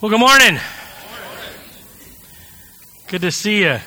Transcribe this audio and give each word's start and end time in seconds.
Well, 0.00 0.10
good 0.10 0.20
morning. 0.20 0.60
Good 3.08 3.22
to 3.22 3.32
see 3.32 3.62
you. 3.62 3.78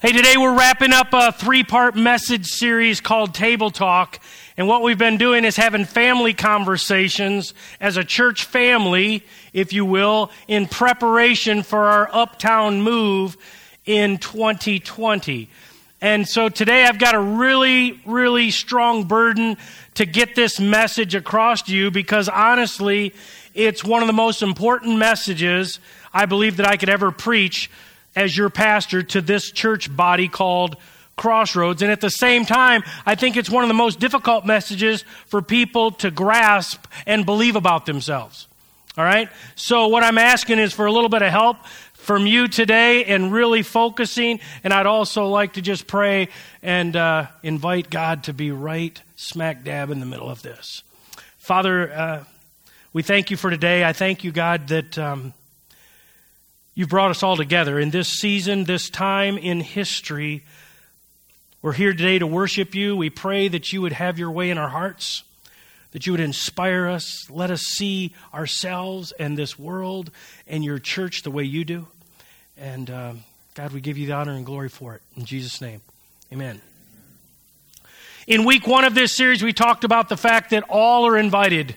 Hey, 0.00 0.12
today 0.12 0.38
we're 0.38 0.56
wrapping 0.56 0.94
up 0.94 1.08
a 1.12 1.32
three 1.32 1.64
part 1.64 1.96
message 1.96 2.46
series 2.46 3.02
called 3.02 3.34
Table 3.34 3.70
Talk. 3.70 4.18
And 4.56 4.66
what 4.66 4.82
we've 4.82 4.96
been 4.96 5.18
doing 5.18 5.44
is 5.44 5.54
having 5.54 5.84
family 5.84 6.32
conversations 6.32 7.52
as 7.78 7.98
a 7.98 8.04
church 8.04 8.44
family, 8.44 9.22
if 9.52 9.74
you 9.74 9.84
will, 9.84 10.30
in 10.46 10.66
preparation 10.66 11.62
for 11.62 11.80
our 11.80 12.08
uptown 12.10 12.80
move 12.80 13.36
in 13.84 14.16
2020. 14.16 15.50
And 16.00 16.26
so 16.26 16.48
today 16.48 16.84
I've 16.84 16.98
got 16.98 17.14
a 17.14 17.20
really, 17.20 18.00
really 18.06 18.50
strong 18.50 19.04
burden 19.04 19.58
to 19.94 20.06
get 20.06 20.36
this 20.36 20.58
message 20.58 21.14
across 21.14 21.62
to 21.62 21.76
you 21.76 21.90
because 21.90 22.30
honestly, 22.30 23.12
it's 23.58 23.82
one 23.82 24.02
of 24.02 24.06
the 24.06 24.12
most 24.12 24.40
important 24.40 24.98
messages 24.98 25.80
I 26.14 26.26
believe 26.26 26.58
that 26.58 26.66
I 26.66 26.76
could 26.76 26.88
ever 26.88 27.10
preach 27.10 27.68
as 28.14 28.36
your 28.36 28.50
pastor 28.50 29.02
to 29.02 29.20
this 29.20 29.50
church 29.50 29.94
body 29.94 30.28
called 30.28 30.76
Crossroads. 31.16 31.82
And 31.82 31.90
at 31.90 32.00
the 32.00 32.08
same 32.08 32.44
time, 32.44 32.84
I 33.04 33.16
think 33.16 33.36
it's 33.36 33.50
one 33.50 33.64
of 33.64 33.68
the 33.68 33.74
most 33.74 33.98
difficult 33.98 34.46
messages 34.46 35.04
for 35.26 35.42
people 35.42 35.90
to 35.92 36.12
grasp 36.12 36.86
and 37.04 37.26
believe 37.26 37.56
about 37.56 37.84
themselves. 37.84 38.46
All 38.96 39.04
right? 39.04 39.28
So, 39.56 39.88
what 39.88 40.04
I'm 40.04 40.18
asking 40.18 40.60
is 40.60 40.72
for 40.72 40.86
a 40.86 40.92
little 40.92 41.08
bit 41.08 41.22
of 41.22 41.30
help 41.30 41.56
from 41.94 42.28
you 42.28 42.46
today 42.46 43.04
and 43.06 43.32
really 43.32 43.62
focusing. 43.62 44.38
And 44.62 44.72
I'd 44.72 44.86
also 44.86 45.26
like 45.26 45.54
to 45.54 45.62
just 45.62 45.88
pray 45.88 46.28
and 46.62 46.94
uh, 46.94 47.26
invite 47.42 47.90
God 47.90 48.24
to 48.24 48.32
be 48.32 48.52
right 48.52 49.00
smack 49.16 49.64
dab 49.64 49.90
in 49.90 49.98
the 49.98 50.06
middle 50.06 50.30
of 50.30 50.42
this. 50.42 50.84
Father, 51.38 51.92
uh, 51.92 52.24
we 52.92 53.02
thank 53.02 53.30
you 53.30 53.36
for 53.36 53.50
today. 53.50 53.84
I 53.84 53.92
thank 53.92 54.24
you, 54.24 54.32
God, 54.32 54.68
that 54.68 54.98
um, 54.98 55.34
you've 56.74 56.88
brought 56.88 57.10
us 57.10 57.22
all 57.22 57.36
together 57.36 57.78
in 57.78 57.90
this 57.90 58.08
season, 58.08 58.64
this 58.64 58.88
time 58.88 59.36
in 59.36 59.60
history. 59.60 60.42
We're 61.60 61.74
here 61.74 61.92
today 61.92 62.18
to 62.18 62.26
worship 62.26 62.74
you. 62.74 62.96
We 62.96 63.10
pray 63.10 63.48
that 63.48 63.72
you 63.74 63.82
would 63.82 63.92
have 63.92 64.18
your 64.18 64.30
way 64.30 64.48
in 64.48 64.56
our 64.56 64.70
hearts, 64.70 65.22
that 65.92 66.06
you 66.06 66.12
would 66.12 66.20
inspire 66.20 66.86
us. 66.86 67.28
Let 67.28 67.50
us 67.50 67.60
see 67.60 68.14
ourselves 68.32 69.12
and 69.12 69.36
this 69.36 69.58
world 69.58 70.10
and 70.46 70.64
your 70.64 70.78
church 70.78 71.22
the 71.24 71.30
way 71.30 71.44
you 71.44 71.66
do. 71.66 71.88
And 72.56 72.90
um, 72.90 73.24
God, 73.54 73.72
we 73.72 73.82
give 73.82 73.98
you 73.98 74.06
the 74.06 74.14
honor 74.14 74.32
and 74.32 74.46
glory 74.46 74.70
for 74.70 74.94
it. 74.94 75.02
In 75.14 75.26
Jesus' 75.26 75.60
name, 75.60 75.82
amen. 76.32 76.62
In 78.26 78.46
week 78.46 78.66
one 78.66 78.86
of 78.86 78.94
this 78.94 79.14
series, 79.14 79.42
we 79.42 79.52
talked 79.52 79.84
about 79.84 80.08
the 80.08 80.16
fact 80.16 80.50
that 80.50 80.64
all 80.70 81.06
are 81.06 81.18
invited 81.18 81.74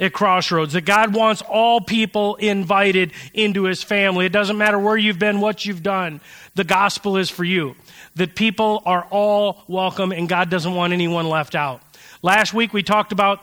at 0.00 0.12
Crossroads, 0.14 0.72
that 0.72 0.86
God 0.86 1.14
wants 1.14 1.42
all 1.42 1.80
people 1.80 2.36
invited 2.36 3.12
into 3.34 3.64
his 3.64 3.82
family. 3.82 4.26
It 4.26 4.32
doesn't 4.32 4.58
matter 4.58 4.78
where 4.78 4.96
you've 4.96 5.18
been, 5.18 5.40
what 5.40 5.64
you've 5.64 5.82
done, 5.82 6.20
the 6.54 6.64
gospel 6.64 7.18
is 7.18 7.30
for 7.30 7.44
you. 7.44 7.76
That 8.16 8.34
people 8.34 8.82
are 8.86 9.06
all 9.10 9.62
welcome 9.68 10.10
and 10.10 10.28
God 10.28 10.50
doesn't 10.50 10.74
want 10.74 10.92
anyone 10.92 11.28
left 11.28 11.54
out. 11.54 11.82
Last 12.22 12.52
week 12.54 12.72
we 12.72 12.82
talked 12.82 13.12
about 13.12 13.40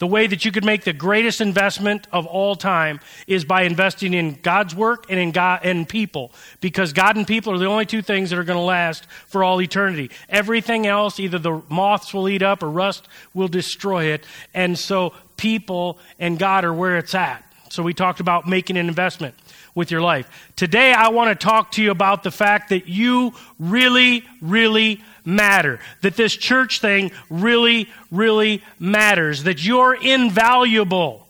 the 0.00 0.06
way 0.06 0.26
that 0.26 0.46
you 0.46 0.50
could 0.50 0.64
make 0.64 0.84
the 0.84 0.94
greatest 0.94 1.42
investment 1.42 2.06
of 2.10 2.26
all 2.26 2.56
time 2.56 3.00
is 3.26 3.44
by 3.44 3.62
investing 3.62 4.14
in 4.14 4.38
God's 4.40 4.74
work 4.74 5.04
and 5.10 5.20
in 5.20 5.30
God 5.30 5.60
and 5.62 5.86
people 5.86 6.32
because 6.62 6.94
God 6.94 7.16
and 7.16 7.26
people 7.26 7.52
are 7.52 7.58
the 7.58 7.66
only 7.66 7.84
two 7.84 8.00
things 8.00 8.30
that 8.30 8.38
are 8.38 8.44
going 8.44 8.58
to 8.58 8.64
last 8.64 9.04
for 9.26 9.44
all 9.44 9.60
eternity. 9.60 10.10
Everything 10.30 10.86
else 10.86 11.20
either 11.20 11.38
the 11.38 11.62
moths 11.68 12.14
will 12.14 12.30
eat 12.30 12.42
up 12.42 12.62
or 12.62 12.70
rust 12.70 13.08
will 13.34 13.48
destroy 13.48 14.06
it. 14.06 14.24
And 14.54 14.78
so 14.78 15.12
people 15.40 15.98
and 16.18 16.38
God 16.38 16.64
are 16.66 16.72
where 16.72 16.98
it's 16.98 17.14
at. 17.14 17.42
So 17.70 17.82
we 17.82 17.94
talked 17.94 18.20
about 18.20 18.46
making 18.46 18.76
an 18.76 18.88
investment 18.88 19.34
with 19.74 19.90
your 19.90 20.02
life. 20.02 20.28
Today 20.54 20.92
I 20.92 21.08
want 21.08 21.30
to 21.30 21.46
talk 21.46 21.72
to 21.72 21.82
you 21.82 21.90
about 21.90 22.22
the 22.22 22.30
fact 22.30 22.68
that 22.68 22.88
you 22.88 23.32
really 23.58 24.24
really 24.42 25.00
matter. 25.24 25.80
That 26.02 26.14
this 26.14 26.36
church 26.36 26.80
thing 26.80 27.10
really, 27.30 27.88
really 28.10 28.62
matters. 28.78 29.44
That 29.44 29.64
you're 29.64 29.94
invaluable 29.94 31.26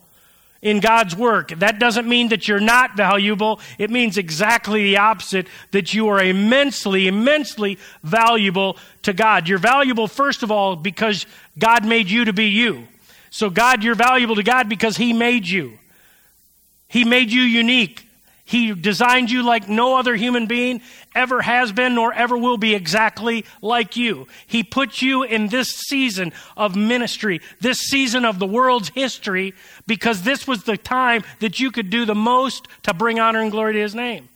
in 0.61 0.81
God's 0.81 1.15
work. 1.15 1.51
That 1.51 1.79
doesn't 1.79 2.09
mean 2.09 2.31
that 2.31 2.49
you're 2.49 2.59
not 2.59 2.97
valuable. 2.97 3.61
It 3.79 3.91
means 3.91 4.19
exactly 4.19 4.83
the 4.83 4.97
opposite 4.97 5.47
that 5.71 5.95
you 5.95 6.09
are 6.09 6.21
immensely, 6.21 7.07
immensely 7.07 7.79
valuable 8.03 8.77
to 9.03 9.13
God. 9.13 9.49
You're 9.49 9.59
valuable, 9.59 10.09
first 10.09 10.43
of 10.43 10.51
all, 10.51 10.75
because 10.75 11.27
God 11.59 11.87
made 11.87 12.11
you 12.11 12.25
to 12.27 12.33
be 12.33 12.47
you. 12.47 12.89
So, 13.31 13.49
God, 13.49 13.83
you're 13.83 13.95
valuable 13.95 14.35
to 14.37 14.43
God 14.43 14.69
because 14.69 14.97
He 14.97 15.13
made 15.13 15.47
you. 15.47 15.79
He 16.89 17.05
made 17.05 17.31
you 17.31 17.43
unique. 17.43 18.07
He 18.45 18.75
designed 18.75 19.31
you 19.31 19.45
like 19.45 19.69
no 19.69 19.97
other 19.97 20.17
human 20.17 20.47
being 20.47 20.83
ever 21.15 21.41
has 21.41 21.71
been 21.71 21.95
nor 21.95 22.13
ever 22.13 22.37
will 22.37 22.57
be 22.57 22.75
exactly 22.75 23.45
like 23.63 23.97
you. 23.97 24.27
He 24.49 24.65
put 24.65 25.01
you 25.01 25.23
in 25.23 25.47
this 25.47 25.69
season 25.69 26.33
of 26.57 26.75
ministry, 26.75 27.43
this 27.61 27.79
season 27.79 28.25
of 28.25 28.41
the 28.41 28.47
world's 28.47 28.89
history, 28.89 29.55
because 29.87 30.23
this 30.23 30.49
was 30.49 30.65
the 30.65 30.77
time 30.77 31.23
that 31.39 31.61
you 31.61 31.71
could 31.71 31.91
do 31.91 32.05
the 32.05 32.17
most 32.17 32.67
to 32.83 32.93
bring 32.93 33.21
honor 33.21 33.41
and 33.41 33.53
glory 33.53 33.75
to 33.75 33.81
His 33.81 33.95
name. 33.95 34.29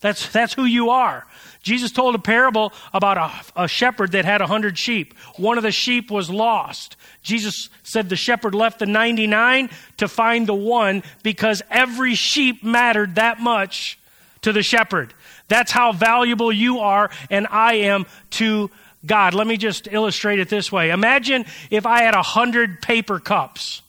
That's, 0.00 0.28
that's 0.28 0.54
who 0.54 0.64
you 0.64 0.90
are. 0.90 1.24
Jesus 1.62 1.92
told 1.92 2.16
a 2.16 2.18
parable 2.18 2.72
about 2.92 3.18
a, 3.56 3.62
a 3.62 3.68
shepherd 3.68 4.12
that 4.12 4.24
had 4.24 4.40
a 4.40 4.48
hundred 4.48 4.76
sheep. 4.76 5.16
One 5.36 5.58
of 5.58 5.62
the 5.62 5.70
sheep 5.70 6.10
was 6.10 6.28
lost. 6.28 6.96
Jesus 7.22 7.70
said 7.82 8.08
the 8.08 8.16
shepherd 8.16 8.54
left 8.54 8.78
the 8.78 8.86
99 8.86 9.70
to 9.98 10.08
find 10.08 10.46
the 10.46 10.54
one 10.54 11.02
because 11.22 11.62
every 11.70 12.14
sheep 12.14 12.64
mattered 12.64 13.14
that 13.14 13.40
much 13.40 13.98
to 14.42 14.52
the 14.52 14.62
shepherd. 14.62 15.14
That's 15.48 15.70
how 15.70 15.92
valuable 15.92 16.52
you 16.52 16.80
are 16.80 17.10
and 17.30 17.46
I 17.48 17.74
am 17.74 18.06
to 18.30 18.70
God. 19.04 19.34
Let 19.34 19.46
me 19.46 19.56
just 19.56 19.88
illustrate 19.90 20.40
it 20.40 20.48
this 20.48 20.70
way. 20.70 20.90
Imagine 20.90 21.44
if 21.70 21.86
I 21.86 22.02
had 22.02 22.14
a 22.14 22.22
hundred 22.22 22.82
paper 22.82 23.18
cups. 23.18 23.82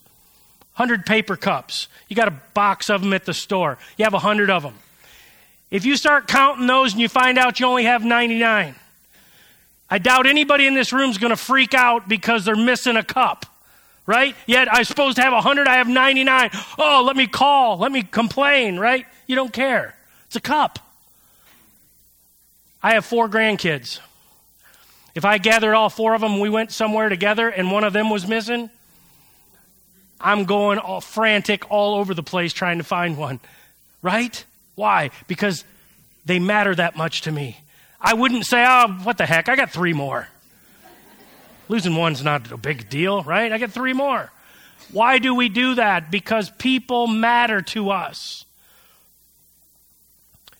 Hundred 0.74 1.06
paper 1.06 1.36
cups. 1.36 1.88
You 2.08 2.16
got 2.16 2.28
a 2.28 2.40
box 2.54 2.90
of 2.90 3.02
them 3.02 3.14
at 3.14 3.26
the 3.26 3.34
store. 3.34 3.78
You 3.98 4.06
have 4.06 4.14
a 4.14 4.20
hundred 4.20 4.50
of 4.50 4.64
them. 4.64 4.76
If 5.70 5.86
you 5.86 5.96
start 5.98 6.28
counting 6.28 6.68
those 6.68 6.94
and 6.94 7.02
you 7.02 7.10
find 7.10 7.38
out 7.38 7.60
you 7.60 7.66
only 7.66 7.86
have 7.86 8.04
99, 8.04 8.76
I 9.90 10.00
doubt 10.00 10.26
anybody 10.26 10.66
in 10.66 10.74
this 10.74 10.92
room 10.94 11.10
is 11.10 11.18
going 11.18 11.32
to 11.32 11.38
freak 11.38 11.74
out 11.74 12.08
because 12.08 12.46
they're 12.46 12.56
missing 12.56 12.96
a 12.96 13.04
cup, 13.04 13.46
right? 14.06 14.36
Yet 14.48 14.68
I'm 14.72 14.84
supposed 14.84 15.18
to 15.18 15.22
have 15.22 15.34
100, 15.34 15.68
I 15.68 15.76
have 15.76 15.88
99. 15.88 16.50
Oh, 16.78 17.04
let 17.06 17.16
me 17.16 17.28
call, 17.28 17.78
let 17.78 17.92
me 17.92 18.04
complain, 18.04 18.80
right? 18.80 19.06
You 19.28 19.36
don't 19.36 19.54
care. 19.54 19.96
It's 20.28 20.36
a 20.36 20.42
cup. 20.42 20.80
I 22.82 22.94
have 22.96 23.06
four 23.06 23.30
grandkids. 23.30 24.00
If 25.16 25.26
I 25.26 25.38
gathered 25.38 25.76
all 25.76 25.90
four 25.90 26.16
of 26.16 26.22
them, 26.22 26.40
we 26.40 26.50
went 26.50 26.72
somewhere 26.72 27.08
together, 27.08 27.48
and 27.48 27.72
one 27.72 27.84
of 27.84 27.94
them 27.94 28.10
was 28.10 28.28
missing, 28.28 28.70
I'm 30.20 30.46
going 30.46 30.80
all 30.80 31.02
frantic 31.02 31.70
all 31.70 31.96
over 31.96 32.14
the 32.14 32.24
place 32.24 32.54
trying 32.54 32.78
to 32.78 32.84
find 32.84 33.18
one, 33.18 33.40
right? 34.02 34.44
Why? 34.76 35.12
Because 35.28 35.66
they 36.26 36.40
matter 36.40 36.74
that 36.74 36.96
much 36.96 37.22
to 37.22 37.32
me. 37.32 37.58
I 38.04 38.14
wouldn't 38.14 38.46
say, 38.46 38.66
oh, 38.68 39.00
what 39.04 39.18
the 39.18 39.26
heck, 39.26 39.48
I 39.48 39.56
got 39.56 39.72
three 39.72 39.94
more. 39.94 40.28
Losing 41.70 41.96
one's 41.96 42.22
not 42.22 42.52
a 42.52 42.58
big 42.58 42.90
deal, 42.90 43.24
right? 43.24 43.52
I 43.52 43.58
got 43.58 43.72
three 43.72 43.94
more. 43.94 44.30
Why 44.92 45.20
do 45.20 45.34
we 45.34 45.48
do 45.48 45.76
that? 45.76 46.12
Because 46.12 46.50
people 46.50 47.08
matter 47.08 47.62
to 47.62 47.92
us. 47.92 48.44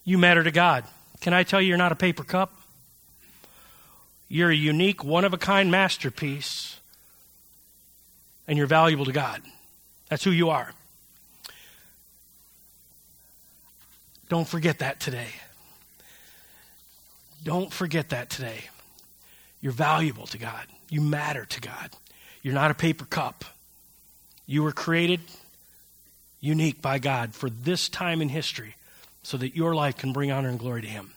You 0.06 0.18
matter 0.18 0.44
to 0.44 0.52
God. 0.52 0.86
Can 1.20 1.34
I 1.34 1.44
tell 1.44 1.62
you, 1.62 1.68
you're 1.68 1.78
not 1.78 1.92
a 1.92 1.98
paper 1.98 2.24
cup? 2.24 2.54
You're 4.30 4.50
a 4.50 4.56
unique, 4.56 5.04
one 5.04 5.26
of 5.26 5.34
a 5.34 5.38
kind 5.38 5.70
masterpiece, 5.70 6.80
and 8.48 8.58
you're 8.58 8.68
valuable 8.68 9.06
to 9.06 9.12
God. 9.12 9.42
That's 10.10 10.24
who 10.24 10.32
you 10.32 10.50
are. 10.50 10.72
Don't 14.30 14.48
forget 14.48 14.80
that 14.80 15.00
today. 15.00 15.28
Don't 17.44 17.72
forget 17.74 18.10
that 18.10 18.30
today. 18.30 18.64
You're 19.62 19.74
valuable 19.74 20.28
to 20.28 20.38
God. 20.38 20.66
You 20.90 21.02
matter 21.02 21.46
to 21.46 21.62
God. 21.62 21.92
You're 22.42 22.54
not 22.54 22.72
a 22.72 22.76
paper 22.76 23.06
cup. 23.06 23.46
You 24.46 24.64
were 24.64 24.72
created 24.72 25.22
unique 26.40 26.82
by 26.82 27.00
God 27.00 27.34
for 27.34 27.50
this 27.50 27.88
time 27.88 28.22
in 28.22 28.30
history 28.30 28.76
so 29.24 29.38
that 29.38 29.56
your 29.56 29.74
life 29.74 29.98
can 29.98 30.12
bring 30.12 30.32
honor 30.32 30.50
and 30.50 30.60
glory 30.60 30.82
to 30.82 30.88
Him. 30.88 31.14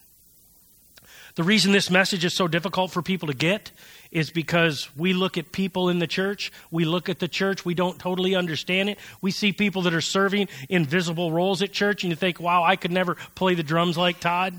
The 1.35 1.43
reason 1.43 1.73
this 1.73 1.91
message 1.91 2.25
is 2.25 2.33
so 2.33 2.49
difficult 2.49 2.93
for 2.93 3.03
people 3.03 3.29
to 3.29 3.35
get 3.35 3.71
is 4.11 4.31
because 4.31 4.89
we 4.97 5.13
look 5.13 5.37
at 5.37 5.53
people 5.53 5.91
in 5.91 5.99
the 5.99 6.07
church, 6.07 6.51
we 6.71 6.85
look 6.85 7.09
at 7.09 7.19
the 7.19 7.29
church, 7.29 7.65
we 7.65 7.75
don't 7.75 7.99
totally 7.99 8.35
understand 8.35 8.89
it. 8.89 8.99
We 9.21 9.33
see 9.33 9.53
people 9.53 9.83
that 9.83 9.93
are 9.93 10.01
serving 10.01 10.49
invisible 10.69 11.33
roles 11.33 11.61
at 11.61 11.73
church, 11.73 12.05
and 12.05 12.11
you 12.11 12.17
think, 12.17 12.41
wow, 12.41 12.63
I 12.63 12.77
could 12.77 12.93
never 12.93 13.17
play 13.35 13.55
the 13.55 13.63
drums 13.63 13.99
like 13.99 14.21
Todd. 14.21 14.59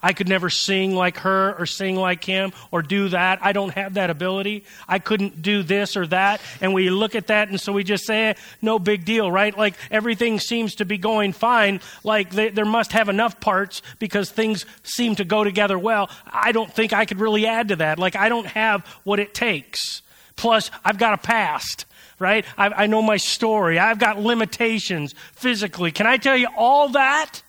I 0.00 0.12
could 0.12 0.28
never 0.28 0.48
sing 0.48 0.94
like 0.94 1.18
her 1.18 1.54
or 1.58 1.66
sing 1.66 1.96
like 1.96 2.22
him 2.22 2.52
or 2.70 2.82
do 2.82 3.08
that. 3.08 3.40
I 3.42 3.52
don't 3.52 3.70
have 3.70 3.94
that 3.94 4.10
ability. 4.10 4.64
I 4.86 5.00
couldn't 5.00 5.42
do 5.42 5.62
this 5.62 5.96
or 5.96 6.06
that. 6.08 6.40
And 6.60 6.72
we 6.72 6.88
look 6.90 7.16
at 7.16 7.26
that 7.28 7.48
and 7.48 7.60
so 7.60 7.72
we 7.72 7.82
just 7.82 8.06
say, 8.06 8.28
eh, 8.28 8.34
no 8.62 8.78
big 8.78 9.04
deal, 9.04 9.30
right? 9.30 9.56
Like 9.56 9.74
everything 9.90 10.38
seems 10.38 10.76
to 10.76 10.84
be 10.84 10.98
going 10.98 11.32
fine. 11.32 11.80
Like 12.04 12.30
they, 12.30 12.50
there 12.50 12.64
must 12.64 12.92
have 12.92 13.08
enough 13.08 13.40
parts 13.40 13.82
because 13.98 14.30
things 14.30 14.66
seem 14.84 15.16
to 15.16 15.24
go 15.24 15.42
together 15.42 15.78
well. 15.78 16.10
I 16.26 16.52
don't 16.52 16.72
think 16.72 16.92
I 16.92 17.04
could 17.04 17.18
really 17.18 17.46
add 17.46 17.68
to 17.68 17.76
that. 17.76 17.98
Like 17.98 18.14
I 18.14 18.28
don't 18.28 18.46
have 18.46 18.86
what 19.02 19.18
it 19.18 19.34
takes. 19.34 20.02
Plus, 20.36 20.70
I've 20.84 20.98
got 20.98 21.14
a 21.14 21.18
past 21.18 21.84
right? 22.20 22.44
I, 22.56 22.68
I, 22.68 22.86
know 22.86 23.00
my 23.00 23.16
story. 23.16 23.78
I've 23.78 24.00
got 24.00 24.18
limitations 24.18 25.14
physically. 25.34 25.92
Can 25.92 26.08
I 26.08 26.16
tell 26.16 26.36
you 26.36 26.48
all 26.56 26.88
that? 26.88 27.42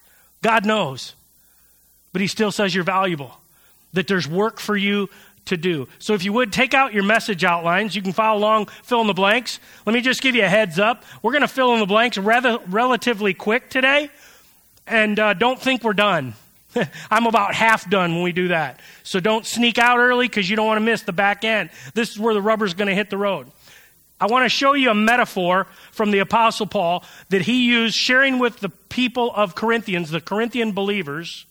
God 0.44 0.64
knows. 0.64 1.16
But 2.12 2.22
He 2.22 2.28
still 2.28 2.52
says 2.52 2.74
you're 2.74 2.84
valuable, 2.84 3.38
that 3.94 4.08
there's 4.08 4.28
work 4.28 4.60
for 4.60 4.76
you 4.76 5.10
to 5.46 5.58
do. 5.58 5.88
So 6.00 6.14
if 6.14 6.24
you 6.24 6.34
would 6.34 6.54
take 6.54 6.74
out 6.74 6.94
your 6.94 7.04
message 7.04 7.44
outlines, 7.44 7.96
you 7.96 8.02
can 8.02 8.14
follow 8.14 8.40
along, 8.40 8.68
fill 8.84 9.02
in 9.02 9.08
the 9.08 9.14
blanks. 9.14 9.60
Let 9.86 9.94
me 9.94 10.02
just 10.02 10.22
give 10.22 10.36
you 10.36 10.44
a 10.44 10.50
heads 10.50 10.80
up. 10.80 11.04
We're 11.22 11.32
going 11.32 11.42
to 11.42 11.48
fill 11.48 11.74
in 11.74 11.80
the 11.80 11.86
blanks 11.86 12.18
rather 12.18 12.60
relatively 12.68 13.34
quick 13.34 13.70
today, 13.70 14.10
and 14.88 15.20
uh, 15.20 15.34
don't 15.34 15.60
think 15.60 15.84
we're 15.84 15.94
done. 15.94 16.34
I'm 17.12 17.26
about 17.26 17.56
half 17.56 17.90
done 17.90 18.14
when 18.14 18.24
we 18.24 18.32
do 18.32 18.50
that. 18.50 18.80
So 19.04 19.20
don't 19.20 19.46
sneak 19.46 19.78
out 19.78 19.98
early 19.98 20.28
because 20.28 20.50
you 20.50 20.56
don't 20.56 20.68
want 20.68 20.78
to 20.78 20.86
miss 20.86 21.02
the 21.02 21.14
back 21.14 21.44
end. 21.44 21.70
This 21.94 22.12
is 22.12 22.20
where 22.20 22.34
the 22.34 22.42
rubber's 22.42 22.74
going 22.74 22.88
to 22.88 22.96
hit 22.96 23.10
the 23.10 23.18
road. 23.18 23.48
I 24.22 24.28
want 24.28 24.46
to 24.46 24.50
show 24.50 24.74
you 24.74 24.90
a 24.92 24.96
metaphor 24.96 25.66
from 25.92 26.12
the 26.12 26.20
Apostle 26.20 26.68
Paul 26.68 27.04
that 27.30 27.42
he 27.42 27.66
used 27.66 27.96
sharing 27.96 28.38
with 28.38 28.60
the 28.60 28.70
people 28.70 29.32
of 29.34 29.56
Corinthians, 29.56 30.12
the 30.12 30.22
Corinthian 30.22 30.74
believers. 30.74 31.46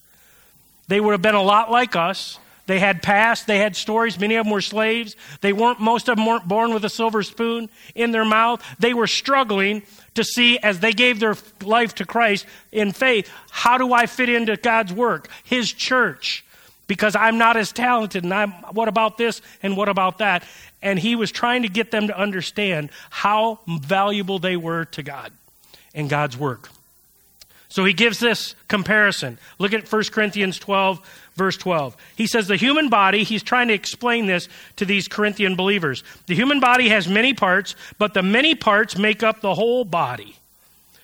They 0.88 1.00
would 1.00 1.12
have 1.12 1.22
been 1.22 1.34
a 1.34 1.42
lot 1.42 1.70
like 1.70 1.96
us. 1.96 2.38
They 2.66 2.78
had 2.78 3.02
past, 3.02 3.46
they 3.46 3.58
had 3.58 3.76
stories. 3.76 4.20
Many 4.20 4.34
of 4.34 4.44
them 4.44 4.52
were 4.52 4.60
slaves. 4.60 5.16
They 5.40 5.54
weren't, 5.54 5.80
most 5.80 6.08
of 6.08 6.16
them 6.16 6.26
weren't 6.26 6.46
born 6.46 6.74
with 6.74 6.84
a 6.84 6.90
silver 6.90 7.22
spoon 7.22 7.70
in 7.94 8.10
their 8.10 8.26
mouth. 8.26 8.62
They 8.78 8.92
were 8.92 9.06
struggling 9.06 9.82
to 10.14 10.22
see 10.24 10.58
as 10.58 10.80
they 10.80 10.92
gave 10.92 11.18
their 11.18 11.34
life 11.62 11.94
to 11.94 12.04
Christ 12.04 12.44
in 12.70 12.92
faith, 12.92 13.30
how 13.50 13.78
do 13.78 13.94
I 13.94 14.04
fit 14.04 14.28
into 14.28 14.56
God's 14.56 14.92
work, 14.92 15.28
His 15.44 15.72
church? 15.72 16.44
Because 16.86 17.16
I'm 17.16 17.38
not 17.38 17.56
as 17.56 17.72
talented, 17.72 18.24
and 18.24 18.34
I'm, 18.34 18.50
what 18.72 18.88
about 18.88 19.16
this 19.16 19.40
and 19.62 19.76
what 19.76 19.88
about 19.88 20.18
that? 20.18 20.44
And 20.82 20.98
he 20.98 21.16
was 21.16 21.30
trying 21.30 21.62
to 21.62 21.68
get 21.68 21.90
them 21.90 22.08
to 22.08 22.18
understand 22.18 22.90
how 23.10 23.60
valuable 23.66 24.38
they 24.38 24.56
were 24.56 24.86
to 24.86 25.02
God 25.02 25.32
and 25.94 26.08
God's 26.08 26.36
work. 26.36 26.70
So 27.68 27.84
he 27.84 27.92
gives 27.92 28.18
this 28.18 28.54
comparison. 28.66 29.38
Look 29.58 29.72
at 29.72 29.90
1 29.90 30.04
Corinthians 30.04 30.58
12, 30.58 31.00
verse 31.34 31.56
12. 31.56 31.96
He 32.16 32.26
says, 32.26 32.48
The 32.48 32.56
human 32.56 32.88
body, 32.88 33.24
he's 33.24 33.42
trying 33.42 33.68
to 33.68 33.74
explain 33.74 34.26
this 34.26 34.48
to 34.76 34.84
these 34.84 35.06
Corinthian 35.06 35.54
believers. 35.54 36.02
The 36.26 36.34
human 36.34 36.60
body 36.60 36.88
has 36.88 37.08
many 37.08 37.34
parts, 37.34 37.74
but 37.98 38.14
the 38.14 38.22
many 38.22 38.54
parts 38.54 38.96
make 38.96 39.22
up 39.22 39.40
the 39.40 39.54
whole 39.54 39.84
body. 39.84 40.36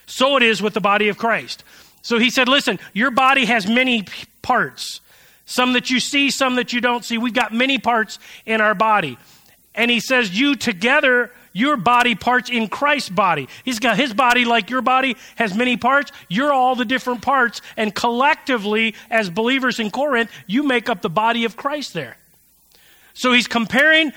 So 0.07 0.37
it 0.37 0.43
is 0.43 0.63
with 0.63 0.75
the 0.75 0.81
body 0.81 1.09
of 1.09 1.19
Christ. 1.19 1.65
So 2.03 2.19
he 2.19 2.31
said, 2.31 2.49
Listen, 2.49 2.79
your 2.93 3.11
body 3.11 3.45
has 3.45 3.67
many 3.67 4.05
parts. 4.43 5.01
Some 5.47 5.75
that 5.75 5.91
you 5.91 6.01
see, 6.01 6.31
some 6.31 6.57
that 6.57 6.73
you 6.73 6.81
don't 6.81 7.05
see. 7.05 7.19
We've 7.19 7.35
got 7.35 7.53
many 7.53 7.79
parts 7.79 8.19
in 8.47 8.63
our 8.63 8.75
body. 8.75 9.19
And 9.75 9.91
he 9.91 10.01
says, 10.01 10.39
You 10.39 10.55
together, 10.57 11.31
your 11.55 11.79
body 11.79 12.15
parts 12.15 12.51
in 12.51 12.69
Christ's 12.69 13.09
body. 13.09 13.49
He's 13.65 13.79
got 13.79 13.97
his 13.97 14.13
body 14.13 14.45
like 14.45 14.69
your 14.69 14.83
body 14.83 15.17
has 15.37 15.55
many 15.55 15.79
parts. 15.79 16.13
You're 16.29 16.53
all 16.53 16.75
the 16.75 16.85
different 16.85 17.23
parts. 17.23 17.63
And 17.79 17.95
collectively, 17.95 18.95
as 19.11 19.31
believers 19.31 19.81
in 19.81 19.91
Corinth, 19.91 20.31
you 20.47 20.65
make 20.65 20.91
up 20.91 21.01
the 21.01 21.09
body 21.09 21.45
of 21.47 21.57
Christ 21.57 21.95
there. 21.95 22.19
So 23.15 23.33
he's 23.33 23.47
comparing 23.47 24.13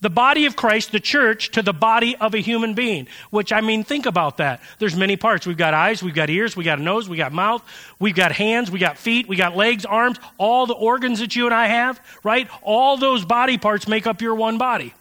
the 0.00 0.10
body 0.10 0.46
of 0.46 0.54
Christ, 0.54 0.92
the 0.92 1.00
church, 1.00 1.50
to 1.52 1.62
the 1.62 1.72
body 1.72 2.16
of 2.16 2.34
a 2.34 2.38
human 2.38 2.74
being. 2.74 3.08
Which, 3.30 3.52
I 3.52 3.60
mean, 3.60 3.82
think 3.82 4.06
about 4.06 4.36
that. 4.36 4.60
There's 4.78 4.94
many 4.94 5.16
parts. 5.16 5.46
We've 5.46 5.56
got 5.56 5.74
eyes, 5.74 6.02
we've 6.02 6.14
got 6.14 6.30
ears, 6.30 6.56
we've 6.56 6.66
got 6.66 6.78
a 6.78 6.82
nose, 6.82 7.08
we've 7.08 7.18
got 7.18 7.32
mouth, 7.32 7.62
we've 7.98 8.14
got 8.14 8.30
hands, 8.30 8.70
we've 8.70 8.80
got 8.80 8.98
feet, 8.98 9.26
we've 9.26 9.38
got 9.38 9.56
legs, 9.56 9.84
arms, 9.84 10.18
all 10.38 10.66
the 10.66 10.74
organs 10.74 11.18
that 11.18 11.34
you 11.34 11.46
and 11.46 11.54
I 11.54 11.66
have, 11.66 12.00
right? 12.22 12.48
All 12.62 12.96
those 12.96 13.24
body 13.24 13.58
parts 13.58 13.88
make 13.88 14.06
up 14.06 14.20
your 14.20 14.34
one 14.36 14.58
body. 14.58 14.94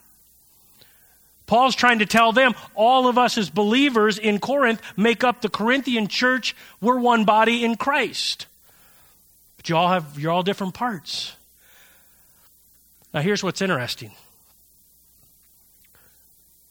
Paul's 1.48 1.76
trying 1.76 2.00
to 2.00 2.06
tell 2.06 2.32
them, 2.32 2.56
all 2.74 3.08
of 3.08 3.18
us 3.18 3.38
as 3.38 3.50
believers 3.50 4.18
in 4.18 4.40
Corinth 4.40 4.82
make 4.98 5.24
up 5.24 5.42
the 5.42 5.50
Corinthian 5.50 6.08
church. 6.08 6.56
We're 6.82 7.00
one 7.00 7.26
body 7.26 7.64
in 7.64 7.76
Christ. 7.76 8.48
But 9.58 9.70
you 9.70 9.78
all 9.78 9.90
have, 9.90 10.20
you're 10.20 10.32
all 10.32 10.44
different 10.44 10.74
parts. 10.74 11.36
Now, 13.14 13.22
here's 13.22 13.44
what's 13.44 13.62
interesting 13.62 14.12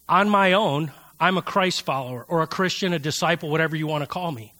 on 0.09 0.29
my 0.29 0.53
own, 0.53 0.93
I'm 1.19 1.38
a 1.38 1.43
Christ 1.43 1.82
follower 1.82 2.26
or 2.29 2.43
a 2.43 2.47
Christian, 2.47 2.93
a 2.93 2.99
disciple, 2.99 3.49
whatever 3.49 3.76
you 3.76 3.87
want 3.87 4.03
to 4.03 4.06
call 4.06 4.31
me. 4.31 4.53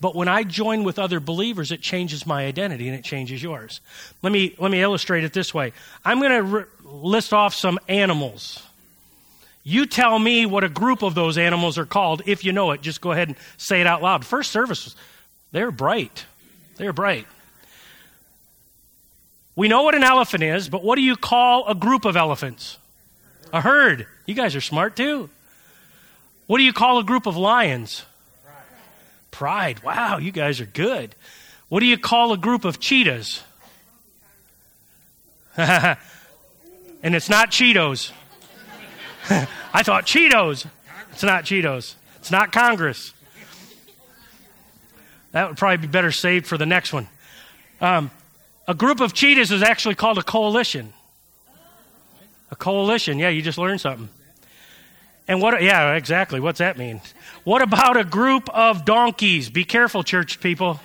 But 0.00 0.14
when 0.14 0.28
I 0.28 0.44
join 0.44 0.84
with 0.84 0.98
other 0.98 1.18
believers, 1.18 1.72
it 1.72 1.82
changes 1.82 2.24
my 2.24 2.46
identity 2.46 2.88
and 2.88 2.96
it 2.96 3.04
changes 3.04 3.42
yours. 3.42 3.80
Let 4.22 4.32
me, 4.32 4.54
let 4.58 4.70
me 4.70 4.80
illustrate 4.80 5.24
it 5.24 5.32
this 5.32 5.52
way. 5.52 5.72
I'm 6.04 6.20
going 6.20 6.30
to 6.30 6.42
re- 6.42 6.64
list 6.84 7.32
off 7.32 7.52
some 7.52 7.78
animals. 7.88 8.62
You 9.68 9.84
tell 9.84 10.18
me 10.18 10.46
what 10.46 10.64
a 10.64 10.70
group 10.70 11.02
of 11.02 11.14
those 11.14 11.36
animals 11.36 11.76
are 11.76 11.84
called. 11.84 12.22
If 12.24 12.42
you 12.42 12.52
know 12.52 12.70
it, 12.70 12.80
just 12.80 13.02
go 13.02 13.12
ahead 13.12 13.28
and 13.28 13.36
say 13.58 13.82
it 13.82 13.86
out 13.86 14.00
loud. 14.00 14.24
First 14.24 14.50
service, 14.50 14.96
they're 15.52 15.70
bright. 15.70 16.24
They're 16.76 16.94
bright. 16.94 17.26
We 19.54 19.68
know 19.68 19.82
what 19.82 19.94
an 19.94 20.04
elephant 20.04 20.42
is, 20.42 20.70
but 20.70 20.82
what 20.82 20.96
do 20.96 21.02
you 21.02 21.16
call 21.16 21.68
a 21.68 21.74
group 21.74 22.06
of 22.06 22.16
elephants? 22.16 22.78
A 23.52 23.60
herd. 23.60 24.06
You 24.24 24.32
guys 24.32 24.56
are 24.56 24.62
smart 24.62 24.96
too. 24.96 25.28
What 26.46 26.56
do 26.56 26.64
you 26.64 26.72
call 26.72 26.98
a 26.98 27.04
group 27.04 27.26
of 27.26 27.36
lions? 27.36 28.06
Pride. 29.30 29.82
Wow, 29.82 30.16
you 30.16 30.32
guys 30.32 30.62
are 30.62 30.66
good. 30.66 31.14
What 31.68 31.80
do 31.80 31.86
you 31.86 31.98
call 31.98 32.32
a 32.32 32.38
group 32.38 32.64
of 32.64 32.80
cheetahs? 32.80 33.42
and 35.58 35.98
it's 37.02 37.28
not 37.28 37.50
Cheetos. 37.50 38.12
I 39.72 39.82
thought 39.82 40.06
Cheetos. 40.06 40.66
It's 41.12 41.22
not 41.22 41.44
Cheetos. 41.44 41.94
It's 42.16 42.30
not 42.30 42.52
Congress. 42.52 43.12
That 45.32 45.48
would 45.48 45.56
probably 45.56 45.86
be 45.86 45.90
better 45.90 46.10
saved 46.10 46.46
for 46.46 46.56
the 46.56 46.66
next 46.66 46.92
one. 46.92 47.06
Um, 47.80 48.10
a 48.66 48.74
group 48.74 49.00
of 49.00 49.12
cheetahs 49.12 49.50
is 49.50 49.62
actually 49.62 49.94
called 49.94 50.18
a 50.18 50.22
coalition. 50.22 50.92
A 52.50 52.56
coalition. 52.56 53.18
Yeah, 53.18 53.28
you 53.28 53.42
just 53.42 53.58
learned 53.58 53.80
something. 53.80 54.08
And 55.26 55.42
what, 55.42 55.62
yeah, 55.62 55.94
exactly. 55.94 56.40
What's 56.40 56.58
that 56.58 56.78
mean? 56.78 57.02
What 57.44 57.60
about 57.60 57.96
a 57.98 58.04
group 58.04 58.48
of 58.50 58.84
donkeys? 58.84 59.50
Be 59.50 59.64
careful, 59.64 60.02
church 60.02 60.40
people. 60.40 60.80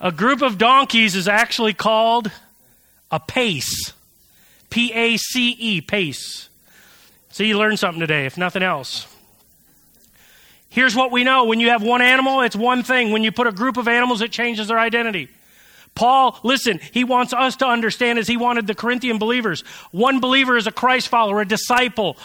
a 0.00 0.10
group 0.10 0.42
of 0.42 0.58
donkeys 0.58 1.14
is 1.14 1.28
actually 1.28 1.74
called 1.74 2.32
a 3.12 3.20
pace. 3.20 3.92
P 4.70 4.92
A 4.92 5.16
C 5.18 5.50
E, 5.50 5.80
pace. 5.80 6.48
So 7.30 7.44
you 7.44 7.58
learned 7.58 7.78
something 7.78 8.00
today, 8.00 8.26
if 8.26 8.36
nothing 8.36 8.62
else. 8.62 9.06
Here's 10.68 10.96
what 10.96 11.12
we 11.12 11.22
know 11.22 11.44
when 11.44 11.60
you 11.60 11.68
have 11.68 11.82
one 11.82 12.00
animal, 12.00 12.40
it's 12.40 12.56
one 12.56 12.82
thing. 12.82 13.12
When 13.12 13.22
you 13.22 13.30
put 13.30 13.46
a 13.46 13.52
group 13.52 13.76
of 13.76 13.86
animals, 13.86 14.22
it 14.22 14.32
changes 14.32 14.68
their 14.68 14.78
identity. 14.78 15.28
Paul, 15.94 16.38
listen, 16.42 16.80
he 16.92 17.04
wants 17.04 17.34
us 17.34 17.56
to 17.56 17.66
understand 17.66 18.18
as 18.18 18.26
he 18.26 18.38
wanted 18.38 18.66
the 18.66 18.74
Corinthian 18.74 19.18
believers. 19.18 19.60
One 19.90 20.20
believer 20.20 20.56
is 20.56 20.66
a 20.66 20.72
Christ 20.72 21.08
follower, 21.08 21.42
a 21.42 21.46
disciple, 21.46 22.16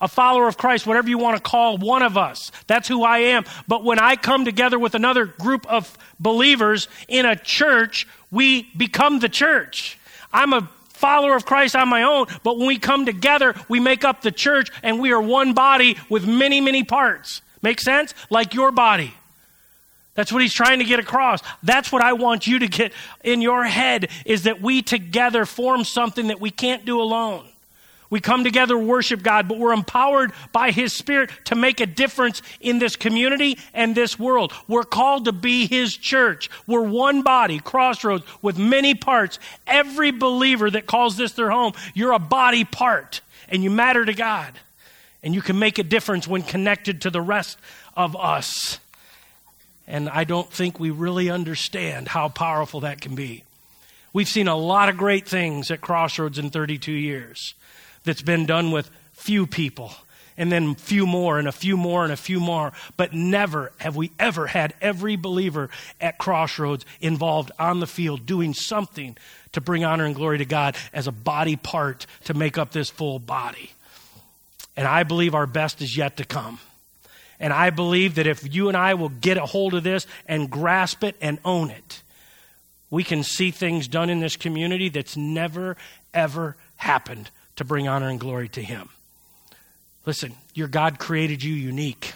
a 0.00 0.08
follower 0.08 0.48
of 0.48 0.58
Christ, 0.58 0.88
whatever 0.88 1.08
you 1.08 1.18
want 1.18 1.36
to 1.36 1.42
call 1.42 1.78
one 1.78 2.02
of 2.02 2.18
us. 2.18 2.50
That's 2.66 2.88
who 2.88 3.04
I 3.04 3.18
am. 3.18 3.44
But 3.68 3.84
when 3.84 4.00
I 4.00 4.16
come 4.16 4.44
together 4.44 4.76
with 4.76 4.96
another 4.96 5.26
group 5.26 5.64
of 5.70 5.96
believers 6.18 6.88
in 7.06 7.24
a 7.24 7.36
church, 7.36 8.08
we 8.32 8.64
become 8.76 9.20
the 9.20 9.28
church. 9.28 9.96
I'm 10.32 10.52
a 10.52 10.68
follower 10.88 11.34
of 11.34 11.44
Christ 11.44 11.74
on 11.74 11.88
my 11.88 12.04
own, 12.04 12.26
but 12.44 12.58
when 12.58 12.66
we 12.66 12.78
come 12.78 13.04
together, 13.04 13.54
we 13.68 13.80
make 13.80 14.04
up 14.04 14.22
the 14.22 14.30
church 14.30 14.70
and 14.82 15.00
we 15.00 15.12
are 15.12 15.20
one 15.20 15.52
body 15.52 15.96
with 16.08 16.26
many, 16.26 16.60
many 16.60 16.84
parts. 16.84 17.42
Make 17.60 17.80
sense? 17.80 18.14
Like 18.30 18.54
your 18.54 18.70
body. 18.70 19.14
That's 20.14 20.30
what 20.30 20.42
he's 20.42 20.52
trying 20.52 20.78
to 20.80 20.84
get 20.84 21.00
across. 21.00 21.40
That's 21.62 21.90
what 21.90 22.02
I 22.02 22.12
want 22.12 22.46
you 22.46 22.58
to 22.58 22.68
get 22.68 22.92
in 23.24 23.40
your 23.40 23.64
head 23.64 24.10
is 24.26 24.44
that 24.44 24.60
we 24.60 24.82
together 24.82 25.46
form 25.46 25.84
something 25.84 26.26
that 26.26 26.40
we 26.40 26.50
can't 26.50 26.84
do 26.84 27.00
alone. 27.00 27.46
We 28.12 28.20
come 28.20 28.44
together 28.44 28.76
worship 28.76 29.22
God, 29.22 29.48
but 29.48 29.56
we're 29.56 29.72
empowered 29.72 30.32
by 30.52 30.70
His 30.70 30.92
Spirit 30.92 31.30
to 31.46 31.54
make 31.54 31.80
a 31.80 31.86
difference 31.86 32.42
in 32.60 32.78
this 32.78 32.94
community 32.94 33.56
and 33.72 33.94
this 33.94 34.18
world. 34.18 34.52
We're 34.68 34.84
called 34.84 35.24
to 35.24 35.32
be 35.32 35.66
His 35.66 35.96
church. 35.96 36.50
We're 36.66 36.82
one 36.82 37.22
body, 37.22 37.58
crossroads, 37.58 38.24
with 38.42 38.58
many 38.58 38.94
parts. 38.94 39.38
Every 39.66 40.10
believer 40.10 40.70
that 40.70 40.84
calls 40.84 41.16
this 41.16 41.32
their 41.32 41.50
home, 41.50 41.72
you're 41.94 42.12
a 42.12 42.18
body 42.18 42.64
part, 42.64 43.22
and 43.48 43.64
you 43.64 43.70
matter 43.70 44.04
to 44.04 44.12
God. 44.12 44.52
And 45.22 45.34
you 45.34 45.40
can 45.40 45.58
make 45.58 45.78
a 45.78 45.82
difference 45.82 46.28
when 46.28 46.42
connected 46.42 47.00
to 47.02 47.10
the 47.10 47.22
rest 47.22 47.56
of 47.96 48.14
us. 48.14 48.78
And 49.86 50.10
I 50.10 50.24
don't 50.24 50.50
think 50.50 50.78
we 50.78 50.90
really 50.90 51.30
understand 51.30 52.08
how 52.08 52.28
powerful 52.28 52.80
that 52.80 53.00
can 53.00 53.14
be. 53.14 53.44
We've 54.12 54.28
seen 54.28 54.48
a 54.48 54.56
lot 54.56 54.90
of 54.90 54.98
great 54.98 55.26
things 55.26 55.70
at 55.70 55.80
Crossroads 55.80 56.38
in 56.38 56.50
32 56.50 56.92
years 56.92 57.54
that's 58.04 58.22
been 58.22 58.46
done 58.46 58.70
with 58.70 58.90
few 59.12 59.46
people 59.46 59.92
and 60.36 60.50
then 60.50 60.74
few 60.74 61.06
more 61.06 61.38
and 61.38 61.46
a 61.46 61.52
few 61.52 61.76
more 61.76 62.04
and 62.04 62.12
a 62.12 62.16
few 62.16 62.40
more. 62.40 62.72
But 62.96 63.12
never 63.12 63.72
have 63.78 63.96
we 63.96 64.10
ever 64.18 64.46
had 64.46 64.74
every 64.80 65.16
believer 65.16 65.70
at 66.00 66.18
Crossroads 66.18 66.84
involved 67.00 67.50
on 67.58 67.80
the 67.80 67.86
field 67.86 68.26
doing 68.26 68.54
something 68.54 69.16
to 69.52 69.60
bring 69.60 69.84
honor 69.84 70.04
and 70.04 70.14
glory 70.14 70.38
to 70.38 70.44
God 70.44 70.76
as 70.92 71.06
a 71.06 71.12
body 71.12 71.56
part 71.56 72.06
to 72.24 72.34
make 72.34 72.58
up 72.58 72.72
this 72.72 72.90
full 72.90 73.18
body. 73.18 73.72
And 74.76 74.88
I 74.88 75.02
believe 75.02 75.34
our 75.34 75.46
best 75.46 75.82
is 75.82 75.96
yet 75.96 76.16
to 76.16 76.24
come. 76.24 76.58
And 77.38 77.52
I 77.52 77.70
believe 77.70 78.14
that 78.14 78.26
if 78.26 78.54
you 78.54 78.68
and 78.68 78.76
I 78.76 78.94
will 78.94 79.08
get 79.10 79.36
a 79.36 79.44
hold 79.44 79.74
of 79.74 79.82
this 79.82 80.06
and 80.26 80.48
grasp 80.48 81.04
it 81.04 81.16
and 81.20 81.38
own 81.44 81.70
it, 81.70 82.02
we 82.88 83.04
can 83.04 83.22
see 83.22 83.50
things 83.50 83.88
done 83.88 84.08
in 84.10 84.20
this 84.20 84.36
community 84.36 84.88
that's 84.88 85.16
never, 85.16 85.76
ever 86.14 86.56
happened 86.76 87.30
to 87.56 87.64
bring 87.64 87.88
honor 87.88 88.08
and 88.08 88.20
glory 88.20 88.48
to 88.50 88.62
Him. 88.62 88.88
Listen, 90.06 90.34
your 90.54 90.68
God 90.68 90.98
created 90.98 91.42
you 91.42 91.54
unique. 91.54 92.14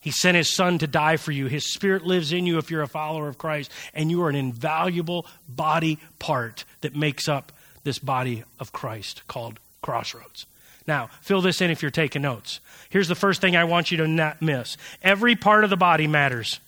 He 0.00 0.10
sent 0.10 0.36
his 0.36 0.54
son 0.54 0.78
to 0.78 0.86
die 0.86 1.18
for 1.18 1.30
you. 1.30 1.46
His 1.46 1.72
spirit 1.72 2.04
lives 2.04 2.32
in 2.32 2.46
you 2.46 2.56
if 2.56 2.70
you're 2.70 2.82
a 2.82 2.88
follower 2.88 3.28
of 3.28 3.36
Christ, 3.38 3.70
and 3.92 4.10
you 4.10 4.22
are 4.22 4.30
an 4.30 4.34
invaluable 4.34 5.26
body 5.48 5.98
part 6.18 6.64
that 6.80 6.96
makes 6.96 7.28
up 7.28 7.52
this 7.84 7.98
body 7.98 8.44
of 8.58 8.72
Christ 8.72 9.22
called 9.28 9.60
Crossroads. 9.82 10.46
Now, 10.86 11.10
fill 11.20 11.42
this 11.42 11.60
in 11.60 11.70
if 11.70 11.82
you're 11.82 11.90
taking 11.90 12.22
notes. 12.22 12.60
Here's 12.88 13.08
the 13.08 13.14
first 13.14 13.40
thing 13.40 13.56
I 13.56 13.64
want 13.64 13.90
you 13.90 13.98
to 13.98 14.08
not 14.08 14.40
miss 14.40 14.76
every 15.02 15.36
part 15.36 15.64
of 15.64 15.70
the 15.70 15.76
body 15.76 16.06
matters. 16.06 16.60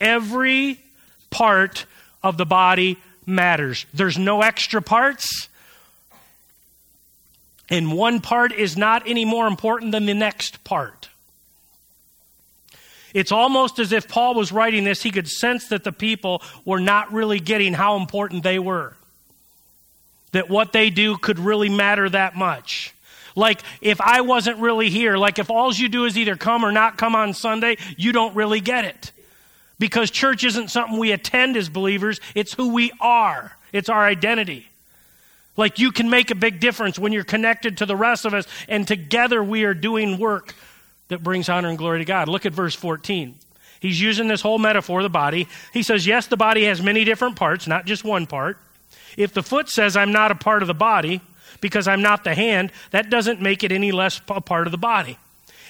Every 0.00 0.78
part 1.30 1.86
of 2.22 2.36
the 2.36 2.46
body 2.46 2.98
matters. 3.26 3.86
There's 3.92 4.18
no 4.18 4.42
extra 4.42 4.80
parts, 4.82 5.48
and 7.70 7.92
one 7.92 8.20
part 8.20 8.52
is 8.52 8.76
not 8.76 9.06
any 9.06 9.24
more 9.24 9.46
important 9.46 9.92
than 9.92 10.06
the 10.06 10.14
next 10.14 10.64
part. 10.64 11.08
It's 13.14 13.32
almost 13.32 13.78
as 13.78 13.92
if 13.92 14.08
Paul 14.08 14.34
was 14.34 14.52
writing 14.52 14.84
this, 14.84 15.02
he 15.02 15.10
could 15.10 15.28
sense 15.28 15.68
that 15.68 15.84
the 15.84 15.92
people 15.92 16.42
were 16.64 16.80
not 16.80 17.12
really 17.12 17.40
getting 17.40 17.72
how 17.72 17.96
important 17.96 18.42
they 18.42 18.58
were. 18.58 18.94
That 20.32 20.50
what 20.50 20.72
they 20.72 20.90
do 20.90 21.16
could 21.16 21.38
really 21.38 21.70
matter 21.70 22.08
that 22.08 22.36
much. 22.36 22.94
Like 23.34 23.62
if 23.80 24.00
I 24.00 24.20
wasn't 24.20 24.58
really 24.58 24.90
here, 24.90 25.16
like 25.16 25.38
if 25.38 25.50
all 25.50 25.72
you 25.72 25.88
do 25.88 26.04
is 26.04 26.18
either 26.18 26.36
come 26.36 26.64
or 26.64 26.72
not 26.72 26.98
come 26.98 27.14
on 27.14 27.32
Sunday, 27.32 27.78
you 27.96 28.12
don't 28.12 28.34
really 28.34 28.60
get 28.60 28.84
it. 28.84 29.12
Because 29.78 30.10
church 30.10 30.44
isn't 30.44 30.68
something 30.68 30.98
we 30.98 31.12
attend 31.12 31.56
as 31.56 31.68
believers, 31.68 32.20
it's 32.34 32.52
who 32.52 32.72
we 32.74 32.92
are, 33.00 33.56
it's 33.72 33.88
our 33.88 34.04
identity. 34.04 34.68
Like 35.58 35.80
you 35.80 35.90
can 35.90 36.08
make 36.08 36.30
a 36.30 36.36
big 36.36 36.60
difference 36.60 36.98
when 36.98 37.12
you're 37.12 37.24
connected 37.24 37.78
to 37.78 37.86
the 37.86 37.96
rest 37.96 38.24
of 38.24 38.32
us, 38.32 38.46
and 38.68 38.86
together 38.86 39.42
we 39.42 39.64
are 39.64 39.74
doing 39.74 40.16
work 40.16 40.54
that 41.08 41.22
brings 41.22 41.48
honor 41.48 41.68
and 41.68 41.76
glory 41.76 41.98
to 41.98 42.04
God. 42.04 42.28
Look 42.28 42.46
at 42.46 42.52
verse 42.52 42.76
14. 42.76 43.34
He's 43.80 44.00
using 44.00 44.28
this 44.28 44.40
whole 44.40 44.58
metaphor, 44.58 45.02
the 45.02 45.10
body. 45.10 45.48
He 45.72 45.82
says, 45.82 46.06
Yes, 46.06 46.28
the 46.28 46.36
body 46.36 46.64
has 46.64 46.80
many 46.80 47.04
different 47.04 47.34
parts, 47.36 47.66
not 47.66 47.86
just 47.86 48.04
one 48.04 48.26
part. 48.26 48.56
If 49.16 49.34
the 49.34 49.42
foot 49.42 49.68
says, 49.68 49.96
I'm 49.96 50.12
not 50.12 50.30
a 50.30 50.36
part 50.36 50.62
of 50.62 50.68
the 50.68 50.74
body 50.74 51.20
because 51.60 51.88
I'm 51.88 52.02
not 52.02 52.22
the 52.22 52.36
hand, 52.36 52.70
that 52.92 53.10
doesn't 53.10 53.42
make 53.42 53.64
it 53.64 53.72
any 53.72 53.90
less 53.90 54.20
a 54.28 54.40
part 54.40 54.68
of 54.68 54.70
the 54.70 54.78
body. 54.78 55.18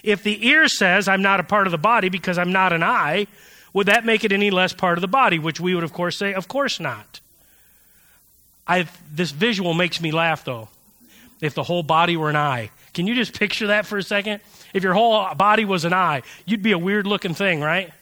If 0.02 0.22
the 0.22 0.46
ear 0.46 0.68
says, 0.68 1.08
I'm 1.08 1.22
not 1.22 1.40
a 1.40 1.44
part 1.44 1.66
of 1.66 1.70
the 1.70 1.78
body 1.78 2.10
because 2.10 2.36
I'm 2.36 2.52
not 2.52 2.74
an 2.74 2.82
eye, 2.82 3.26
would 3.72 3.86
that 3.86 4.04
make 4.04 4.22
it 4.22 4.32
any 4.32 4.50
less 4.50 4.74
part 4.74 4.98
of 4.98 5.02
the 5.02 5.08
body? 5.08 5.38
Which 5.38 5.60
we 5.60 5.74
would, 5.74 5.84
of 5.84 5.94
course, 5.94 6.18
say, 6.18 6.34
Of 6.34 6.46
course 6.46 6.78
not. 6.78 7.20
I've, 8.68 9.16
this 9.16 9.30
visual 9.30 9.72
makes 9.72 10.00
me 10.00 10.12
laugh, 10.12 10.44
though. 10.44 10.68
If 11.40 11.54
the 11.54 11.62
whole 11.62 11.82
body 11.82 12.16
were 12.16 12.28
an 12.28 12.36
eye. 12.36 12.70
Can 12.92 13.06
you 13.06 13.14
just 13.14 13.38
picture 13.38 13.68
that 13.68 13.86
for 13.86 13.96
a 13.96 14.02
second? 14.02 14.40
If 14.74 14.82
your 14.82 14.92
whole 14.92 15.34
body 15.34 15.64
was 15.64 15.84
an 15.84 15.94
eye, 15.94 16.22
you'd 16.44 16.62
be 16.62 16.72
a 16.72 16.78
weird 16.78 17.06
looking 17.06 17.32
thing, 17.32 17.60
right? 17.60 17.92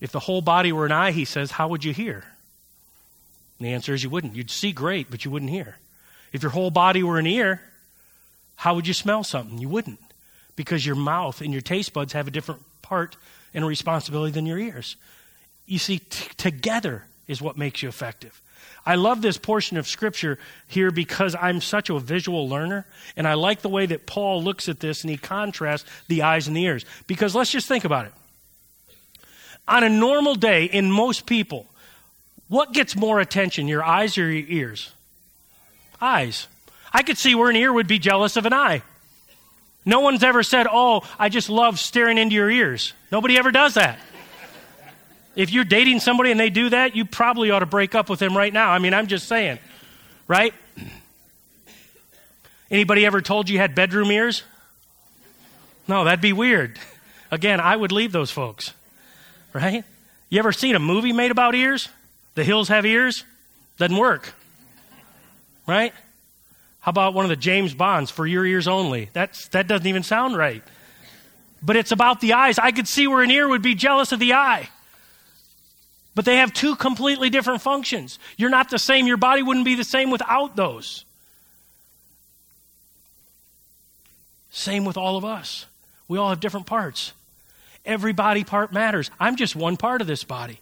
If 0.00 0.10
the 0.10 0.20
whole 0.20 0.40
body 0.40 0.72
were 0.72 0.86
an 0.86 0.92
eye, 0.92 1.12
he 1.12 1.24
says, 1.24 1.52
how 1.52 1.68
would 1.68 1.84
you 1.84 1.92
hear? 1.92 2.24
And 3.58 3.68
the 3.68 3.72
answer 3.72 3.94
is 3.94 4.02
you 4.02 4.10
wouldn't. 4.10 4.34
You'd 4.34 4.50
see 4.50 4.72
great, 4.72 5.10
but 5.10 5.24
you 5.24 5.30
wouldn't 5.30 5.50
hear. 5.50 5.76
If 6.32 6.42
your 6.42 6.50
whole 6.50 6.70
body 6.70 7.02
were 7.02 7.18
an 7.18 7.26
ear, 7.26 7.60
how 8.56 8.74
would 8.74 8.86
you 8.86 8.94
smell 8.94 9.22
something? 9.22 9.58
You 9.58 9.68
wouldn't. 9.68 10.00
Because 10.56 10.84
your 10.84 10.96
mouth 10.96 11.40
and 11.40 11.52
your 11.52 11.62
taste 11.62 11.92
buds 11.92 12.14
have 12.14 12.26
a 12.26 12.30
different 12.30 12.62
part 12.82 13.16
and 13.54 13.66
responsibility 13.66 14.32
than 14.32 14.46
your 14.46 14.58
ears. 14.58 14.96
You 15.66 15.78
see, 15.78 15.98
t- 15.98 16.30
together 16.36 17.04
is 17.28 17.40
what 17.40 17.56
makes 17.56 17.82
you 17.82 17.88
effective. 17.88 18.40
I 18.84 18.96
love 18.96 19.22
this 19.22 19.38
portion 19.38 19.76
of 19.76 19.86
Scripture 19.86 20.38
here 20.66 20.90
because 20.90 21.36
I'm 21.36 21.60
such 21.60 21.88
a 21.88 21.98
visual 22.00 22.48
learner, 22.48 22.84
and 23.16 23.28
I 23.28 23.34
like 23.34 23.62
the 23.62 23.68
way 23.68 23.86
that 23.86 24.06
Paul 24.06 24.42
looks 24.42 24.68
at 24.68 24.80
this 24.80 25.02
and 25.02 25.10
he 25.10 25.16
contrasts 25.16 25.88
the 26.08 26.22
eyes 26.22 26.48
and 26.48 26.56
the 26.56 26.64
ears. 26.64 26.84
Because 27.06 27.34
let's 27.34 27.50
just 27.50 27.68
think 27.68 27.84
about 27.84 28.06
it. 28.06 28.12
On 29.68 29.84
a 29.84 29.88
normal 29.88 30.34
day, 30.34 30.64
in 30.64 30.90
most 30.90 31.26
people, 31.26 31.66
what 32.48 32.72
gets 32.72 32.96
more 32.96 33.20
attention, 33.20 33.68
your 33.68 33.84
eyes 33.84 34.18
or 34.18 34.30
your 34.30 34.48
ears? 34.48 34.92
Eyes. 36.00 36.48
I 36.92 37.02
could 37.04 37.16
see 37.16 37.36
where 37.36 37.48
an 37.48 37.56
ear 37.56 37.72
would 37.72 37.86
be 37.86 38.00
jealous 38.00 38.36
of 38.36 38.46
an 38.46 38.52
eye. 38.52 38.82
No 39.84 40.00
one's 40.00 40.22
ever 40.22 40.42
said, 40.42 40.66
Oh, 40.70 41.02
I 41.18 41.28
just 41.28 41.48
love 41.48 41.78
staring 41.78 42.18
into 42.18 42.34
your 42.34 42.50
ears. 42.50 42.92
Nobody 43.10 43.38
ever 43.38 43.50
does 43.50 43.74
that. 43.74 43.98
If 45.34 45.50
you're 45.50 45.64
dating 45.64 46.00
somebody 46.00 46.30
and 46.30 46.38
they 46.38 46.50
do 46.50 46.70
that, 46.70 46.94
you 46.94 47.04
probably 47.04 47.50
ought 47.50 47.60
to 47.60 47.66
break 47.66 47.94
up 47.94 48.10
with 48.10 48.18
them 48.18 48.36
right 48.36 48.52
now. 48.52 48.70
I 48.70 48.78
mean, 48.78 48.92
I'm 48.92 49.06
just 49.06 49.28
saying, 49.28 49.58
right? 50.28 50.52
Anybody 52.70 53.06
ever 53.06 53.20
told 53.20 53.48
you 53.48 53.54
you 53.54 53.58
had 53.58 53.74
bedroom 53.74 54.10
ears? 54.10 54.42
No, 55.88 56.04
that'd 56.04 56.20
be 56.20 56.32
weird. 56.32 56.78
Again, 57.30 57.60
I 57.60 57.74
would 57.74 57.92
leave 57.92 58.12
those 58.12 58.30
folks, 58.30 58.72
right? 59.52 59.84
You 60.28 60.38
ever 60.38 60.52
seen 60.52 60.74
a 60.74 60.78
movie 60.78 61.12
made 61.12 61.30
about 61.30 61.54
ears? 61.54 61.88
The 62.34 62.44
hills 62.44 62.68
have 62.68 62.86
ears? 62.86 63.24
Doesn't 63.78 63.96
work, 63.96 64.34
right? 65.66 65.92
How 66.80 66.90
about 66.90 67.14
one 67.14 67.24
of 67.24 67.28
the 67.28 67.36
James 67.36 67.74
Bonds 67.74 68.10
for 68.10 68.26
your 68.26 68.44
ears 68.44 68.66
only? 68.68 69.08
That's, 69.12 69.48
that 69.48 69.66
doesn't 69.66 69.86
even 69.86 70.02
sound 70.02 70.36
right. 70.36 70.62
But 71.62 71.76
it's 71.76 71.92
about 71.92 72.20
the 72.20 72.32
eyes. 72.32 72.58
I 72.58 72.72
could 72.72 72.88
see 72.88 73.06
where 73.06 73.22
an 73.22 73.30
ear 73.30 73.48
would 73.48 73.62
be 73.62 73.74
jealous 73.74 74.12
of 74.12 74.18
the 74.18 74.32
eye. 74.34 74.68
But 76.14 76.24
they 76.24 76.36
have 76.36 76.52
two 76.52 76.76
completely 76.76 77.30
different 77.30 77.62
functions. 77.62 78.18
You're 78.36 78.50
not 78.50 78.70
the 78.70 78.78
same. 78.78 79.06
Your 79.06 79.16
body 79.16 79.42
wouldn't 79.42 79.64
be 79.64 79.74
the 79.74 79.84
same 79.84 80.10
without 80.10 80.56
those. 80.56 81.04
Same 84.50 84.84
with 84.84 84.98
all 84.98 85.16
of 85.16 85.24
us. 85.24 85.66
We 86.08 86.18
all 86.18 86.28
have 86.28 86.40
different 86.40 86.66
parts. 86.66 87.12
Every 87.86 88.12
body 88.12 88.44
part 88.44 88.72
matters. 88.72 89.10
I'm 89.18 89.36
just 89.36 89.56
one 89.56 89.78
part 89.78 90.02
of 90.02 90.06
this 90.06 90.24
body. 90.24 90.60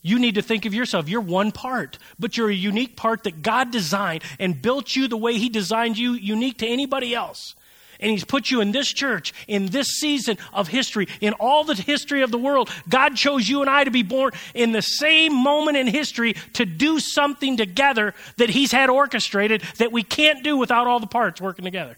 You 0.00 0.18
need 0.18 0.34
to 0.36 0.42
think 0.42 0.64
of 0.64 0.74
yourself. 0.74 1.08
You're 1.08 1.20
one 1.20 1.52
part, 1.52 1.98
but 2.18 2.36
you're 2.36 2.50
a 2.50 2.54
unique 2.54 2.96
part 2.96 3.24
that 3.24 3.42
God 3.42 3.70
designed 3.70 4.22
and 4.38 4.60
built 4.60 4.96
you 4.96 5.08
the 5.08 5.16
way 5.16 5.34
He 5.38 5.48
designed 5.48 5.98
you, 5.98 6.12
unique 6.12 6.58
to 6.58 6.66
anybody 6.66 7.14
else 7.14 7.54
and 8.00 8.10
He's 8.10 8.24
put 8.24 8.50
you 8.50 8.60
in 8.60 8.72
this 8.72 8.92
church, 8.92 9.32
in 9.48 9.66
this 9.66 9.88
season 9.88 10.38
of 10.52 10.68
history, 10.68 11.08
in 11.20 11.32
all 11.34 11.64
the 11.64 11.74
history 11.74 12.22
of 12.22 12.30
the 12.30 12.38
world. 12.38 12.70
God 12.88 13.16
chose 13.16 13.48
you 13.48 13.60
and 13.60 13.70
I 13.70 13.84
to 13.84 13.90
be 13.90 14.02
born 14.02 14.32
in 14.54 14.72
the 14.72 14.82
same 14.82 15.34
moment 15.34 15.76
in 15.76 15.86
history 15.86 16.34
to 16.54 16.64
do 16.64 16.98
something 17.00 17.56
together 17.56 18.14
that 18.36 18.50
He's 18.50 18.72
had 18.72 18.90
orchestrated 18.90 19.62
that 19.78 19.92
we 19.92 20.02
can't 20.02 20.42
do 20.44 20.56
without 20.56 20.86
all 20.86 21.00
the 21.00 21.06
parts 21.06 21.40
working 21.40 21.64
together. 21.64 21.96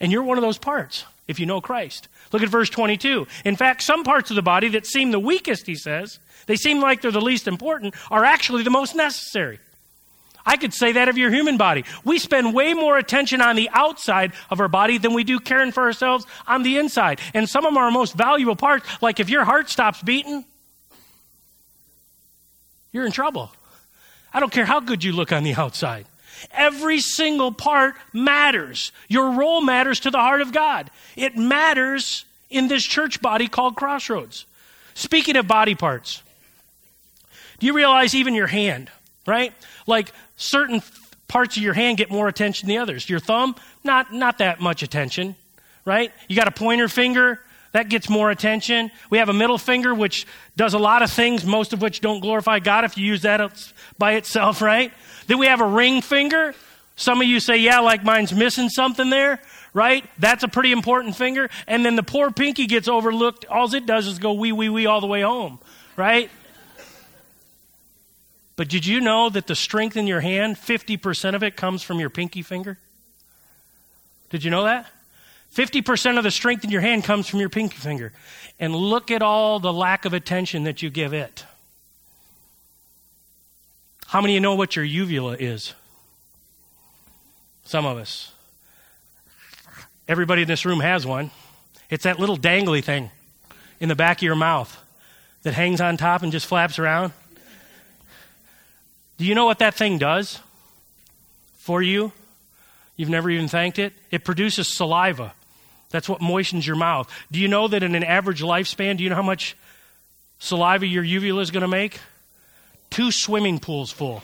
And 0.00 0.12
you're 0.12 0.22
one 0.22 0.38
of 0.38 0.42
those 0.42 0.58
parts 0.58 1.04
if 1.26 1.38
you 1.38 1.46
know 1.46 1.60
Christ. 1.60 2.08
Look 2.32 2.42
at 2.42 2.48
verse 2.48 2.70
22. 2.70 3.26
In 3.44 3.56
fact, 3.56 3.82
some 3.82 4.02
parts 4.02 4.30
of 4.30 4.36
the 4.36 4.42
body 4.42 4.68
that 4.70 4.86
seem 4.86 5.10
the 5.10 5.20
weakest, 5.20 5.66
he 5.66 5.74
says, 5.74 6.18
they 6.46 6.56
seem 6.56 6.80
like 6.80 7.02
they're 7.02 7.10
the 7.10 7.20
least 7.20 7.46
important, 7.46 7.94
are 8.10 8.24
actually 8.24 8.62
the 8.62 8.70
most 8.70 8.94
necessary. 8.94 9.60
I 10.48 10.56
could 10.56 10.72
say 10.72 10.92
that 10.92 11.10
of 11.10 11.18
your 11.18 11.30
human 11.30 11.58
body. 11.58 11.84
We 12.04 12.18
spend 12.18 12.54
way 12.54 12.72
more 12.72 12.96
attention 12.96 13.42
on 13.42 13.54
the 13.54 13.68
outside 13.70 14.32
of 14.48 14.60
our 14.60 14.68
body 14.68 14.96
than 14.96 15.12
we 15.12 15.22
do 15.22 15.38
caring 15.38 15.72
for 15.72 15.82
ourselves 15.82 16.24
on 16.46 16.62
the 16.62 16.78
inside. 16.78 17.20
And 17.34 17.46
some 17.46 17.66
of 17.66 17.76
our 17.76 17.90
most 17.90 18.14
valuable 18.14 18.56
parts, 18.56 18.86
like 19.02 19.20
if 19.20 19.28
your 19.28 19.44
heart 19.44 19.68
stops 19.68 20.02
beating, 20.02 20.46
you're 22.92 23.04
in 23.04 23.12
trouble. 23.12 23.52
I 24.32 24.40
don't 24.40 24.50
care 24.50 24.64
how 24.64 24.80
good 24.80 25.04
you 25.04 25.12
look 25.12 25.32
on 25.32 25.44
the 25.44 25.54
outside. 25.54 26.06
Every 26.50 27.00
single 27.00 27.52
part 27.52 27.96
matters. 28.14 28.90
Your 29.06 29.32
role 29.32 29.60
matters 29.60 30.00
to 30.00 30.10
the 30.10 30.18
heart 30.18 30.40
of 30.40 30.52
God. 30.52 30.90
It 31.14 31.36
matters 31.36 32.24
in 32.48 32.68
this 32.68 32.84
church 32.84 33.20
body 33.20 33.48
called 33.48 33.76
Crossroads. 33.76 34.46
Speaking 34.94 35.36
of 35.36 35.46
body 35.46 35.74
parts, 35.74 36.22
do 37.58 37.66
you 37.66 37.74
realize 37.74 38.14
even 38.14 38.32
your 38.32 38.46
hand, 38.46 38.90
right? 39.26 39.52
Like 39.86 40.10
certain 40.38 40.82
parts 41.26 41.58
of 41.58 41.62
your 41.62 41.74
hand 41.74 41.98
get 41.98 42.10
more 42.10 42.28
attention 42.28 42.66
than 42.66 42.76
the 42.76 42.80
others. 42.80 43.10
Your 43.10 43.20
thumb, 43.20 43.54
not, 43.84 44.14
not 44.14 44.38
that 44.38 44.60
much 44.60 44.82
attention, 44.82 45.36
right? 45.84 46.10
You 46.26 46.36
got 46.36 46.48
a 46.48 46.52
pointer 46.52 46.88
finger, 46.88 47.40
that 47.72 47.90
gets 47.90 48.08
more 48.08 48.30
attention. 48.30 48.90
We 49.10 49.18
have 49.18 49.28
a 49.28 49.34
middle 49.34 49.58
finger, 49.58 49.94
which 49.94 50.26
does 50.56 50.72
a 50.72 50.78
lot 50.78 51.02
of 51.02 51.10
things, 51.10 51.44
most 51.44 51.72
of 51.72 51.82
which 51.82 52.00
don't 52.00 52.20
glorify 52.20 52.60
God 52.60 52.84
if 52.84 52.96
you 52.96 53.04
use 53.04 53.22
that 53.22 53.72
by 53.98 54.12
itself, 54.12 54.62
right? 54.62 54.92
Then 55.26 55.38
we 55.38 55.46
have 55.46 55.60
a 55.60 55.66
ring 55.66 56.00
finger. 56.00 56.54
Some 56.96 57.20
of 57.20 57.28
you 57.28 57.40
say, 57.40 57.58
yeah, 57.58 57.80
like 57.80 58.02
mine's 58.02 58.32
missing 58.32 58.70
something 58.70 59.10
there, 59.10 59.40
right? 59.74 60.04
That's 60.18 60.44
a 60.44 60.48
pretty 60.48 60.72
important 60.72 61.14
finger. 61.14 61.50
And 61.66 61.84
then 61.84 61.94
the 61.94 62.02
poor 62.02 62.30
pinky 62.30 62.66
gets 62.66 62.88
overlooked. 62.88 63.44
All 63.44 63.72
it 63.74 63.86
does 63.86 64.06
is 64.06 64.18
go 64.18 64.32
wee, 64.32 64.52
wee, 64.52 64.70
wee 64.70 64.86
all 64.86 65.00
the 65.00 65.06
way 65.06 65.20
home, 65.20 65.58
right? 65.96 66.30
But 68.58 68.68
did 68.68 68.84
you 68.84 69.00
know 69.00 69.30
that 69.30 69.46
the 69.46 69.54
strength 69.54 69.96
in 69.96 70.08
your 70.08 70.18
hand, 70.18 70.56
50% 70.56 71.36
of 71.36 71.44
it 71.44 71.54
comes 71.54 71.84
from 71.84 72.00
your 72.00 72.10
pinky 72.10 72.42
finger? 72.42 72.76
Did 74.30 74.42
you 74.42 74.50
know 74.50 74.64
that? 74.64 74.86
50% 75.54 76.18
of 76.18 76.24
the 76.24 76.32
strength 76.32 76.64
in 76.64 76.70
your 76.70 76.80
hand 76.80 77.04
comes 77.04 77.28
from 77.28 77.38
your 77.38 77.50
pinky 77.50 77.76
finger. 77.76 78.12
And 78.58 78.74
look 78.74 79.12
at 79.12 79.22
all 79.22 79.60
the 79.60 79.72
lack 79.72 80.06
of 80.06 80.12
attention 80.12 80.64
that 80.64 80.82
you 80.82 80.90
give 80.90 81.12
it. 81.12 81.46
How 84.08 84.20
many 84.20 84.32
of 84.32 84.34
you 84.34 84.40
know 84.40 84.56
what 84.56 84.74
your 84.74 84.84
uvula 84.84 85.36
is? 85.38 85.74
Some 87.64 87.86
of 87.86 87.96
us. 87.96 88.32
Everybody 90.08 90.42
in 90.42 90.48
this 90.48 90.64
room 90.64 90.80
has 90.80 91.06
one. 91.06 91.30
It's 91.90 92.02
that 92.02 92.18
little 92.18 92.36
dangly 92.36 92.82
thing 92.82 93.12
in 93.78 93.88
the 93.88 93.94
back 93.94 94.18
of 94.18 94.22
your 94.24 94.34
mouth 94.34 94.76
that 95.44 95.54
hangs 95.54 95.80
on 95.80 95.96
top 95.96 96.24
and 96.24 96.32
just 96.32 96.46
flaps 96.46 96.80
around. 96.80 97.12
Do 99.18 99.24
you 99.24 99.34
know 99.34 99.44
what 99.44 99.58
that 99.58 99.74
thing 99.74 99.98
does 99.98 100.40
for 101.58 101.82
you? 101.82 102.12
You've 102.96 103.08
never 103.08 103.30
even 103.30 103.48
thanked 103.48 103.78
it? 103.78 103.92
It 104.10 104.24
produces 104.24 104.68
saliva. 104.68 105.34
That's 105.90 106.08
what 106.08 106.20
moistens 106.20 106.66
your 106.66 106.76
mouth. 106.76 107.10
Do 107.30 107.38
you 107.38 107.48
know 107.48 107.68
that 107.68 107.82
in 107.82 107.94
an 107.94 108.04
average 108.04 108.42
lifespan, 108.42 108.96
do 108.96 109.04
you 109.04 109.10
know 109.10 109.16
how 109.16 109.22
much 109.22 109.56
saliva 110.38 110.86
your 110.86 111.04
uvula 111.04 111.40
is 111.40 111.50
going 111.50 111.62
to 111.62 111.68
make? 111.68 112.00
Two 112.90 113.10
swimming 113.10 113.58
pools 113.58 113.90
full. 113.90 114.22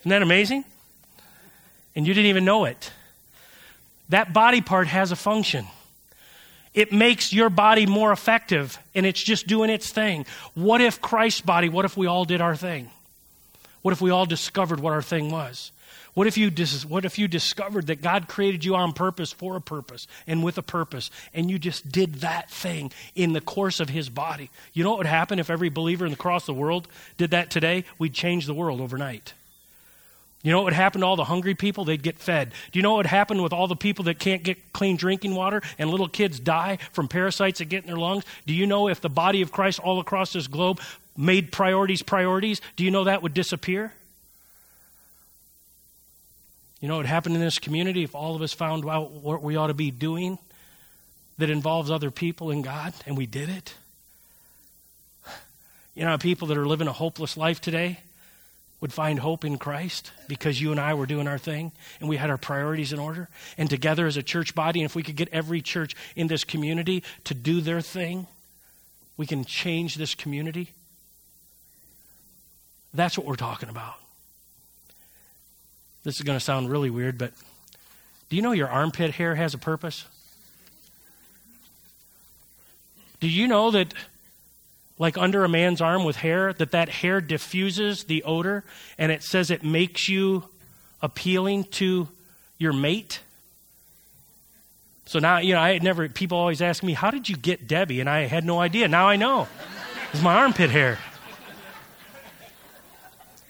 Isn't 0.00 0.10
that 0.10 0.22
amazing? 0.22 0.64
And 1.96 2.06
you 2.06 2.14
didn't 2.14 2.28
even 2.28 2.44
know 2.44 2.64
it. 2.64 2.92
That 4.10 4.32
body 4.32 4.60
part 4.60 4.86
has 4.88 5.12
a 5.12 5.16
function. 5.16 5.66
It 6.74 6.92
makes 6.92 7.32
your 7.32 7.50
body 7.50 7.86
more 7.86 8.12
effective 8.12 8.78
and 8.94 9.06
it's 9.06 9.22
just 9.22 9.46
doing 9.46 9.70
its 9.70 9.90
thing. 9.90 10.26
What 10.54 10.80
if 10.80 11.00
Christ's 11.00 11.40
body, 11.40 11.68
what 11.68 11.84
if 11.84 11.96
we 11.96 12.06
all 12.06 12.24
did 12.24 12.40
our 12.40 12.56
thing? 12.56 12.90
What 13.82 13.92
if 13.92 14.00
we 14.00 14.10
all 14.10 14.26
discovered 14.26 14.80
what 14.80 14.92
our 14.92 15.02
thing 15.02 15.30
was? 15.30 15.70
What 16.14 16.26
if 16.28 16.38
you 16.38 16.50
dis- 16.50 16.84
what 16.84 17.04
if 17.04 17.18
you 17.18 17.26
discovered 17.26 17.88
that 17.88 18.00
God 18.00 18.28
created 18.28 18.64
you 18.64 18.76
on 18.76 18.92
purpose 18.92 19.32
for 19.32 19.56
a 19.56 19.60
purpose 19.60 20.06
and 20.26 20.44
with 20.44 20.56
a 20.58 20.62
purpose 20.62 21.10
and 21.32 21.50
you 21.50 21.58
just 21.58 21.90
did 21.90 22.16
that 22.16 22.50
thing 22.50 22.92
in 23.14 23.32
the 23.32 23.40
course 23.40 23.80
of 23.80 23.88
his 23.88 24.08
body? 24.08 24.50
You 24.72 24.84
know 24.84 24.90
what 24.90 24.98
would 24.98 25.06
happen 25.06 25.38
if 25.38 25.50
every 25.50 25.68
believer 25.68 26.06
across 26.06 26.46
the 26.46 26.54
world 26.54 26.88
did 27.16 27.30
that 27.30 27.50
today? 27.50 27.84
We'd 27.98 28.14
change 28.14 28.46
the 28.46 28.54
world 28.54 28.80
overnight. 28.80 29.32
You 30.44 30.52
know 30.52 30.58
what 30.58 30.64
would 30.66 30.74
happen 30.74 31.00
to 31.00 31.06
all 31.06 31.16
the 31.16 31.24
hungry 31.24 31.54
people? 31.54 31.86
They'd 31.86 32.02
get 32.02 32.18
fed. 32.18 32.52
Do 32.70 32.78
you 32.78 32.82
know 32.82 32.90
what 32.90 32.98
would 32.98 33.06
happen 33.06 33.42
with 33.42 33.54
all 33.54 33.66
the 33.66 33.74
people 33.74 34.04
that 34.04 34.18
can't 34.18 34.42
get 34.42 34.74
clean 34.74 34.96
drinking 34.96 35.34
water 35.34 35.62
and 35.78 35.88
little 35.88 36.06
kids 36.06 36.38
die 36.38 36.78
from 36.92 37.08
parasites 37.08 37.60
that 37.60 37.64
get 37.64 37.82
in 37.82 37.86
their 37.86 37.96
lungs? 37.96 38.24
Do 38.46 38.52
you 38.52 38.66
know 38.66 38.88
if 38.88 39.00
the 39.00 39.08
body 39.08 39.40
of 39.40 39.50
Christ 39.50 39.80
all 39.80 40.00
across 40.00 40.34
this 40.34 40.46
globe 40.46 40.80
made 41.16 41.50
priorities 41.50 42.02
priorities, 42.02 42.60
do 42.76 42.84
you 42.84 42.90
know 42.90 43.04
that 43.04 43.22
would 43.22 43.32
disappear? 43.32 43.94
You 46.78 46.88
know 46.88 46.98
what 46.98 47.06
happened 47.06 47.36
in 47.36 47.40
this 47.40 47.58
community 47.58 48.02
if 48.02 48.14
all 48.14 48.36
of 48.36 48.42
us 48.42 48.52
found 48.52 48.86
out 48.86 49.12
what 49.12 49.42
we 49.42 49.56
ought 49.56 49.68
to 49.68 49.74
be 49.74 49.90
doing 49.90 50.38
that 51.38 51.48
involves 51.48 51.90
other 51.90 52.10
people 52.10 52.50
and 52.50 52.62
God 52.62 52.92
and 53.06 53.16
we 53.16 53.24
did 53.24 53.48
it? 53.48 53.72
You 55.94 56.04
know, 56.04 56.18
people 56.18 56.48
that 56.48 56.58
are 56.58 56.66
living 56.66 56.88
a 56.88 56.92
hopeless 56.92 57.38
life 57.38 57.62
today, 57.62 58.00
would 58.84 58.92
find 58.92 59.18
hope 59.18 59.46
in 59.46 59.56
Christ 59.56 60.12
because 60.28 60.60
you 60.60 60.70
and 60.70 60.78
I 60.78 60.92
were 60.92 61.06
doing 61.06 61.26
our 61.26 61.38
thing 61.38 61.72
and 62.00 62.06
we 62.06 62.18
had 62.18 62.28
our 62.28 62.36
priorities 62.36 62.92
in 62.92 62.98
order. 62.98 63.30
And 63.56 63.70
together 63.70 64.06
as 64.06 64.18
a 64.18 64.22
church 64.22 64.54
body, 64.54 64.80
and 64.80 64.84
if 64.84 64.94
we 64.94 65.02
could 65.02 65.16
get 65.16 65.30
every 65.32 65.62
church 65.62 65.96
in 66.14 66.26
this 66.26 66.44
community 66.44 67.02
to 67.24 67.32
do 67.32 67.62
their 67.62 67.80
thing, 67.80 68.26
we 69.16 69.24
can 69.24 69.46
change 69.46 69.94
this 69.94 70.14
community. 70.14 70.72
That's 72.92 73.16
what 73.16 73.26
we're 73.26 73.36
talking 73.36 73.70
about. 73.70 73.94
This 76.02 76.16
is 76.16 76.20
going 76.20 76.38
to 76.38 76.44
sound 76.44 76.70
really 76.70 76.90
weird, 76.90 77.16
but 77.16 77.32
do 78.28 78.36
you 78.36 78.42
know 78.42 78.52
your 78.52 78.68
armpit 78.68 79.12
hair 79.12 79.34
has 79.34 79.54
a 79.54 79.58
purpose? 79.58 80.04
Do 83.20 83.30
you 83.30 83.48
know 83.48 83.70
that 83.70 83.94
like 84.98 85.18
under 85.18 85.44
a 85.44 85.48
man's 85.48 85.80
arm 85.80 86.04
with 86.04 86.16
hair, 86.16 86.52
that 86.54 86.70
that 86.70 86.88
hair 86.88 87.20
diffuses 87.20 88.04
the 88.04 88.22
odor 88.22 88.64
and 88.98 89.10
it 89.10 89.22
says 89.22 89.50
it 89.50 89.64
makes 89.64 90.08
you 90.08 90.44
appealing 91.02 91.64
to 91.64 92.08
your 92.58 92.72
mate. 92.72 93.20
So 95.06 95.18
now, 95.18 95.38
you 95.38 95.54
know, 95.54 95.60
I 95.60 95.72
had 95.72 95.82
never, 95.82 96.08
people 96.08 96.38
always 96.38 96.62
ask 96.62 96.82
me, 96.82 96.92
how 96.92 97.10
did 97.10 97.28
you 97.28 97.36
get 97.36 97.66
Debbie? 97.66 98.00
And 98.00 98.08
I 98.08 98.20
had 98.20 98.44
no 98.44 98.60
idea. 98.60 98.88
Now 98.88 99.08
I 99.08 99.16
know. 99.16 99.48
It's 100.12 100.22
my 100.22 100.34
armpit 100.34 100.70
hair. 100.70 100.98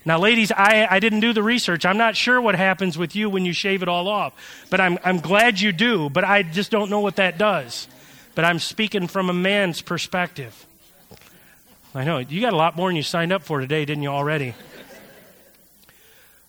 Now, 0.07 0.18
ladies, 0.18 0.52
I, 0.52 0.87
I 0.90 1.00
didn't 1.00 1.20
do 1.20 1.33
the 1.33 1.42
research. 1.42 1.87
I'm 1.87 1.96
not 1.96 2.14
sure 2.14 2.40
what 2.40 2.54
happens 2.54 2.98
with 2.98 3.16
you 3.16 3.30
when 3.30 3.46
you 3.46 3.54
shave 3.54 3.83
it 3.83 3.88
all 3.88 4.07
off, 4.07 4.35
but 4.68 4.78
I'm, 4.78 4.98
I'm 5.02 5.18
glad 5.18 5.61
you 5.61 5.72
do, 5.72 6.11
but 6.11 6.24
I 6.24 6.42
just 6.42 6.70
don't 6.70 6.90
know 6.90 7.00
what 7.00 7.16
that 7.16 7.38
does. 7.38 7.88
But 8.35 8.44
I'm 8.44 8.59
speaking 8.59 9.07
from 9.07 9.30
a 9.30 9.33
man's 9.33 9.80
perspective. 9.80 10.66
I 11.94 12.02
know. 12.04 12.18
You 12.18 12.40
got 12.40 12.52
a 12.52 12.57
lot 12.57 12.76
more 12.76 12.88
than 12.88 12.96
you 12.96 13.02
signed 13.02 13.33
up 13.33 13.44
for 13.44 13.61
today, 13.61 13.85
didn't 13.85 14.02
you, 14.02 14.09
already? 14.09 14.54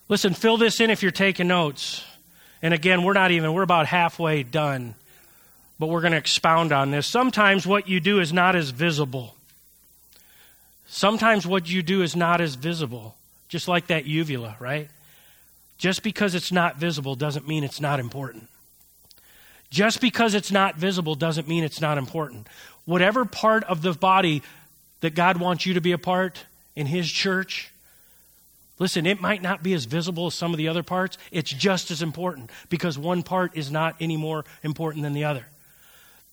Listen, 0.08 0.34
fill 0.34 0.56
this 0.56 0.80
in 0.80 0.90
if 0.90 1.02
you're 1.02 1.12
taking 1.12 1.46
notes. 1.46 2.04
And 2.62 2.74
again, 2.74 3.04
we're 3.04 3.12
not 3.12 3.30
even, 3.30 3.52
we're 3.52 3.62
about 3.62 3.86
halfway 3.86 4.42
done. 4.42 4.96
But 5.78 5.88
we're 5.88 6.00
going 6.00 6.12
to 6.12 6.18
expound 6.18 6.72
on 6.72 6.90
this. 6.90 7.06
Sometimes 7.06 7.66
what 7.66 7.88
you 7.88 8.00
do 8.00 8.18
is 8.18 8.32
not 8.32 8.56
as 8.56 8.70
visible. 8.70 9.36
Sometimes 10.86 11.46
what 11.46 11.68
you 11.68 11.82
do 11.82 12.02
is 12.02 12.16
not 12.16 12.40
as 12.40 12.54
visible. 12.54 13.14
Just 13.48 13.68
like 13.68 13.88
that 13.88 14.04
uvula, 14.04 14.56
right? 14.58 14.88
Just 15.78 16.02
because 16.02 16.34
it's 16.34 16.50
not 16.50 16.76
visible 16.76 17.14
doesn't 17.14 17.46
mean 17.46 17.62
it's 17.62 17.80
not 17.80 18.00
important. 18.00 18.48
Just 19.70 20.00
because 20.00 20.34
it's 20.34 20.50
not 20.50 20.76
visible 20.76 21.14
doesn't 21.14 21.46
mean 21.46 21.62
it's 21.62 21.80
not 21.80 21.98
important. 21.98 22.48
Whatever 22.84 23.24
part 23.24 23.64
of 23.64 23.82
the 23.82 23.92
body 23.92 24.42
that 25.00 25.14
God 25.14 25.38
wants 25.38 25.66
you 25.66 25.74
to 25.74 25.80
be 25.80 25.92
a 25.92 25.98
part 25.98 26.44
in 26.74 26.86
His 26.86 27.10
church, 27.10 27.70
listen, 28.78 29.06
it 29.06 29.20
might 29.20 29.42
not 29.42 29.62
be 29.62 29.72
as 29.72 29.84
visible 29.84 30.26
as 30.26 30.34
some 30.34 30.52
of 30.52 30.58
the 30.58 30.68
other 30.68 30.82
parts. 30.82 31.18
It's 31.30 31.50
just 31.50 31.90
as 31.90 32.02
important 32.02 32.50
because 32.68 32.98
one 32.98 33.22
part 33.22 33.56
is 33.56 33.70
not 33.70 33.96
any 34.00 34.16
more 34.16 34.44
important 34.62 35.02
than 35.02 35.12
the 35.12 35.24
other. 35.24 35.46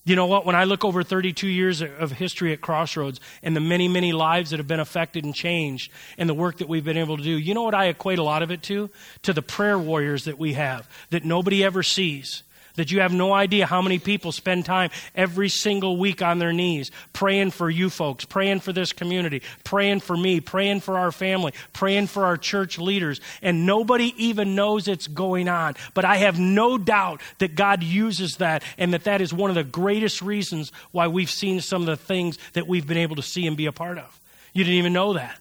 You 0.06 0.18
know 0.18 0.26
what? 0.26 0.46
When 0.46 0.56
I 0.56 0.66
look 0.66 0.84
over 0.84 1.02
32 1.02 1.48
years 1.48 1.82
of 1.82 2.12
history 2.12 2.52
at 2.52 2.60
Crossroads 2.60 3.22
and 3.42 3.56
the 3.56 3.62
many, 3.62 3.88
many 3.88 4.12
lives 4.12 4.50
that 4.50 4.58
have 4.58 4.68
been 4.68 4.82
affected 4.82 5.24
and 5.24 5.34
changed 5.34 5.92
and 6.18 6.28
the 6.28 6.34
work 6.34 6.58
that 6.58 6.68
we've 6.68 6.84
been 6.84 6.98
able 6.98 7.16
to 7.16 7.24
do, 7.24 7.38
you 7.38 7.54
know 7.54 7.64
what 7.64 7.74
I 7.74 7.86
equate 7.86 8.20
a 8.20 8.24
lot 8.24 8.44
of 8.44 8.52
it 8.52 8.62
to? 8.64 8.90
To 9.24 9.32
the 9.32 9.42
prayer 9.42 9.80
warriors 9.80 10.26
that 10.26 10.38
we 10.38 10.54
have 10.54 10.90
that 11.12 11.24
nobody 11.24 11.64
ever 11.64 11.84
sees 11.84 12.44
that 12.76 12.92
you 12.92 13.02
have 13.02 13.14
no 13.14 13.34
idea 13.34 13.66
how 13.66 13.82
many 13.82 14.00
people 14.00 14.32
spend 14.32 14.66
time 14.66 14.90
every 15.16 15.50
single 15.50 15.98
week 15.98 16.22
on 16.22 16.40
their 16.40 16.54
knees 16.54 16.92
praying 17.14 17.52
for 17.52 17.70
you 17.70 17.90
folks, 17.90 18.26
praying 18.26 18.60
for 18.60 18.74
this 18.74 18.94
community, 18.94 19.42
praying 19.64 20.00
for 20.00 20.18
me, 20.18 20.40
praying 20.40 20.80
for 20.80 20.98
our 20.98 21.12
family, 21.12 21.54
praying 21.72 22.08
for 22.08 22.26
our 22.26 22.38
church 22.38 22.80
leaders, 22.80 23.22
and 23.42 23.66
nobody 23.66 24.14
even 24.18 24.56
knows 24.56 24.88
it's 24.88 25.08
going 25.08 25.48
on. 25.48 25.76
But 25.94 26.06
I 26.06 26.18
have 26.18 26.40
no 26.40 26.78
doubt 26.78 27.22
that 27.40 27.56
God 27.56 27.84
uses 27.84 28.38
that 28.38 28.64
and 28.78 28.94
that 28.94 29.04
that 29.04 29.22
is 29.22 29.34
one 29.34 29.50
of 29.50 29.56
the 29.56 29.64
greatest 29.64 30.22
reasons 30.22 30.72
why 30.92 31.08
we've 31.08 31.30
seen 31.30 31.62
some 31.62 31.82
of 31.82 31.88
the 31.88 31.98
things 31.98 32.38
that 32.54 32.68
we've 32.68 32.88
been 32.88 32.98
able 32.98 33.16
to 33.18 33.22
see 33.22 33.48
and 33.48 33.56
be 33.56 33.66
a 33.66 33.72
part 33.72 33.98
of. 33.98 34.20
You 34.54 34.64
didn't 34.64 34.78
even 34.78 34.94
know 34.94 35.14
that 35.14 35.40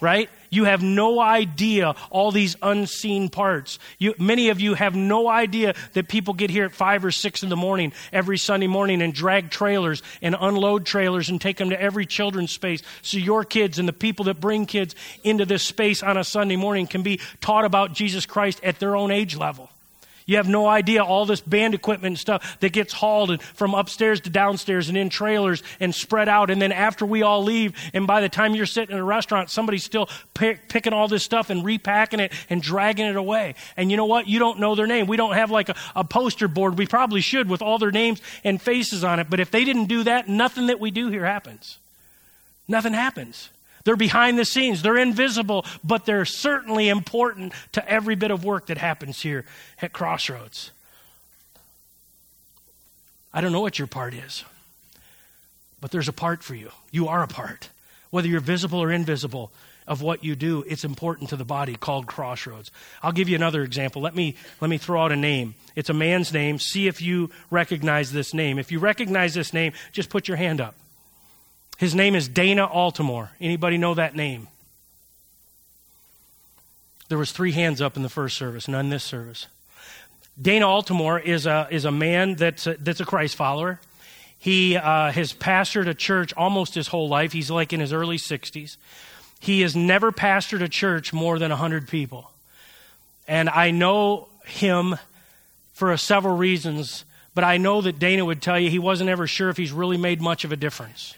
right? 0.00 0.30
You 0.50 0.64
have 0.64 0.82
no 0.82 1.20
idea 1.20 1.94
all 2.10 2.32
these 2.32 2.56
unseen 2.62 3.28
parts. 3.28 3.78
You, 3.98 4.14
many 4.18 4.48
of 4.48 4.60
you 4.60 4.74
have 4.74 4.94
no 4.94 5.28
idea 5.28 5.74
that 5.92 6.08
people 6.08 6.34
get 6.34 6.50
here 6.50 6.64
at 6.64 6.72
five 6.72 7.04
or 7.04 7.10
six 7.10 7.42
in 7.42 7.48
the 7.48 7.56
morning 7.56 7.92
every 8.12 8.38
Sunday 8.38 8.66
morning 8.66 9.02
and 9.02 9.12
drag 9.12 9.50
trailers 9.50 10.02
and 10.22 10.36
unload 10.38 10.86
trailers 10.86 11.28
and 11.28 11.40
take 11.40 11.56
them 11.56 11.70
to 11.70 11.80
every 11.80 12.06
children's 12.06 12.52
space 12.52 12.82
so 13.02 13.18
your 13.18 13.44
kids 13.44 13.78
and 13.78 13.88
the 13.88 13.92
people 13.92 14.26
that 14.26 14.40
bring 14.40 14.66
kids 14.66 14.94
into 15.24 15.44
this 15.44 15.62
space 15.62 16.02
on 16.02 16.16
a 16.16 16.24
Sunday 16.24 16.56
morning 16.56 16.86
can 16.86 17.02
be 17.02 17.20
taught 17.40 17.64
about 17.64 17.92
Jesus 17.92 18.26
Christ 18.26 18.60
at 18.62 18.78
their 18.78 18.96
own 18.96 19.10
age 19.10 19.36
level. 19.36 19.70
You 20.28 20.36
have 20.36 20.46
no 20.46 20.66
idea 20.66 21.02
all 21.02 21.24
this 21.24 21.40
band 21.40 21.72
equipment 21.72 22.12
and 22.12 22.18
stuff 22.18 22.60
that 22.60 22.74
gets 22.74 22.92
hauled 22.92 23.42
from 23.42 23.72
upstairs 23.72 24.20
to 24.20 24.30
downstairs 24.30 24.90
and 24.90 24.98
in 24.98 25.08
trailers 25.08 25.62
and 25.80 25.94
spread 25.94 26.28
out. 26.28 26.50
And 26.50 26.60
then 26.60 26.70
after 26.70 27.06
we 27.06 27.22
all 27.22 27.42
leave, 27.42 27.72
and 27.94 28.06
by 28.06 28.20
the 28.20 28.28
time 28.28 28.54
you're 28.54 28.66
sitting 28.66 28.94
in 28.94 29.00
a 29.00 29.04
restaurant, 29.04 29.48
somebody's 29.48 29.84
still 29.84 30.10
pick, 30.34 30.68
picking 30.68 30.92
all 30.92 31.08
this 31.08 31.24
stuff 31.24 31.48
and 31.48 31.64
repacking 31.64 32.20
it 32.20 32.34
and 32.50 32.60
dragging 32.60 33.06
it 33.06 33.16
away. 33.16 33.54
And 33.74 33.90
you 33.90 33.96
know 33.96 34.04
what? 34.04 34.28
You 34.28 34.38
don't 34.38 34.60
know 34.60 34.74
their 34.74 34.86
name. 34.86 35.06
We 35.06 35.16
don't 35.16 35.32
have 35.32 35.50
like 35.50 35.70
a, 35.70 35.76
a 35.96 36.04
poster 36.04 36.46
board. 36.46 36.76
We 36.76 36.86
probably 36.86 37.22
should 37.22 37.48
with 37.48 37.62
all 37.62 37.78
their 37.78 37.90
names 37.90 38.20
and 38.44 38.60
faces 38.60 39.04
on 39.04 39.20
it. 39.20 39.30
But 39.30 39.40
if 39.40 39.50
they 39.50 39.64
didn't 39.64 39.86
do 39.86 40.02
that, 40.02 40.28
nothing 40.28 40.66
that 40.66 40.78
we 40.78 40.90
do 40.90 41.08
here 41.08 41.24
happens. 41.24 41.78
Nothing 42.68 42.92
happens. 42.92 43.48
They're 43.88 43.96
behind 43.96 44.38
the 44.38 44.44
scenes. 44.44 44.82
They're 44.82 44.98
invisible, 44.98 45.64
but 45.82 46.04
they're 46.04 46.26
certainly 46.26 46.90
important 46.90 47.54
to 47.72 47.90
every 47.90 48.16
bit 48.16 48.30
of 48.30 48.44
work 48.44 48.66
that 48.66 48.76
happens 48.76 49.22
here 49.22 49.46
at 49.80 49.94
Crossroads. 49.94 50.72
I 53.32 53.40
don't 53.40 53.50
know 53.50 53.62
what 53.62 53.78
your 53.78 53.88
part 53.88 54.12
is, 54.12 54.44
but 55.80 55.90
there's 55.90 56.06
a 56.06 56.12
part 56.12 56.42
for 56.42 56.54
you. 56.54 56.70
You 56.90 57.08
are 57.08 57.22
a 57.22 57.26
part. 57.26 57.70
Whether 58.10 58.28
you're 58.28 58.40
visible 58.40 58.78
or 58.78 58.92
invisible 58.92 59.52
of 59.86 60.02
what 60.02 60.22
you 60.22 60.36
do, 60.36 60.66
it's 60.68 60.84
important 60.84 61.30
to 61.30 61.36
the 61.36 61.46
body 61.46 61.74
called 61.74 62.06
Crossroads. 62.06 62.70
I'll 63.02 63.12
give 63.12 63.30
you 63.30 63.36
another 63.36 63.62
example. 63.62 64.02
Let 64.02 64.14
me, 64.14 64.36
let 64.60 64.68
me 64.68 64.76
throw 64.76 65.02
out 65.02 65.12
a 65.12 65.16
name. 65.16 65.54
It's 65.74 65.88
a 65.88 65.94
man's 65.94 66.30
name. 66.30 66.58
See 66.58 66.88
if 66.88 67.00
you 67.00 67.30
recognize 67.50 68.12
this 68.12 68.34
name. 68.34 68.58
If 68.58 68.70
you 68.70 68.80
recognize 68.80 69.32
this 69.32 69.54
name, 69.54 69.72
just 69.92 70.10
put 70.10 70.28
your 70.28 70.36
hand 70.36 70.60
up. 70.60 70.74
His 71.78 71.94
name 71.94 72.16
is 72.16 72.26
Dana 72.26 72.66
Altimore. 72.66 73.30
Anybody 73.40 73.78
know 73.78 73.94
that 73.94 74.16
name? 74.16 74.48
There 77.08 77.16
was 77.16 77.30
three 77.30 77.52
hands 77.52 77.80
up 77.80 77.96
in 77.96 78.02
the 78.02 78.08
first 78.08 78.36
service, 78.36 78.66
none 78.66 78.90
this 78.90 79.04
service. 79.04 79.46
Dana 80.40 80.66
Altimore 80.66 81.22
is 81.22 81.46
a, 81.46 81.68
is 81.70 81.84
a 81.84 81.92
man 81.92 82.34
that's 82.34 82.66
a, 82.66 82.74
that's 82.80 82.98
a 82.98 83.04
Christ 83.04 83.36
follower. 83.36 83.78
He 84.40 84.76
uh, 84.76 85.12
has 85.12 85.32
pastored 85.32 85.86
a 85.86 85.94
church 85.94 86.34
almost 86.36 86.74
his 86.74 86.88
whole 86.88 87.08
life. 87.08 87.32
He's 87.32 87.50
like 87.50 87.72
in 87.72 87.78
his 87.78 87.92
early 87.92 88.18
60s. 88.18 88.76
He 89.38 89.60
has 89.60 89.76
never 89.76 90.10
pastored 90.10 90.62
a 90.62 90.68
church 90.68 91.12
more 91.12 91.38
than 91.38 91.50
100 91.50 91.86
people. 91.86 92.28
And 93.28 93.48
I 93.48 93.70
know 93.70 94.26
him 94.44 94.96
for 95.74 95.96
several 95.96 96.36
reasons, 96.36 97.04
but 97.36 97.44
I 97.44 97.56
know 97.56 97.80
that 97.82 98.00
Dana 98.00 98.24
would 98.24 98.42
tell 98.42 98.58
you 98.58 98.68
he 98.68 98.80
wasn't 98.80 99.10
ever 99.10 99.28
sure 99.28 99.48
if 99.48 99.56
he's 99.56 99.70
really 99.70 99.96
made 99.96 100.20
much 100.20 100.44
of 100.44 100.50
a 100.50 100.56
difference. 100.56 101.14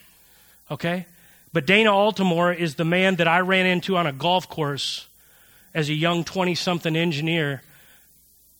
Okay? 0.70 1.06
But 1.52 1.66
Dana 1.66 1.90
Altimore 1.90 2.56
is 2.56 2.76
the 2.76 2.84
man 2.84 3.16
that 3.16 3.26
I 3.26 3.40
ran 3.40 3.66
into 3.66 3.96
on 3.96 4.06
a 4.06 4.12
golf 4.12 4.48
course 4.48 5.06
as 5.74 5.88
a 5.88 5.94
young 5.94 6.24
20 6.24 6.54
something 6.54 6.96
engineer. 6.96 7.62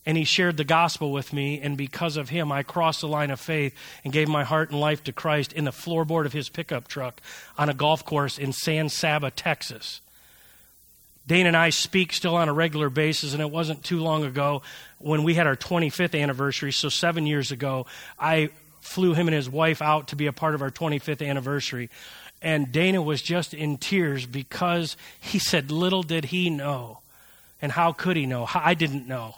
And 0.05 0.17
he 0.17 0.23
shared 0.23 0.57
the 0.57 0.63
gospel 0.63 1.11
with 1.11 1.31
me. 1.31 1.61
And 1.61 1.77
because 1.77 2.17
of 2.17 2.29
him, 2.29 2.51
I 2.51 2.63
crossed 2.63 3.01
the 3.01 3.07
line 3.07 3.29
of 3.29 3.39
faith 3.39 3.75
and 4.03 4.11
gave 4.11 4.27
my 4.27 4.43
heart 4.43 4.71
and 4.71 4.79
life 4.79 5.03
to 5.03 5.13
Christ 5.13 5.53
in 5.53 5.63
the 5.63 5.71
floorboard 5.71 6.25
of 6.25 6.33
his 6.33 6.49
pickup 6.49 6.87
truck 6.87 7.21
on 7.57 7.69
a 7.69 7.73
golf 7.73 8.03
course 8.03 8.39
in 8.39 8.51
San 8.51 8.89
Saba, 8.89 9.29
Texas. 9.29 10.01
Dana 11.27 11.49
and 11.49 11.57
I 11.57 11.69
speak 11.69 12.13
still 12.13 12.35
on 12.35 12.49
a 12.49 12.53
regular 12.53 12.89
basis, 12.89 13.33
and 13.33 13.41
it 13.41 13.51
wasn't 13.51 13.83
too 13.83 13.99
long 13.99 14.23
ago 14.23 14.63
when 14.97 15.23
we 15.23 15.35
had 15.35 15.45
our 15.45 15.55
25th 15.55 16.19
anniversary, 16.19 16.71
so 16.71 16.89
seven 16.89 17.27
years 17.27 17.51
ago, 17.51 17.85
I 18.19 18.49
flew 18.81 19.13
him 19.13 19.27
and 19.27 19.35
his 19.35 19.49
wife 19.49 19.81
out 19.81 20.09
to 20.09 20.15
be 20.15 20.27
a 20.27 20.33
part 20.33 20.55
of 20.55 20.61
our 20.61 20.69
25th 20.69 21.25
anniversary. 21.25 21.89
And 22.41 22.71
Dana 22.71 23.01
was 23.01 23.21
just 23.21 23.53
in 23.53 23.77
tears 23.77 24.25
because 24.25 24.97
he 25.19 25.39
said, 25.39 25.71
Little 25.71 26.03
did 26.03 26.25
he 26.25 26.49
know. 26.49 26.99
And 27.61 27.71
how 27.71 27.93
could 27.93 28.17
he 28.17 28.25
know? 28.25 28.47
I 28.53 28.73
didn't 28.73 29.07
know 29.07 29.35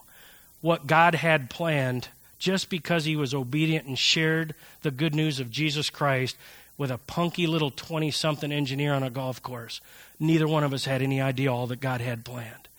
what 0.61 0.87
God 0.87 1.13
had 1.13 1.49
planned 1.49 2.07
just 2.39 2.69
because 2.69 3.05
he 3.05 3.15
was 3.15 3.33
obedient 3.33 3.85
and 3.85 3.99
shared 3.99 4.55
the 4.81 4.91
good 4.91 5.13
news 5.13 5.39
of 5.39 5.51
Jesus 5.51 5.89
Christ 5.89 6.37
with 6.77 6.89
a 6.89 6.97
punky 6.97 7.45
little 7.47 7.69
20 7.69 8.11
something 8.11 8.51
engineer 8.51 8.93
on 8.93 9.03
a 9.03 9.09
golf 9.09 9.43
course. 9.43 9.81
Neither 10.19 10.47
one 10.47 10.63
of 10.63 10.73
us 10.73 10.85
had 10.85 11.01
any 11.01 11.21
idea 11.21 11.53
all 11.53 11.67
that 11.67 11.81
God 11.81 12.01
had 12.01 12.25
planned. 12.25 12.69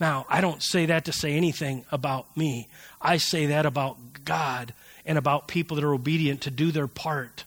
Now, 0.00 0.24
I 0.30 0.40
don't 0.40 0.62
say 0.62 0.86
that 0.86 1.04
to 1.04 1.12
say 1.12 1.34
anything 1.34 1.84
about 1.92 2.34
me. 2.36 2.68
I 3.02 3.18
say 3.18 3.46
that 3.46 3.66
about 3.66 3.98
God 4.24 4.72
and 5.10 5.18
about 5.18 5.48
people 5.48 5.74
that 5.74 5.82
are 5.82 5.92
obedient 5.92 6.42
to 6.42 6.52
do 6.52 6.70
their 6.70 6.86
part. 6.86 7.42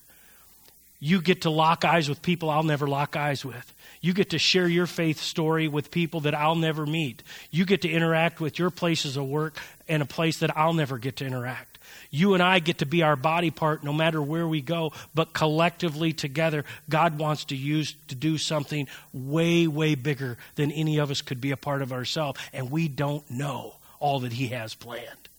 You 1.00 1.22
get 1.22 1.44
to 1.44 1.50
lock 1.50 1.86
eyes 1.86 2.10
with 2.10 2.22
people 2.22 2.50
I'll 2.50 2.62
never 2.62 2.88
lock 2.88 3.16
eyes 3.16 3.46
with. 3.46 3.74
You 4.02 4.14
get 4.14 4.32
to 4.32 4.38
share 4.38 4.68
your 4.68 4.86
faith 4.86 5.22
story 5.22 5.70
with 5.70 5.90
people 5.90 6.20
that 6.22 6.36
I'll 6.36 6.58
never 6.58 6.86
meet. 6.86 7.24
You 7.52 7.64
get 7.64 7.84
to 7.84 7.90
interact 7.90 8.42
with 8.42 8.60
your 8.60 8.70
places 8.70 9.16
of 9.16 9.28
work 9.28 9.58
in 9.88 10.02
a 10.02 10.06
place 10.06 10.40
that 10.40 10.58
I'll 10.58 10.74
never 10.74 10.98
get 10.98 11.16
to 11.18 11.26
interact. 11.26 11.78
You 12.12 12.34
and 12.34 12.44
I 12.44 12.60
get 12.60 12.80
to 12.80 12.86
be 12.86 13.02
our 13.02 13.16
body 13.16 13.50
part 13.50 13.82
no 13.82 13.94
matter 13.94 14.22
where 14.22 14.46
we 14.46 14.60
go, 14.60 14.92
but 15.16 15.32
collectively 15.32 16.12
together, 16.12 16.66
God 16.90 17.18
wants 17.18 17.46
to 17.46 17.56
use 17.56 17.96
to 18.10 18.16
do 18.16 18.38
something 18.38 18.90
way, 19.14 19.68
way 19.68 19.96
bigger 19.96 20.38
than 20.56 20.70
any 20.70 20.98
of 20.98 21.12
us 21.12 21.22
could 21.22 21.40
be 21.40 21.52
a 21.52 21.58
part 21.58 21.82
of 21.82 21.94
ourselves, 21.94 22.42
and 22.52 22.72
we 22.72 22.90
don't 22.90 23.32
know 23.32 23.76
all 24.02 24.20
that 24.20 24.34
He 24.34 24.50
has 24.50 24.76
planned. 24.76 25.30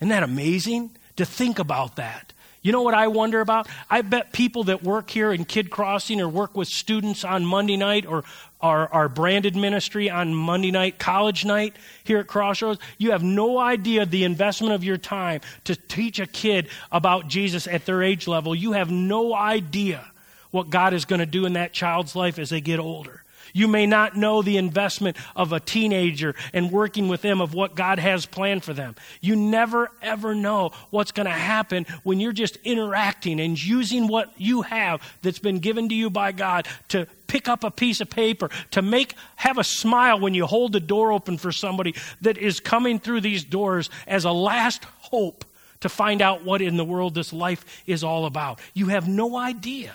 Isn't 0.00 0.08
that 0.08 0.22
amazing? 0.22 0.92
To 1.18 1.26
think 1.26 1.58
about 1.58 1.96
that. 1.96 2.32
You 2.60 2.72
know 2.72 2.82
what 2.82 2.94
I 2.94 3.06
wonder 3.06 3.40
about? 3.40 3.68
I 3.88 4.02
bet 4.02 4.32
people 4.32 4.64
that 4.64 4.82
work 4.82 5.10
here 5.10 5.32
in 5.32 5.44
Kid 5.44 5.70
Crossing 5.70 6.20
or 6.20 6.28
work 6.28 6.56
with 6.56 6.66
students 6.66 7.24
on 7.24 7.44
Monday 7.44 7.76
night 7.76 8.04
or 8.04 8.24
our, 8.60 8.88
our 8.88 9.08
branded 9.08 9.54
ministry 9.54 10.10
on 10.10 10.34
Monday 10.34 10.72
night, 10.72 10.98
college 10.98 11.44
night 11.44 11.76
here 12.02 12.18
at 12.18 12.26
Crossroads, 12.26 12.80
you 12.98 13.12
have 13.12 13.22
no 13.22 13.58
idea 13.58 14.04
the 14.04 14.24
investment 14.24 14.74
of 14.74 14.82
your 14.82 14.96
time 14.96 15.40
to 15.64 15.76
teach 15.76 16.18
a 16.18 16.26
kid 16.26 16.68
about 16.90 17.28
Jesus 17.28 17.68
at 17.68 17.86
their 17.86 18.02
age 18.02 18.26
level. 18.26 18.54
You 18.54 18.72
have 18.72 18.90
no 18.90 19.32
idea 19.34 20.04
what 20.50 20.70
God 20.70 20.94
is 20.94 21.04
going 21.04 21.20
to 21.20 21.26
do 21.26 21.46
in 21.46 21.52
that 21.52 21.72
child's 21.72 22.16
life 22.16 22.38
as 22.38 22.50
they 22.50 22.60
get 22.60 22.80
older. 22.80 23.22
You 23.52 23.68
may 23.68 23.86
not 23.86 24.16
know 24.16 24.42
the 24.42 24.56
investment 24.56 25.16
of 25.36 25.52
a 25.52 25.60
teenager 25.60 26.34
and 26.52 26.70
working 26.70 27.08
with 27.08 27.22
them 27.22 27.40
of 27.40 27.54
what 27.54 27.74
God 27.74 27.98
has 27.98 28.26
planned 28.26 28.64
for 28.64 28.72
them. 28.72 28.94
You 29.20 29.36
never, 29.36 29.90
ever 30.02 30.34
know 30.34 30.72
what's 30.90 31.12
going 31.12 31.26
to 31.26 31.32
happen 31.32 31.86
when 32.02 32.20
you're 32.20 32.32
just 32.32 32.56
interacting 32.64 33.40
and 33.40 33.62
using 33.62 34.08
what 34.08 34.32
you 34.36 34.62
have 34.62 35.00
that's 35.22 35.38
been 35.38 35.58
given 35.58 35.88
to 35.88 35.94
you 35.94 36.10
by 36.10 36.32
God 36.32 36.66
to 36.88 37.06
pick 37.26 37.48
up 37.48 37.62
a 37.62 37.70
piece 37.70 38.00
of 38.00 38.10
paper, 38.10 38.50
to 38.72 38.82
make, 38.82 39.14
have 39.36 39.58
a 39.58 39.64
smile 39.64 40.18
when 40.18 40.34
you 40.34 40.46
hold 40.46 40.72
the 40.72 40.80
door 40.80 41.12
open 41.12 41.38
for 41.38 41.52
somebody 41.52 41.94
that 42.22 42.38
is 42.38 42.58
coming 42.58 42.98
through 42.98 43.20
these 43.20 43.44
doors 43.44 43.90
as 44.06 44.24
a 44.24 44.32
last 44.32 44.84
hope 45.00 45.44
to 45.80 45.88
find 45.88 46.20
out 46.20 46.44
what 46.44 46.60
in 46.60 46.76
the 46.76 46.84
world 46.84 47.14
this 47.14 47.32
life 47.32 47.82
is 47.86 48.02
all 48.02 48.26
about. 48.26 48.60
You 48.74 48.86
have 48.86 49.06
no 49.06 49.36
idea. 49.36 49.94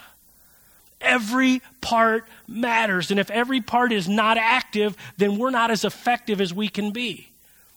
Every 1.04 1.62
part 1.82 2.26
matters. 2.48 3.12
And 3.12 3.20
if 3.20 3.30
every 3.30 3.62
part 3.62 3.92
is 3.92 4.08
not 4.08 4.38
active, 4.38 4.98
then 5.18 5.38
we're 5.38 5.52
not 5.52 5.70
as 5.70 5.86
effective 5.86 6.42
as 6.42 6.54
we 6.54 6.70
can 6.70 6.92
be. 6.92 7.28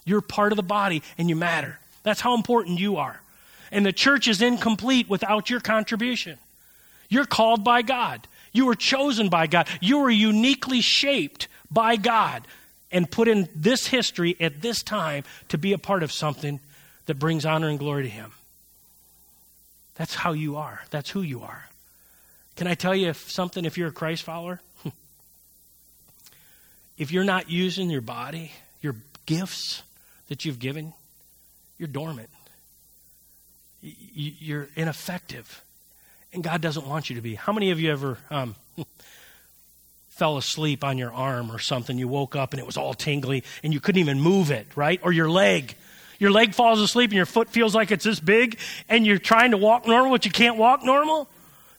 You're 0.04 0.20
part 0.20 0.52
of 0.52 0.56
the 0.56 0.62
body 0.62 1.02
and 1.18 1.28
you 1.28 1.36
matter. 1.36 1.78
That's 2.04 2.20
how 2.20 2.34
important 2.34 2.78
you 2.78 2.96
are. 2.96 3.20
And 3.72 3.84
the 3.84 3.92
church 3.92 4.28
is 4.28 4.40
incomplete 4.40 5.08
without 5.10 5.50
your 5.50 5.60
contribution. 5.60 6.38
You're 7.08 7.26
called 7.26 7.64
by 7.64 7.82
God. 7.82 8.26
You 8.52 8.66
were 8.66 8.74
chosen 8.74 9.28
by 9.28 9.48
God. 9.48 9.68
You 9.80 9.98
were 9.98 10.10
uniquely 10.10 10.80
shaped 10.80 11.48
by 11.70 11.96
God 11.96 12.46
and 12.92 13.10
put 13.10 13.28
in 13.28 13.48
this 13.54 13.88
history 13.88 14.36
at 14.40 14.62
this 14.62 14.82
time 14.82 15.24
to 15.48 15.58
be 15.58 15.72
a 15.72 15.78
part 15.78 16.02
of 16.02 16.12
something 16.12 16.60
that 17.06 17.18
brings 17.18 17.44
honor 17.44 17.68
and 17.68 17.78
glory 17.78 18.04
to 18.04 18.08
Him. 18.08 18.32
That's 19.96 20.14
how 20.14 20.32
you 20.32 20.56
are. 20.56 20.82
That's 20.90 21.10
who 21.10 21.22
you 21.22 21.42
are. 21.42 21.65
Can 22.56 22.66
I 22.66 22.74
tell 22.74 22.94
you 22.94 23.08
if 23.08 23.30
something 23.30 23.64
if 23.66 23.76
you're 23.76 23.88
a 23.88 23.92
Christ 23.92 24.22
follower? 24.22 24.60
if 26.98 27.12
you're 27.12 27.24
not 27.24 27.50
using 27.50 27.90
your 27.90 28.00
body, 28.00 28.50
your 28.80 28.96
gifts 29.26 29.82
that 30.28 30.44
you've 30.44 30.58
given, 30.58 30.94
you're 31.78 31.88
dormant. 31.88 32.30
You're 33.82 34.68
ineffective. 34.74 35.62
And 36.32 36.42
God 36.42 36.62
doesn't 36.62 36.86
want 36.86 37.10
you 37.10 37.16
to 37.16 37.22
be. 37.22 37.34
How 37.34 37.52
many 37.52 37.70
of 37.70 37.78
you 37.78 37.92
ever 37.92 38.18
um, 38.30 38.54
fell 40.08 40.38
asleep 40.38 40.82
on 40.82 40.96
your 40.96 41.12
arm 41.12 41.52
or 41.52 41.58
something? 41.58 41.98
You 41.98 42.08
woke 42.08 42.34
up 42.34 42.52
and 42.52 42.60
it 42.60 42.66
was 42.66 42.78
all 42.78 42.94
tingly 42.94 43.44
and 43.62 43.74
you 43.74 43.80
couldn't 43.80 44.00
even 44.00 44.18
move 44.18 44.50
it, 44.50 44.66
right? 44.74 44.98
Or 45.02 45.12
your 45.12 45.28
leg. 45.28 45.74
Your 46.18 46.30
leg 46.30 46.54
falls 46.54 46.80
asleep 46.80 47.10
and 47.10 47.16
your 47.16 47.26
foot 47.26 47.50
feels 47.50 47.74
like 47.74 47.90
it's 47.90 48.04
this 48.04 48.18
big 48.18 48.58
and 48.88 49.06
you're 49.06 49.18
trying 49.18 49.50
to 49.50 49.58
walk 49.58 49.86
normal, 49.86 50.10
but 50.12 50.24
you 50.24 50.30
can't 50.30 50.56
walk 50.56 50.82
normal? 50.82 51.28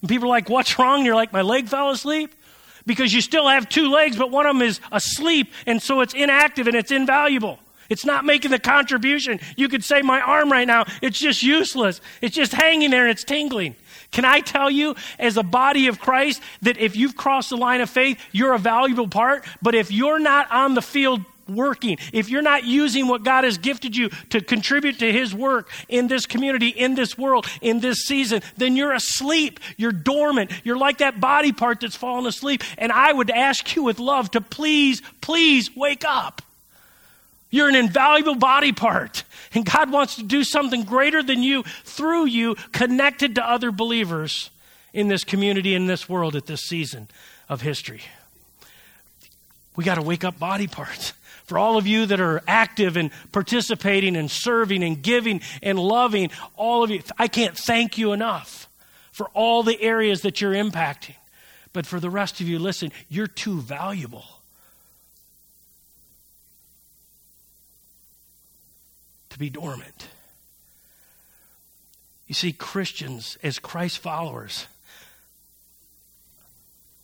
And 0.01 0.09
people 0.09 0.25
are 0.25 0.29
like, 0.29 0.49
What's 0.49 0.77
wrong? 0.79 0.97
And 0.97 1.05
you're 1.05 1.15
like, 1.15 1.33
My 1.33 1.41
leg 1.41 1.67
fell 1.67 1.89
asleep. 1.89 2.33
Because 2.85 3.13
you 3.13 3.19
still 3.19 3.49
have 3.49 3.67
two 3.67 3.89
legs, 3.89 4.15
but 4.15 4.31
one 4.31 4.45
of 4.45 4.55
them 4.55 4.65
is 4.65 4.79
asleep, 4.93 5.51
and 5.65 5.81
so 5.81 5.99
it's 5.99 6.13
inactive 6.13 6.67
and 6.67 6.75
it's 6.75 6.89
invaluable. 6.89 7.59
It's 7.89 8.05
not 8.05 8.23
making 8.23 8.51
the 8.51 8.59
contribution. 8.59 9.41
You 9.57 9.67
could 9.67 9.83
say, 9.83 10.01
My 10.01 10.21
arm 10.21 10.51
right 10.51 10.67
now, 10.67 10.85
it's 11.01 11.19
just 11.19 11.43
useless. 11.43 12.01
It's 12.21 12.35
just 12.35 12.53
hanging 12.53 12.89
there 12.89 13.03
and 13.03 13.11
it's 13.11 13.23
tingling. 13.23 13.75
Can 14.11 14.25
I 14.25 14.39
tell 14.39 14.71
you, 14.71 14.95
as 15.19 15.37
a 15.37 15.43
body 15.43 15.87
of 15.87 15.99
Christ, 15.99 16.41
that 16.61 16.77
if 16.77 16.95
you've 16.95 17.15
crossed 17.15 17.49
the 17.49 17.57
line 17.57 17.81
of 17.81 17.89
faith, 17.89 18.19
you're 18.31 18.53
a 18.53 18.59
valuable 18.59 19.07
part, 19.07 19.45
but 19.61 19.75
if 19.75 19.91
you're 19.91 20.19
not 20.19 20.49
on 20.51 20.73
the 20.73 20.81
field 20.81 21.23
working, 21.49 21.97
if 22.13 22.29
you're 22.29 22.41
not 22.41 22.63
using 22.63 23.07
what 23.07 23.23
God 23.23 23.43
has 23.43 23.57
gifted 23.57 23.95
you 23.95 24.09
to 24.29 24.41
contribute 24.41 24.99
to 24.99 25.11
His 25.11 25.33
work 25.33 25.69
in 25.87 26.07
this 26.07 26.25
community, 26.25 26.69
in 26.69 26.95
this 26.95 27.17
world, 27.17 27.45
in 27.61 27.79
this 27.79 27.99
season, 27.99 28.41
then 28.57 28.75
you're 28.75 28.93
asleep. 28.93 29.59
You're 29.77 29.91
dormant. 29.91 30.51
You're 30.63 30.77
like 30.77 30.99
that 30.99 31.19
body 31.19 31.51
part 31.51 31.81
that's 31.81 31.95
fallen 31.95 32.25
asleep. 32.25 32.63
And 32.77 32.91
I 32.91 33.13
would 33.13 33.29
ask 33.29 33.75
you 33.75 33.83
with 33.83 33.99
love 33.99 34.31
to 34.31 34.41
please, 34.41 35.01
please 35.21 35.75
wake 35.75 36.03
up. 36.05 36.41
You're 37.49 37.69
an 37.69 37.75
invaluable 37.75 38.35
body 38.35 38.73
part. 38.73 39.23
And 39.53 39.65
God 39.65 39.91
wants 39.91 40.15
to 40.15 40.23
do 40.23 40.43
something 40.43 40.83
greater 40.83 41.23
than 41.23 41.43
you 41.43 41.63
through 41.83 42.25
you, 42.25 42.55
connected 42.71 43.35
to 43.35 43.49
other 43.49 43.71
believers 43.71 44.49
in 44.93 45.07
this 45.07 45.23
community, 45.23 45.73
in 45.73 45.87
this 45.87 46.09
world, 46.09 46.35
at 46.35 46.45
this 46.45 46.61
season 46.61 47.07
of 47.47 47.61
history. 47.61 48.01
We 49.75 49.83
got 49.83 49.95
to 49.95 50.01
wake 50.01 50.23
up 50.23 50.39
body 50.39 50.67
parts. 50.67 51.13
For 51.47 51.57
all 51.57 51.77
of 51.77 51.87
you 51.87 52.05
that 52.05 52.19
are 52.19 52.43
active 52.45 52.97
and 52.97 53.09
participating 53.31 54.17
and 54.17 54.29
serving 54.29 54.83
and 54.83 55.01
giving 55.01 55.41
and 55.63 55.79
loving, 55.79 56.29
all 56.57 56.83
of 56.83 56.91
you, 56.91 57.01
I 57.17 57.29
can't 57.29 57.57
thank 57.57 57.97
you 57.97 58.11
enough 58.11 58.67
for 59.13 59.29
all 59.33 59.63
the 59.63 59.81
areas 59.81 60.21
that 60.21 60.41
you're 60.41 60.53
impacting. 60.53 61.15
But 61.71 61.85
for 61.85 62.01
the 62.01 62.09
rest 62.09 62.41
of 62.41 62.49
you, 62.49 62.59
listen, 62.59 62.91
you're 63.07 63.27
too 63.27 63.61
valuable 63.61 64.25
to 69.29 69.39
be 69.39 69.49
dormant. 69.49 70.09
You 72.27 72.35
see, 72.35 72.51
Christians, 72.51 73.37
as 73.41 73.57
Christ 73.57 73.99
followers, 73.99 74.67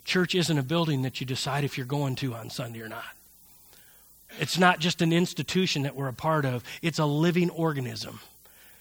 church 0.03 0.35
isn't 0.35 0.57
a 0.57 0.63
building 0.63 1.03
that 1.03 1.21
you 1.21 1.25
decide 1.25 1.63
if 1.63 1.77
you're 1.77 1.87
going 1.87 2.15
to 2.17 2.33
on 2.33 2.49
Sunday 2.49 2.81
or 2.81 2.89
not. 2.89 3.05
It's 4.39 4.57
not 4.57 4.79
just 4.79 5.01
an 5.01 5.13
institution 5.13 5.83
that 5.83 5.95
we're 5.95 6.07
a 6.07 6.13
part 6.13 6.45
of, 6.45 6.63
it's 6.81 6.99
a 6.99 7.05
living 7.05 7.49
organism. 7.49 8.19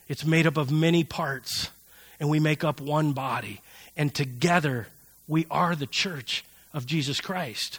It's 0.09 0.25
made 0.25 0.47
up 0.47 0.57
of 0.57 0.71
many 0.71 1.05
parts, 1.05 1.71
and 2.19 2.29
we 2.29 2.41
make 2.41 2.65
up 2.65 2.81
one 2.81 3.13
body. 3.13 3.61
And 3.97 4.15
together, 4.15 4.89
we 5.29 5.47
are 5.51 5.75
the 5.75 5.87
church 5.87 6.45
of 6.73 6.87
Jesus 6.87 7.21
Christ. 7.21 7.79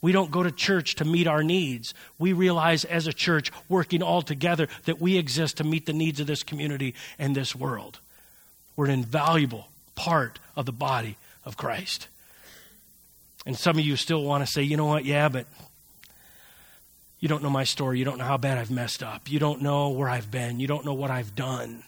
We 0.00 0.10
don't 0.10 0.32
go 0.32 0.42
to 0.42 0.50
church 0.50 0.96
to 0.96 1.04
meet 1.04 1.28
our 1.28 1.44
needs. 1.44 1.94
We 2.18 2.32
realize 2.32 2.84
as 2.84 3.06
a 3.06 3.12
church, 3.12 3.52
working 3.68 4.02
all 4.02 4.20
together, 4.20 4.66
that 4.84 5.00
we 5.00 5.16
exist 5.16 5.58
to 5.58 5.64
meet 5.64 5.86
the 5.86 5.92
needs 5.92 6.18
of 6.18 6.26
this 6.26 6.42
community 6.42 6.94
and 7.18 7.36
this 7.36 7.54
world. 7.54 8.00
We're 8.74 8.86
an 8.86 8.92
invaluable 8.92 9.68
part 9.94 10.40
of 10.56 10.66
the 10.66 10.72
body 10.72 11.16
of 11.44 11.56
Christ. 11.56 12.08
And 13.46 13.56
some 13.56 13.78
of 13.78 13.84
you 13.84 13.96
still 13.96 14.24
want 14.24 14.44
to 14.44 14.50
say, 14.50 14.62
you 14.62 14.76
know 14.76 14.86
what, 14.86 15.04
yeah, 15.04 15.28
but 15.28 15.46
you 17.22 17.28
don't 17.28 17.42
know 17.42 17.50
my 17.50 17.62
story. 17.62 18.00
You 18.00 18.04
don't 18.04 18.18
know 18.18 18.24
how 18.24 18.36
bad 18.36 18.58
I've 18.58 18.70
messed 18.70 19.02
up. 19.02 19.30
You 19.30 19.38
don't 19.38 19.62
know 19.62 19.90
where 19.90 20.08
I've 20.08 20.30
been. 20.30 20.58
You 20.58 20.66
don't 20.66 20.84
know 20.84 20.92
what 20.92 21.10
I've 21.10 21.36
done. 21.36 21.84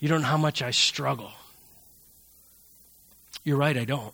You 0.00 0.08
don't 0.08 0.20
know 0.20 0.28
how 0.28 0.36
much 0.36 0.60
I 0.60 0.70
struggle. 0.70 1.32
You're 3.42 3.56
right, 3.56 3.76
I 3.76 3.86
don't. 3.86 4.12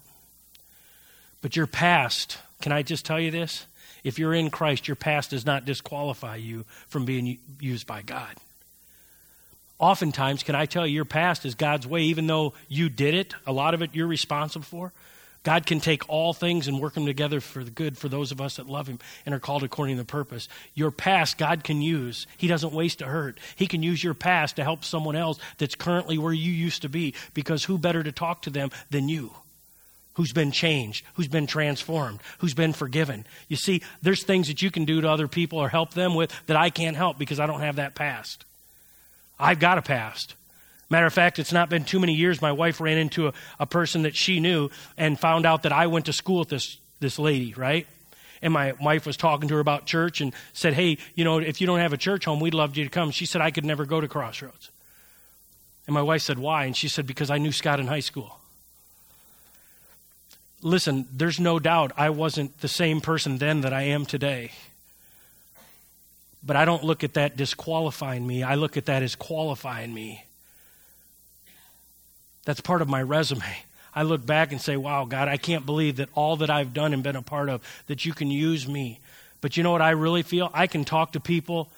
But 1.40 1.56
your 1.56 1.66
past 1.66 2.38
can 2.62 2.70
I 2.70 2.82
just 2.82 3.04
tell 3.04 3.18
you 3.18 3.32
this? 3.32 3.66
If 4.04 4.20
you're 4.20 4.34
in 4.34 4.50
Christ, 4.50 4.86
your 4.86 4.94
past 4.94 5.30
does 5.30 5.44
not 5.44 5.64
disqualify 5.64 6.36
you 6.36 6.64
from 6.86 7.04
being 7.04 7.38
used 7.60 7.88
by 7.88 8.02
God. 8.02 8.36
Oftentimes, 9.80 10.44
can 10.44 10.54
I 10.54 10.66
tell 10.66 10.86
you, 10.86 10.94
your 10.94 11.04
past 11.04 11.44
is 11.44 11.56
God's 11.56 11.88
way, 11.88 12.02
even 12.02 12.28
though 12.28 12.54
you 12.68 12.88
did 12.88 13.14
it, 13.14 13.34
a 13.48 13.52
lot 13.52 13.74
of 13.74 13.82
it 13.82 13.90
you're 13.94 14.06
responsible 14.06 14.64
for. 14.64 14.92
God 15.42 15.66
can 15.66 15.81
take 15.81 16.09
all 16.09 16.33
things 16.33 16.68
and 16.68 16.81
work 16.81 16.94
them 16.94 17.07
together 17.07 17.40
for 17.40 17.64
the 17.64 17.70
good 17.70 17.98
for 17.98 18.09
those 18.09 18.31
of 18.31 18.40
us 18.40 18.57
that 18.57 18.68
love 18.68 18.87
Him 18.87 18.98
and 19.26 19.35
are 19.35 19.40
called 19.40 19.64
according 19.64 19.96
to 19.96 20.02
the 20.02 20.07
purpose. 20.07 20.48
Your 20.74 20.90
past, 20.90 21.37
God 21.37 21.64
can 21.64 21.83
use. 21.83 22.26
He 22.37 22.46
doesn't 22.46 22.72
waste 22.72 23.02
a 23.02 23.07
hurt. 23.07 23.40
He 23.57 23.66
can 23.66 23.83
use 23.83 24.05
your 24.05 24.14
past 24.14 24.57
to 24.57 24.64
help 24.64 24.85
someone 24.85 25.16
else 25.16 25.38
that's 25.59 25.74
currently 25.74 26.16
where 26.16 26.33
you 26.33 26.52
used 26.52 26.83
to 26.83 26.88
be 26.88 27.14
because 27.35 27.64
who 27.64 27.76
better 27.76 28.02
to 28.02 28.12
talk 28.12 28.42
to 28.42 28.50
them 28.50 28.70
than 28.90 29.09
you? 29.09 29.33
who's 30.14 30.33
been 30.33 30.52
changed, 30.52 31.05
who's 31.14 31.28
been 31.28 31.46
transformed, 31.46 32.20
who's 32.38 32.55
been 32.55 32.72
forgiven. 32.72 33.24
You 33.48 33.57
see, 33.57 33.83
there's 34.02 34.22
things 34.22 34.48
that 34.48 34.61
you 34.61 34.70
can 34.70 34.85
do 34.85 35.00
to 35.00 35.09
other 35.09 35.28
people 35.28 35.59
or 35.59 35.68
help 35.68 35.94
them 35.94 36.14
with 36.14 36.31
that 36.46 36.57
I 36.57 36.70
can't 36.70 36.96
help 36.96 37.18
because 37.18 37.40
I 37.40 37.46
don't 37.46 37.61
have 37.61 37.76
that 37.76 37.94
past. 37.94 38.44
I've 39.38 39.59
got 39.59 39.78
a 39.78 39.83
past. 39.83 40.35
Matter 40.92 41.07
of 41.07 41.12
fact, 41.12 41.38
it's 41.38 41.52
not 41.52 41.70
been 41.70 41.85
too 41.85 41.98
many 41.98 42.14
years. 42.14 42.40
My 42.40 42.52
wife 42.52 42.81
ran 42.81 42.98
into 42.98 43.28
a, 43.28 43.33
a 43.59 43.66
person 43.66 44.02
that 44.02 44.14
she 44.14 44.40
knew 44.40 44.70
and 44.96 45.18
found 45.18 45.46
out 45.46 45.64
that 45.64 45.72
I 45.72 45.87
went 45.87 46.07
to 46.07 46.12
school 46.12 46.40
with 46.40 46.50
this, 46.50 46.78
this 47.00 47.18
lady, 47.18 47.55
right? 47.55 47.87
And 48.42 48.52
my 48.52 48.72
wife 48.81 49.07
was 49.07 49.16
talking 49.16 49.48
to 49.48 49.55
her 49.55 49.61
about 49.61 49.87
church 49.87 50.20
and 50.20 50.35
said, 50.52 50.74
Hey, 50.74 50.98
you 51.14 51.24
know, 51.24 51.38
if 51.38 51.61
you 51.61 51.66
don't 51.66 51.78
have 51.78 51.92
a 51.92 51.96
church 51.96 52.26
home, 52.26 52.40
we'd 52.40 52.55
love 52.55 52.76
you 52.76 52.85
to 52.85 52.90
come. 52.90 53.11
She 53.11 53.26
said, 53.26 53.40
I 53.40 53.50
could 53.50 53.64
never 53.64 53.87
go 53.87 54.00
to 54.00 54.07
Crossroads. 54.07 54.70
And 55.87 55.94
my 55.94 56.02
wife 56.02 56.22
said, 56.22 56.38
Why? 56.38 56.66
And 56.66 56.76
she 56.76 56.88
said, 56.88 57.07
Because 57.07 57.31
I 57.31 57.38
knew 57.38 57.52
Scott 57.52 57.81
in 57.81 57.87
high 57.87 58.00
school 58.00 58.38
listen, 60.62 61.07
there's 61.12 61.40
no 61.40 61.59
doubt 61.59 61.90
I 61.96 62.11
wasn't 62.11 62.61
the 62.61 62.68
same 62.68 63.00
person 63.00 63.38
then 63.38 63.62
that 63.62 63.72
I 63.72 63.83
am 63.83 64.07
today. 64.07 64.52
But 66.44 66.57
I 66.57 66.64
don't 66.64 66.85
look 66.85 67.05
at 67.05 67.14
that 67.14 67.37
disqualifying 67.37 68.26
me. 68.26 68.42
I 68.42 68.55
look 68.55 68.76
at 68.76 68.87
that 68.87 69.02
as 69.02 69.14
qualifying 69.14 69.92
me. 69.92 70.24
That's 72.44 72.61
part 72.61 72.83
of 72.83 72.88
my 72.88 73.02
resume. 73.02 73.64
I 73.94 74.02
look 74.02 74.24
back 74.24 74.52
and 74.52 74.61
say, 74.61 74.76
wow, 74.76 75.05
God, 75.05 75.28
I 75.28 75.37
can't 75.37 75.66
believe 75.66 75.96
that 75.96 76.09
all 76.14 76.37
that 76.37 76.50
I've 76.50 76.72
done 76.72 76.94
and 76.94 77.02
been 77.02 77.16
a 77.16 77.22
part 77.22 77.48
of, 77.48 77.62
that 77.87 78.05
you 78.05 78.12
can 78.12 78.31
use 78.31 78.66
me. 78.66 79.00
But 79.40 79.57
you 79.57 79.62
know 79.62 79.72
what 79.72 79.83
I 79.83 79.90
really 79.90 80.22
feel? 80.22 80.50
I 80.55 80.66
can 80.66 80.85
talk 80.85 81.12
to 81.12 81.20
people. 81.20 81.70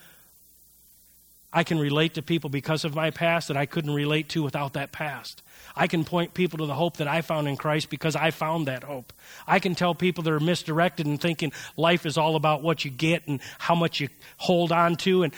I 1.52 1.64
can 1.64 1.78
relate 1.78 2.14
to 2.14 2.22
people 2.22 2.50
because 2.50 2.84
of 2.84 2.94
my 2.94 3.10
past 3.10 3.48
that 3.48 3.56
I 3.56 3.66
couldn't 3.66 3.94
relate 3.94 4.28
to 4.30 4.42
without 4.42 4.74
that 4.74 4.92
past. 4.92 5.42
I 5.76 5.88
can 5.88 6.04
point 6.04 6.34
people 6.34 6.58
to 6.58 6.66
the 6.66 6.74
hope 6.74 6.98
that 6.98 7.08
I 7.08 7.20
found 7.20 7.48
in 7.48 7.56
Christ 7.56 7.90
because 7.90 8.14
I 8.14 8.30
found 8.30 8.68
that 8.68 8.84
hope. 8.84 9.12
I 9.46 9.58
can 9.58 9.74
tell 9.74 9.94
people 9.94 10.22
that 10.24 10.32
are 10.32 10.40
misdirected 10.40 11.06
and 11.06 11.20
thinking 11.20 11.52
life 11.76 12.06
is 12.06 12.16
all 12.16 12.36
about 12.36 12.62
what 12.62 12.84
you 12.84 12.90
get 12.90 13.26
and 13.26 13.40
how 13.58 13.74
much 13.74 13.98
you 13.98 14.08
hold 14.36 14.70
on 14.70 14.96
to 14.96 15.24
and, 15.24 15.32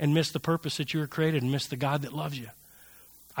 and 0.00 0.14
miss 0.14 0.30
the 0.30 0.40
purpose 0.40 0.78
that 0.78 0.94
you 0.94 1.00
were 1.00 1.06
created 1.06 1.42
and 1.42 1.52
miss 1.52 1.66
the 1.66 1.76
God 1.76 2.02
that 2.02 2.12
loves 2.12 2.38
you. 2.38 2.48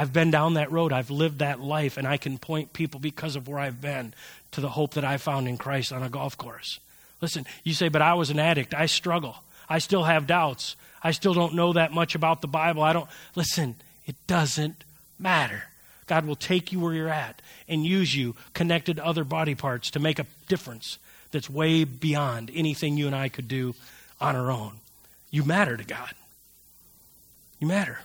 I've 0.00 0.14
been 0.14 0.30
down 0.30 0.54
that 0.54 0.72
road. 0.72 0.94
I've 0.94 1.10
lived 1.10 1.40
that 1.40 1.60
life, 1.60 1.98
and 1.98 2.08
I 2.08 2.16
can 2.16 2.38
point 2.38 2.72
people 2.72 2.98
because 2.98 3.36
of 3.36 3.46
where 3.46 3.58
I've 3.58 3.82
been 3.82 4.14
to 4.52 4.62
the 4.62 4.70
hope 4.70 4.94
that 4.94 5.04
I 5.04 5.18
found 5.18 5.46
in 5.46 5.58
Christ 5.58 5.92
on 5.92 6.02
a 6.02 6.08
golf 6.08 6.38
course. 6.38 6.80
Listen, 7.20 7.44
you 7.64 7.74
say, 7.74 7.90
but 7.90 8.00
I 8.00 8.14
was 8.14 8.30
an 8.30 8.38
addict. 8.38 8.72
I 8.72 8.86
struggle. 8.86 9.36
I 9.68 9.78
still 9.78 10.04
have 10.04 10.26
doubts. 10.26 10.74
I 11.04 11.10
still 11.10 11.34
don't 11.34 11.54
know 11.54 11.74
that 11.74 11.92
much 11.92 12.14
about 12.14 12.40
the 12.40 12.48
Bible. 12.48 12.82
I 12.82 12.94
don't. 12.94 13.10
Listen, 13.34 13.74
it 14.06 14.16
doesn't 14.26 14.84
matter. 15.18 15.64
God 16.06 16.24
will 16.24 16.34
take 16.34 16.72
you 16.72 16.80
where 16.80 16.94
you're 16.94 17.10
at 17.10 17.42
and 17.68 17.84
use 17.84 18.16
you 18.16 18.36
connected 18.54 18.96
to 18.96 19.04
other 19.04 19.22
body 19.22 19.54
parts 19.54 19.90
to 19.90 20.00
make 20.00 20.18
a 20.18 20.24
difference 20.48 20.98
that's 21.30 21.50
way 21.50 21.84
beyond 21.84 22.50
anything 22.54 22.96
you 22.96 23.06
and 23.06 23.14
I 23.14 23.28
could 23.28 23.48
do 23.48 23.74
on 24.18 24.34
our 24.34 24.50
own. 24.50 24.78
You 25.30 25.44
matter 25.44 25.76
to 25.76 25.84
God. 25.84 26.14
You 27.58 27.66
matter. 27.66 27.98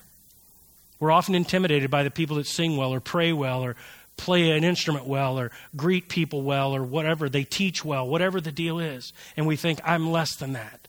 We're 1.00 1.12
often 1.12 1.36
intimidated 1.36 1.92
by 1.92 2.04
the 2.04 2.12
people 2.12 2.38
that 2.38 2.48
sing 2.48 2.78
well 2.78 2.94
or 2.94 3.00
pray 3.00 3.34
well 3.34 3.64
or 3.64 3.76
play 4.18 4.52
an 4.52 4.64
instrument 4.64 5.06
well 5.06 5.38
or 5.38 5.52
greet 5.76 6.08
people 6.08 6.42
well 6.42 6.76
or 6.76 6.84
whatever. 6.84 7.28
They 7.28 7.44
teach 7.44 7.84
well, 7.84 8.08
whatever 8.08 8.40
the 8.40 8.52
deal 8.52 8.80
is. 8.80 9.14
And 9.36 9.46
we 9.46 9.56
think, 9.56 9.80
I'm 9.84 10.12
less 10.12 10.36
than 10.36 10.54
that. 10.54 10.88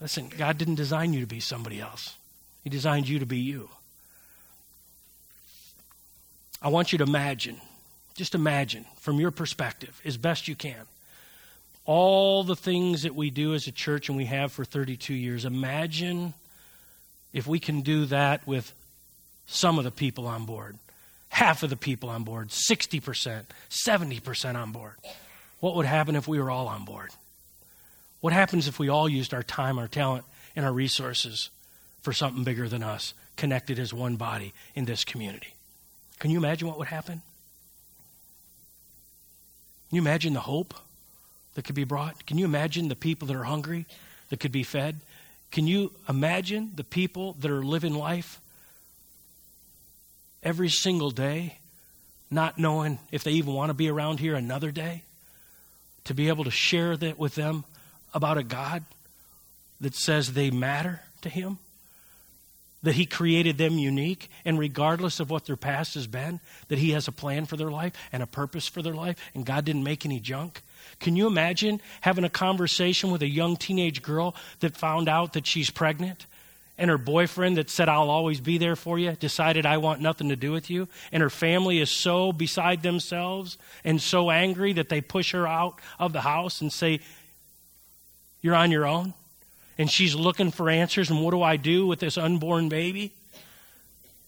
Listen, 0.00 0.28
God 0.28 0.58
didn't 0.58 0.74
design 0.76 1.12
you 1.12 1.20
to 1.20 1.26
be 1.26 1.40
somebody 1.40 1.80
else, 1.80 2.16
He 2.62 2.70
designed 2.70 3.08
you 3.08 3.18
to 3.18 3.26
be 3.26 3.38
you. 3.38 3.70
I 6.62 6.68
want 6.68 6.92
you 6.92 6.98
to 6.98 7.04
imagine, 7.04 7.60
just 8.14 8.34
imagine 8.34 8.86
from 8.96 9.20
your 9.20 9.30
perspective, 9.30 10.00
as 10.04 10.16
best 10.16 10.48
you 10.48 10.54
can, 10.54 10.86
all 11.84 12.42
the 12.42 12.56
things 12.56 13.02
that 13.02 13.14
we 13.14 13.28
do 13.28 13.52
as 13.52 13.66
a 13.66 13.72
church 13.72 14.08
and 14.08 14.16
we 14.16 14.24
have 14.24 14.50
for 14.50 14.64
32 14.64 15.12
years. 15.12 15.44
Imagine 15.44 16.32
if 17.34 17.46
we 17.46 17.58
can 17.58 17.82
do 17.82 18.06
that 18.06 18.46
with 18.46 18.72
some 19.44 19.76
of 19.76 19.84
the 19.84 19.90
people 19.90 20.26
on 20.26 20.46
board, 20.46 20.78
half 21.28 21.64
of 21.64 21.68
the 21.68 21.76
people 21.76 22.08
on 22.08 22.22
board, 22.22 22.48
60%, 22.48 23.44
70% 23.68 24.54
on 24.54 24.72
board. 24.72 24.94
What 25.58 25.74
would 25.74 25.84
happen 25.84 26.14
if 26.14 26.28
we 26.28 26.40
were 26.40 26.50
all 26.50 26.68
on 26.68 26.84
board? 26.84 27.10
What 28.20 28.32
happens 28.32 28.68
if 28.68 28.78
we 28.78 28.88
all 28.88 29.08
used 29.08 29.34
our 29.34 29.42
time, 29.42 29.78
our 29.78 29.88
talent, 29.88 30.24
and 30.54 30.64
our 30.64 30.72
resources 30.72 31.50
for 32.00 32.12
something 32.12 32.44
bigger 32.44 32.68
than 32.68 32.84
us, 32.84 33.12
connected 33.36 33.80
as 33.80 33.92
one 33.92 34.14
body 34.14 34.54
in 34.76 34.84
this 34.84 35.04
community? 35.04 35.54
Can 36.20 36.30
you 36.30 36.38
imagine 36.38 36.68
what 36.68 36.78
would 36.78 36.88
happen? 36.88 37.20
Can 39.88 39.96
you 39.96 40.02
imagine 40.02 40.34
the 40.34 40.40
hope 40.40 40.72
that 41.54 41.64
could 41.64 41.74
be 41.74 41.84
brought? 41.84 42.26
Can 42.26 42.38
you 42.38 42.44
imagine 42.44 42.88
the 42.88 42.96
people 42.96 43.26
that 43.26 43.36
are 43.36 43.44
hungry 43.44 43.86
that 44.28 44.38
could 44.38 44.52
be 44.52 44.62
fed? 44.62 45.00
Can 45.54 45.66
you 45.66 45.92
imagine 46.06 46.72
the 46.74 46.84
people 46.84 47.32
that 47.40 47.50
are 47.50 47.62
living 47.62 47.94
life 47.94 48.42
every 50.42 50.68
single 50.68 51.10
day, 51.10 51.56
not 52.30 52.58
knowing 52.58 52.98
if 53.10 53.24
they 53.24 53.30
even 53.30 53.54
want 53.54 53.70
to 53.70 53.74
be 53.74 53.88
around 53.88 54.20
here 54.20 54.34
another 54.34 54.70
day? 54.70 55.04
to 56.04 56.14
be 56.14 56.28
able 56.28 56.44
to 56.44 56.50
share 56.50 56.96
that 56.96 57.18
with 57.18 57.34
them 57.34 57.64
about 58.12 58.38
a 58.38 58.42
God 58.42 58.84
that 59.80 59.94
says 59.94 60.32
they 60.32 60.50
matter 60.50 61.00
to 61.22 61.28
Him? 61.28 61.58
That 62.82 62.94
He 62.94 63.06
created 63.06 63.56
them 63.56 63.78
unique, 63.78 64.30
and 64.44 64.58
regardless 64.58 65.18
of 65.18 65.30
what 65.30 65.46
their 65.46 65.56
past 65.56 65.94
has 65.94 66.06
been, 66.06 66.40
that 66.68 66.78
He 66.78 66.90
has 66.90 67.08
a 67.08 67.12
plan 67.12 67.46
for 67.46 67.56
their 67.56 67.70
life 67.70 67.94
and 68.12 68.22
a 68.22 68.26
purpose 68.26 68.68
for 68.68 68.82
their 68.82 68.94
life, 68.94 69.16
and 69.34 69.46
God 69.46 69.64
didn't 69.64 69.84
make 69.84 70.04
any 70.04 70.20
junk? 70.20 70.62
Can 71.00 71.16
you 71.16 71.26
imagine 71.26 71.80
having 72.00 72.24
a 72.24 72.30
conversation 72.30 73.10
with 73.10 73.22
a 73.22 73.28
young 73.28 73.56
teenage 73.56 74.02
girl 74.02 74.34
that 74.60 74.76
found 74.76 75.08
out 75.08 75.32
that 75.34 75.46
she's 75.46 75.70
pregnant? 75.70 76.26
And 76.76 76.90
her 76.90 76.98
boyfriend 76.98 77.56
that 77.56 77.70
said, 77.70 77.88
I'll 77.88 78.10
always 78.10 78.40
be 78.40 78.58
there 78.58 78.74
for 78.74 78.98
you, 78.98 79.12
decided, 79.12 79.64
I 79.64 79.76
want 79.76 80.00
nothing 80.00 80.30
to 80.30 80.36
do 80.36 80.50
with 80.50 80.70
you. 80.70 80.88
And 81.12 81.22
her 81.22 81.30
family 81.30 81.80
is 81.80 81.90
so 81.90 82.32
beside 82.32 82.82
themselves 82.82 83.58
and 83.84 84.02
so 84.02 84.30
angry 84.30 84.72
that 84.72 84.88
they 84.88 85.00
push 85.00 85.32
her 85.32 85.46
out 85.46 85.78
of 86.00 86.12
the 86.12 86.22
house 86.22 86.60
and 86.60 86.72
say, 86.72 87.00
You're 88.42 88.56
on 88.56 88.72
your 88.72 88.86
own. 88.86 89.14
And 89.78 89.90
she's 89.90 90.14
looking 90.14 90.50
for 90.50 90.68
answers. 90.68 91.10
And 91.10 91.22
what 91.22 91.30
do 91.30 91.42
I 91.42 91.56
do 91.56 91.86
with 91.86 92.00
this 92.00 92.18
unborn 92.18 92.68
baby? 92.68 93.12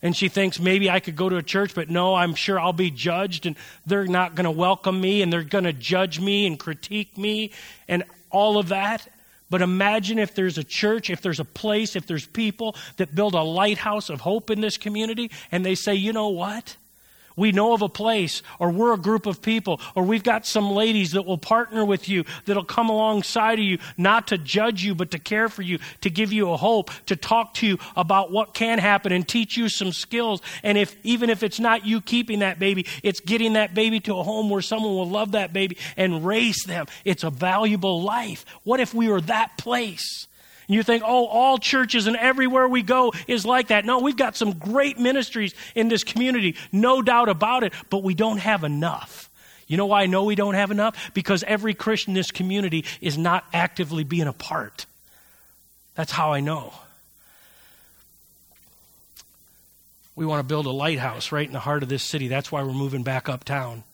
And 0.03 0.15
she 0.15 0.29
thinks 0.29 0.61
maybe 0.61 0.91
I 0.91 1.01
could 1.01 1.17
go 1.17 1.29
to 1.29 1.37
a 1.37 1.43
church, 1.43 1.75
but 1.75 1.89
no, 1.89 2.15
I'm 2.15 2.35
sure 2.35 2.61
I'll 2.61 2.73
be 2.73 2.91
judged 2.91 3.47
and 3.47 3.57
they're 3.87 4.07
not 4.07 4.35
going 4.35 4.45
to 4.45 4.51
welcome 4.51 5.01
me 5.01 5.23
and 5.23 5.33
they're 5.33 5.43
going 5.43 5.65
to 5.65 5.73
judge 5.73 6.21
me 6.21 6.47
and 6.47 6.59
critique 6.59 7.17
me 7.17 7.51
and 7.89 8.05
all 8.31 8.59
of 8.59 8.69
that. 8.69 9.09
But 9.49 9.63
imagine 9.63 10.19
if 10.19 10.35
there's 10.35 10.59
a 10.59 10.65
church, 10.65 11.09
if 11.09 11.23
there's 11.23 11.41
a 11.41 11.45
place, 11.45 11.97
if 11.97 12.07
there's 12.07 12.27
people 12.27 12.77
that 12.97 13.15
build 13.15 13.35
a 13.35 13.43
lighthouse 13.43 14.11
of 14.11 14.21
hope 14.21 14.51
in 14.51 14.61
this 14.61 14.77
community 14.77 15.31
and 15.53 15.65
they 15.65 15.75
say, 15.75 15.95
you 15.95 16.13
know 16.13 16.29
what? 16.29 16.77
We 17.37 17.53
know 17.53 17.75
of 17.75 17.83
a 17.83 17.89
place, 17.89 18.43
or 18.59 18.71
we're 18.71 18.95
a 18.95 18.99
group 18.99 19.27
of 19.27 19.43
people, 19.43 19.81
or 19.95 20.03
we've 20.03 20.23
got 20.23 20.47
some 20.47 20.71
ladies 20.71 21.13
that 21.13 21.23
will 21.23 21.39
partner 21.39 21.85
with 21.85 22.09
you, 22.09 22.25
that'll 22.47 22.65
come 22.65 22.89
alongside 22.89 23.59
of 23.59 23.65
you, 23.65 23.79
not 23.97 24.29
to 24.29 24.39
judge 24.39 24.83
you, 24.83 24.95
but 24.95 25.11
to 25.11 25.19
care 25.19 25.49
for 25.49 25.63
you, 25.63 25.79
to 26.01 26.11
give 26.11 26.33
you 26.33 26.51
a 26.51 26.57
hope, 26.57 26.91
to 27.07 27.17
talk 27.17 27.55
to 27.55 27.67
you 27.67 27.79
about 27.95 28.33
what 28.33 28.55
can 28.55 28.79
happen 28.79 29.13
and 29.13 29.29
teach 29.29 29.57
you 29.57 29.69
some 29.69 29.93
skills. 29.93 30.41
And 30.63 30.79
if, 30.79 30.97
even 31.05 31.31
if 31.31 31.43
it's 31.43 31.61
not 31.61 31.85
you 31.85 32.01
keeping 32.01 32.41
that 32.41 32.59
baby, 32.59 32.87
it's 33.03 33.21
getting 33.21 33.53
that 33.53 33.75
baby 33.75 34.01
to 34.01 34.17
a 34.17 34.23
home 34.23 34.51
where 34.51 34.63
someone 34.63 34.95
will 34.95 35.09
love 35.09 35.33
that 35.33 35.53
baby 35.53 35.77
and 35.97 36.25
raise 36.25 36.63
them. 36.65 36.87
It's 37.05 37.25
a 37.25 37.31
valuable 37.31 38.03
life. 38.03 38.45
What 38.65 38.81
if 38.81 38.95
we 38.95 39.09
were 39.09 39.21
that 39.23 39.59
place? 39.59 40.27
And 40.69 40.75
you 40.75 40.83
think, 40.83 41.03
oh, 41.07 41.27
all 41.27 41.59
churches 41.59 42.07
and 42.07 42.17
everywhere 42.17 42.69
we 42.69 42.83
go 42.83 43.13
is 43.29 43.47
like 43.47 43.69
that. 43.69 43.85
No, 43.85 44.01
we've 44.01 44.17
got 44.17 44.37
some 44.37 44.53
great 44.53 44.99
ministries 44.99 45.55
in 45.75 45.89
this 45.89 46.03
community, 46.03 46.57
no 46.73 47.03
doubt 47.03 47.29
about 47.29 47.63
it, 47.63 47.73
but 47.89 48.03
we 48.03 48.15
don't 48.15 48.39
have 48.39 48.65
enough. 48.65 49.31
You 49.69 49.77
know 49.77 49.87
why 49.87 50.03
I 50.03 50.07
know 50.07 50.25
we 50.25 50.35
don't 50.35 50.55
have 50.55 50.71
enough? 50.71 51.13
Because 51.15 51.43
every 51.45 51.75
Christian 51.75 52.13
in 52.13 52.15
this 52.15 52.31
community 52.31 52.85
is 53.01 53.17
not 53.17 53.45
actively 53.53 54.05
being 54.05 54.27
a 54.27 54.33
part. 54.33 54.87
That's 55.95 56.13
how 56.13 56.33
I 56.33 56.41
know. 56.41 56.73
We 60.15 60.25
want 60.25 60.41
to 60.41 60.49
build 60.49 60.67
a 60.67 60.71
lighthouse 60.71 61.31
right 61.31 61.47
in 61.47 61.53
the 61.53 61.61
heart 61.61 61.83
of 61.83 61.89
this 61.89 62.03
city. 62.03 62.29
That's 62.29 62.51
why 62.51 62.63
we're 62.63 62.73
moving 62.73 63.03
back 63.03 63.29
uptown. 63.29 63.85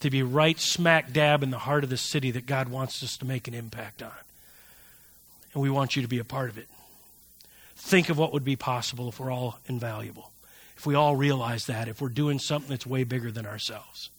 To 0.00 0.10
be 0.10 0.22
right 0.22 0.58
smack 0.58 1.12
dab 1.12 1.42
in 1.42 1.50
the 1.50 1.58
heart 1.58 1.84
of 1.84 1.90
the 1.90 1.96
city 1.96 2.32
that 2.32 2.46
God 2.46 2.68
wants 2.68 3.02
us 3.02 3.16
to 3.18 3.24
make 3.24 3.46
an 3.46 3.54
impact 3.54 4.02
on 4.02 4.10
and 5.52 5.62
we 5.62 5.70
want 5.70 5.96
you 5.96 6.02
to 6.02 6.08
be 6.08 6.18
a 6.18 6.24
part 6.24 6.50
of 6.50 6.58
it. 6.58 6.68
Think 7.76 8.08
of 8.08 8.18
what 8.18 8.32
would 8.32 8.44
be 8.44 8.56
possible 8.56 9.08
if 9.08 9.18
we're 9.18 9.30
all 9.32 9.58
invaluable. 9.66 10.30
If 10.76 10.86
we 10.86 10.94
all 10.94 11.16
realize 11.16 11.66
that, 11.66 11.88
if 11.88 12.00
we're 12.00 12.08
doing 12.08 12.38
something 12.38 12.70
that's 12.70 12.86
way 12.86 13.04
bigger 13.04 13.30
than 13.30 13.46
ourselves. 13.46 14.10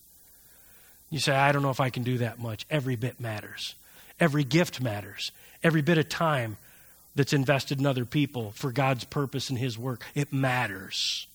You 1.10 1.20
say, 1.20 1.36
I 1.36 1.52
don't 1.52 1.62
know 1.62 1.70
if 1.70 1.80
I 1.80 1.90
can 1.90 2.04
do 2.04 2.18
that 2.20 2.40
much. 2.40 2.66
Every 2.70 2.96
bit 2.96 3.20
matters. 3.20 3.76
Every 4.20 4.44
gift 4.44 4.82
matters. 4.82 5.32
Every 5.64 5.82
bit 5.82 5.98
of 5.98 6.10
time 6.10 6.58
that's 7.16 7.34
invested 7.34 7.80
in 7.80 7.86
other 7.86 8.06
people 8.06 8.52
for 8.52 8.72
God's 8.72 9.04
purpose 9.04 9.50
and 9.50 9.60
His 9.60 9.78
work, 9.78 10.04
it 10.16 10.34
matters. 10.34 11.28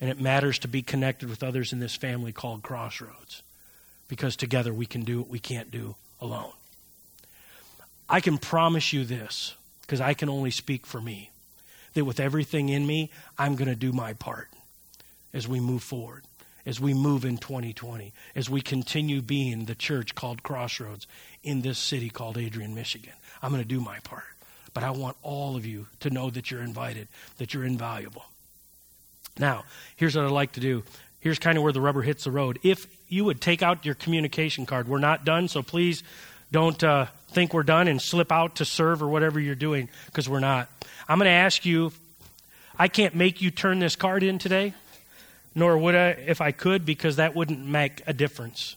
And 0.00 0.10
it 0.10 0.20
matters 0.20 0.58
to 0.60 0.68
be 0.68 0.82
connected 0.82 1.28
with 1.28 1.42
others 1.42 1.72
in 1.72 1.80
this 1.80 1.94
family 1.94 2.32
called 2.32 2.62
Crossroads 2.62 3.42
because 4.08 4.36
together 4.36 4.74
we 4.74 4.86
can 4.86 5.02
do 5.02 5.20
what 5.20 5.28
we 5.28 5.38
can't 5.38 5.70
do 5.70 5.94
alone. 6.20 6.52
I 8.08 8.20
can 8.20 8.38
promise 8.38 8.92
you 8.92 9.04
this, 9.04 9.54
because 9.82 10.00
I 10.00 10.14
can 10.14 10.28
only 10.28 10.50
speak 10.50 10.86
for 10.86 11.00
me, 11.00 11.30
that 11.94 12.04
with 12.04 12.20
everything 12.20 12.68
in 12.68 12.86
me, 12.86 13.10
I'm 13.38 13.56
going 13.56 13.68
to 13.68 13.74
do 13.74 13.92
my 13.92 14.12
part 14.12 14.48
as 15.32 15.48
we 15.48 15.60
move 15.60 15.82
forward, 15.82 16.24
as 16.66 16.80
we 16.80 16.94
move 16.94 17.24
in 17.24 17.38
2020, 17.38 18.12
as 18.34 18.48
we 18.48 18.60
continue 18.60 19.20
being 19.20 19.64
the 19.64 19.74
church 19.74 20.14
called 20.14 20.42
Crossroads 20.42 21.06
in 21.42 21.62
this 21.62 21.78
city 21.78 22.10
called 22.10 22.38
Adrian, 22.38 22.74
Michigan. 22.74 23.12
I'm 23.42 23.50
going 23.50 23.62
to 23.62 23.68
do 23.68 23.80
my 23.80 23.98
part. 24.00 24.24
But 24.72 24.82
I 24.82 24.90
want 24.90 25.16
all 25.22 25.56
of 25.56 25.64
you 25.64 25.86
to 26.00 26.10
know 26.10 26.30
that 26.30 26.50
you're 26.50 26.62
invited, 26.62 27.08
that 27.38 27.54
you're 27.54 27.64
invaluable. 27.64 28.24
Now, 29.38 29.64
here's 29.96 30.16
what 30.16 30.24
I'd 30.24 30.30
like 30.30 30.52
to 30.52 30.60
do. 30.60 30.82
Here's 31.20 31.38
kind 31.38 31.56
of 31.56 31.64
where 31.64 31.72
the 31.72 31.80
rubber 31.80 32.02
hits 32.02 32.24
the 32.24 32.30
road. 32.30 32.58
If 32.62 32.86
you 33.08 33.24
would 33.24 33.40
take 33.40 33.62
out 33.62 33.86
your 33.86 33.94
communication 33.94 34.66
card, 34.66 34.88
we're 34.88 34.98
not 34.98 35.24
done, 35.24 35.48
so 35.48 35.62
please 35.62 36.02
don't 36.54 36.84
uh, 36.84 37.06
think 37.30 37.52
we're 37.52 37.64
done 37.64 37.88
and 37.88 38.00
slip 38.00 38.30
out 38.30 38.54
to 38.54 38.64
serve 38.64 39.02
or 39.02 39.08
whatever 39.08 39.40
you're 39.40 39.56
doing 39.56 39.88
because 40.06 40.28
we're 40.28 40.38
not. 40.38 40.68
I'm 41.08 41.18
going 41.18 41.26
to 41.26 41.32
ask 41.32 41.66
you 41.66 41.90
I 42.78 42.86
can't 42.86 43.16
make 43.16 43.42
you 43.42 43.50
turn 43.50 43.80
this 43.80 43.96
card 43.96 44.22
in 44.22 44.38
today, 44.38 44.72
nor 45.56 45.76
would 45.76 45.96
I 45.96 46.10
if 46.10 46.40
I 46.40 46.52
could 46.52 46.86
because 46.86 47.16
that 47.16 47.34
wouldn't 47.34 47.66
make 47.66 48.02
a 48.06 48.12
difference 48.12 48.76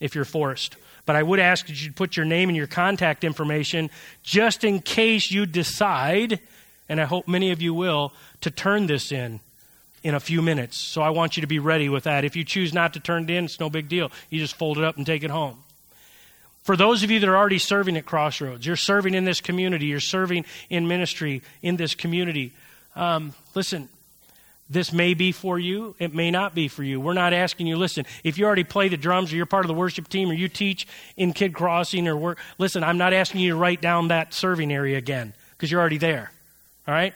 if 0.00 0.16
you're 0.16 0.24
forced. 0.24 0.74
But 1.04 1.14
I 1.14 1.22
would 1.22 1.38
ask 1.38 1.68
that 1.68 1.80
you 1.80 1.92
put 1.92 2.16
your 2.16 2.26
name 2.26 2.48
and 2.48 2.56
your 2.56 2.66
contact 2.66 3.22
information 3.22 3.88
just 4.24 4.64
in 4.64 4.80
case 4.80 5.30
you 5.30 5.46
decide, 5.46 6.40
and 6.88 7.00
I 7.00 7.04
hope 7.04 7.28
many 7.28 7.52
of 7.52 7.62
you 7.62 7.72
will, 7.72 8.12
to 8.40 8.50
turn 8.50 8.88
this 8.88 9.12
in 9.12 9.38
in 10.02 10.16
a 10.16 10.20
few 10.20 10.42
minutes. 10.42 10.76
So 10.76 11.02
I 11.02 11.10
want 11.10 11.36
you 11.36 11.42
to 11.42 11.46
be 11.46 11.60
ready 11.60 11.88
with 11.88 12.02
that. 12.02 12.24
If 12.24 12.34
you 12.34 12.42
choose 12.42 12.74
not 12.74 12.94
to 12.94 13.00
turn 13.00 13.22
it 13.22 13.30
in, 13.30 13.44
it's 13.44 13.60
no 13.60 13.70
big 13.70 13.88
deal. 13.88 14.10
You 14.28 14.40
just 14.40 14.56
fold 14.56 14.76
it 14.76 14.82
up 14.82 14.96
and 14.96 15.06
take 15.06 15.22
it 15.22 15.30
home. 15.30 15.62
For 16.66 16.76
those 16.76 17.04
of 17.04 17.12
you 17.12 17.20
that 17.20 17.28
are 17.28 17.36
already 17.36 17.60
serving 17.60 17.96
at 17.96 18.06
Crossroads, 18.06 18.66
you're 18.66 18.74
serving 18.74 19.14
in 19.14 19.24
this 19.24 19.40
community, 19.40 19.86
you're 19.86 20.00
serving 20.00 20.44
in 20.68 20.88
ministry 20.88 21.42
in 21.62 21.76
this 21.76 21.94
community. 21.94 22.52
Um, 22.96 23.34
listen, 23.54 23.88
this 24.68 24.92
may 24.92 25.14
be 25.14 25.30
for 25.30 25.60
you, 25.60 25.94
it 26.00 26.12
may 26.12 26.32
not 26.32 26.56
be 26.56 26.66
for 26.66 26.82
you. 26.82 27.00
We're 27.00 27.12
not 27.12 27.32
asking 27.32 27.68
you, 27.68 27.76
listen, 27.76 28.04
if 28.24 28.36
you 28.36 28.46
already 28.46 28.64
play 28.64 28.88
the 28.88 28.96
drums 28.96 29.32
or 29.32 29.36
you're 29.36 29.46
part 29.46 29.64
of 29.64 29.68
the 29.68 29.74
worship 29.74 30.08
team 30.08 30.28
or 30.28 30.34
you 30.34 30.48
teach 30.48 30.88
in 31.16 31.32
Kid 31.32 31.54
Crossing 31.54 32.08
or 32.08 32.16
work, 32.16 32.38
listen, 32.58 32.82
I'm 32.82 32.98
not 32.98 33.12
asking 33.12 33.42
you 33.42 33.50
to 33.50 33.56
write 33.56 33.80
down 33.80 34.08
that 34.08 34.34
serving 34.34 34.72
area 34.72 34.98
again 34.98 35.34
because 35.52 35.70
you're 35.70 35.80
already 35.80 35.98
there. 35.98 36.32
All 36.88 36.94
right? 36.94 37.14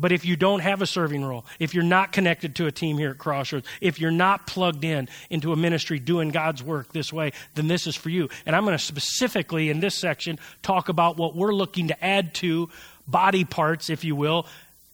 But 0.00 0.12
if 0.12 0.24
you 0.24 0.36
don't 0.36 0.60
have 0.60 0.80
a 0.82 0.86
serving 0.86 1.24
role, 1.24 1.44
if 1.58 1.74
you're 1.74 1.84
not 1.84 2.12
connected 2.12 2.56
to 2.56 2.66
a 2.66 2.72
team 2.72 2.96
here 2.98 3.10
at 3.10 3.18
Crossroads, 3.18 3.66
if 3.80 4.00
you're 4.00 4.10
not 4.10 4.46
plugged 4.46 4.84
in 4.84 5.08
into 5.28 5.52
a 5.52 5.56
ministry 5.56 5.98
doing 5.98 6.30
God's 6.30 6.62
work 6.62 6.92
this 6.92 7.12
way, 7.12 7.32
then 7.54 7.68
this 7.68 7.86
is 7.86 7.94
for 7.94 8.08
you. 8.08 8.28
And 8.46 8.56
I'm 8.56 8.64
going 8.64 8.76
to 8.76 8.82
specifically 8.82 9.68
in 9.68 9.80
this 9.80 9.94
section 9.94 10.38
talk 10.62 10.88
about 10.88 11.16
what 11.16 11.36
we're 11.36 11.52
looking 11.54 11.88
to 11.88 12.04
add 12.04 12.34
to 12.36 12.70
body 13.06 13.44
parts, 13.44 13.90
if 13.90 14.04
you 14.04 14.16
will, 14.16 14.46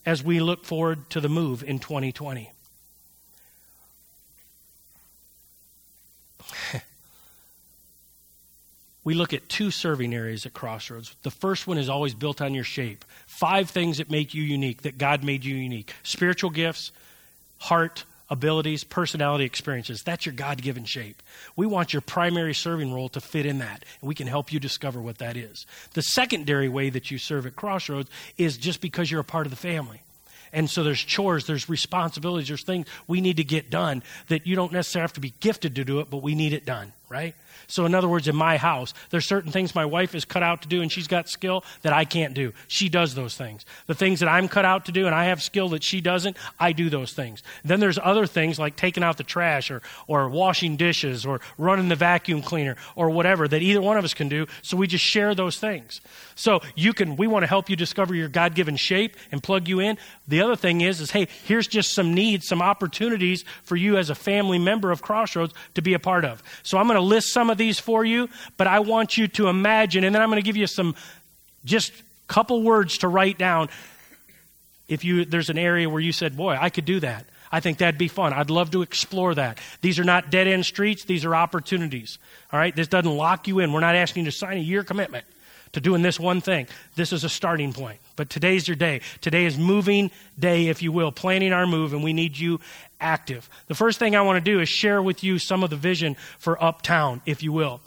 as 0.05 0.23
we 0.25 0.40
look 0.40 0.64
forward 0.64 1.09
to 1.11 1.21
the 1.21 1.29
move 1.29 1.62
in 1.62 1.79
2020. 1.79 2.51
we 9.07 9.14
look 9.14 9.33
at 9.33 9.49
two 9.49 9.71
serving 9.71 10.12
areas 10.12 10.47
at 10.47 10.53
Crossroads. 10.53 11.14
The 11.23 11.31
first 11.31 11.69
one 11.69 11.79
is 11.79 11.88
always 11.88 12.12
built 12.12 12.42
on 12.42 12.55
your 12.55 12.64
shape. 12.64 13.05
Five 13.29 13.71
things 13.71 13.99
that 13.99 14.11
make 14.11 14.35
you 14.35 14.42
unique, 14.42 14.83
that 14.83 14.99
God 14.99 15.23
made 15.23 15.45
you 15.45 15.55
unique 15.55 15.95
spiritual 16.03 16.51
gifts, 16.51 16.90
heart, 17.59 18.03
abilities, 18.29 18.83
personality, 18.83 19.45
experiences. 19.45 20.03
That's 20.03 20.27
your 20.27 20.35
God 20.35 20.61
given 20.61 20.85
shape. 20.85 21.23
We 21.55 21.66
want 21.66 21.92
your 21.92 22.01
primary 22.01 22.53
serving 22.53 22.92
role 22.92 23.09
to 23.11 23.21
fit 23.21 23.47
in 23.47 23.59
that, 23.59 23.85
and 24.01 24.09
we 24.09 24.16
can 24.16 24.27
help 24.27 24.53
you 24.53 24.59
discover 24.59 25.01
what 25.01 25.19
that 25.19 25.37
is. 25.37 25.66
The 25.95 26.03
secondary 26.03 26.69
way 26.69 26.90
that 26.90 27.09
you 27.09 27.19
serve 27.19 27.47
at 27.47 27.55
Crossroads 27.55 28.11
is 28.37 28.57
just 28.57 28.81
because 28.81 29.09
you're 29.09 29.21
a 29.21 29.25
part 29.25 29.47
of 29.47 29.51
the 29.51 29.57
family. 29.57 30.03
And 30.53 30.69
so 30.69 30.83
there's 30.83 31.01
chores, 31.01 31.47
there's 31.47 31.69
responsibilities, 31.69 32.49
there's 32.49 32.64
things 32.64 32.88
we 33.07 33.21
need 33.21 33.37
to 33.37 33.45
get 33.45 33.71
done 33.71 34.03
that 34.27 34.49
you 34.49 34.57
don't 34.57 34.73
necessarily 34.73 35.05
have 35.05 35.12
to 35.12 35.21
be 35.21 35.33
gifted 35.38 35.77
to 35.77 35.85
do 35.85 36.01
it, 36.01 36.11
but 36.11 36.23
we 36.25 36.35
need 36.35 36.53
it 36.53 36.64
done, 36.64 36.92
right? 37.09 37.35
So, 37.69 37.85
in 37.85 37.95
other 37.95 38.09
words, 38.09 38.29
in 38.29 38.37
my 38.37 38.57
house, 38.57 38.95
there's 39.11 39.27
certain 39.27 39.51
things 39.53 39.75
my 39.75 39.85
wife 39.85 40.14
is 40.14 40.25
cut 40.25 40.42
out 40.42 40.62
to 40.62 40.69
do 40.69 40.83
and 40.83 40.90
she's 40.90 41.07
got 41.07 41.29
skill 41.29 41.64
that 41.83 41.92
I 41.92 42.05
can't 42.05 42.35
do. 42.35 42.53
She 42.69 42.89
does 42.89 43.14
those 43.14 43.37
things. 43.37 43.64
The 43.87 43.95
things 43.95 44.20
that 44.20 44.28
I'm 44.28 44.49
cut 44.49 44.64
out 44.64 44.87
to 44.87 44.93
do 44.93 45.07
and 45.07 45.14
I 45.14 45.24
have 45.26 45.43
skill 45.43 45.68
that 45.70 45.83
she 45.83 46.01
doesn't, 46.01 46.37
I 46.59 46.72
do 46.72 46.91
those 46.91 47.12
things. 47.12 47.43
Then 47.64 47.81
there's 47.81 47.99
other 48.03 48.26
things 48.26 48.59
like 48.59 48.76
taking 48.76 49.03
out 49.03 49.16
the 49.16 49.24
trash 49.24 49.70
or, 49.70 49.83
or 50.07 50.28
washing 50.28 50.76
dishes 50.76 51.26
or 51.26 51.41
running 51.59 51.89
the 51.89 51.97
vacuum 51.97 52.43
cleaner 52.43 52.76
or 52.95 53.11
whatever 53.11 53.49
that 53.49 53.62
either 53.62 53.81
one 53.81 53.97
of 53.97 54.05
us 54.05 54.14
can 54.14 54.28
do. 54.28 54.47
So 54.62 54.76
we 54.76 54.87
just 54.87 55.05
share 55.05 55.35
those 55.35 55.59
things. 55.59 56.01
So 56.35 56.61
you 56.74 56.93
can, 56.93 57.16
we 57.16 57.26
want 57.26 57.45
to 57.45 57.47
help 57.47 57.70
you 57.70 57.76
discover 57.76 58.14
your 58.14 58.28
God 58.28 58.55
given 58.55 58.76
shape 58.76 59.16
and 59.33 59.43
plug 59.43 59.68
you 59.68 59.81
in. 59.81 59.97
The 60.28 60.43
other 60.43 60.57
thing 60.57 60.83
is, 60.83 61.01
is 61.01 61.11
hey, 61.11 61.28
here's 61.45 61.66
just 61.66 61.95
some 61.95 62.14
needs, 62.14 62.47
some 62.47 62.62
opportunities 62.62 63.45
for 63.62 63.76
you 63.76 63.97
as 63.97 64.11
a 64.11 64.14
family 64.14 64.59
member 64.59 64.91
of 64.91 65.03
Crossroads 65.03 65.55
to 65.74 65.83
be 65.83 65.95
a 65.95 65.99
part 65.99 66.24
of. 66.24 66.43
So 66.62 66.78
I'm 66.78 66.87
going 66.87 66.95
going 66.97 67.09
to 67.09 67.14
list 67.14 67.32
some 67.32 67.51
of 67.51 67.59
these 67.59 67.78
for 67.78 68.05
you, 68.05 68.28
but 68.57 68.66
I 68.66 68.80
want 68.80 69.16
you 69.16 69.28
to 69.28 69.49
imagine, 69.49 70.05
and 70.05 70.14
then 70.14 70.22
I'm 70.22 70.28
going 70.28 70.42
to 70.42 70.47
give 70.47 70.57
you 70.57 70.66
some 70.66 70.94
just 71.64 71.92
couple 72.26 72.62
words 72.62 72.99
to 72.99 73.09
write 73.09 73.38
down. 73.38 73.68
If 74.88 75.05
you 75.05 75.24
there's 75.24 75.51
an 75.51 75.59
area 75.59 75.88
where 75.88 76.01
you 76.01 76.12
said, 76.12 76.36
"Boy, 76.36 76.57
I 76.59 76.70
could 76.70 76.84
do 76.84 77.01
that." 77.01 77.26
I 77.53 77.61
think 77.61 77.78
that'd 77.78 77.99
be 77.99 78.09
fun. 78.09 78.32
I'd 78.32 78.51
love 78.51 78.72
to 78.72 78.82
explore 78.82 79.34
that. 79.36 79.59
These 79.80 79.99
are 80.01 80.05
not 80.05 80.30
dead 80.30 80.49
end 80.49 80.66
streets, 80.66 81.05
these 81.05 81.24
are 81.24 81.34
opportunities. 81.34 82.18
All 82.53 82.59
right? 82.59 82.74
This 82.74 82.88
doesn't 82.88 83.16
lock 83.16 83.47
you 83.47 83.61
in. 83.61 83.72
We're 83.72 83.80
not 83.80 83.94
asking 83.94 84.24
you 84.24 84.30
to 84.32 84.36
sign 84.36 84.57
a 84.57 84.61
year 84.61 84.82
commitment 84.82 85.24
to 85.72 85.80
doing 85.80 86.03
this 86.03 86.18
one 86.18 86.40
thing. 86.40 86.66
This 86.94 87.12
is 87.12 87.22
a 87.22 87.28
starting 87.28 87.72
point. 87.72 87.99
But 88.16 88.30
today's 88.30 88.66
your 88.66 88.76
day. 88.76 89.03
Today 89.20 89.44
is 89.44 89.59
moving 89.59 90.11
day, 90.38 90.68
if 90.68 90.82
you 90.82 90.90
will, 90.90 91.12
planning 91.12 91.53
our 91.53 91.66
move, 91.66 91.92
and 91.92 92.03
we 92.03 92.12
need 92.12 92.36
you 92.36 92.61
active. 93.01 93.49
The 93.66 93.74
first 93.74 93.99
thing 93.99 94.16
I 94.16 94.22
want 94.22 94.42
to 94.42 94.51
do 94.51 94.61
is 94.61 94.68
share 94.68 95.03
with 95.03 95.22
you 95.22 95.38
some 95.38 95.62
of 95.62 95.70
the 95.70 95.76
vision 95.76 96.16
for 96.38 96.62
Uptown, 96.62 97.22
if 97.26 97.42
you 97.42 97.53
will. 97.53 97.80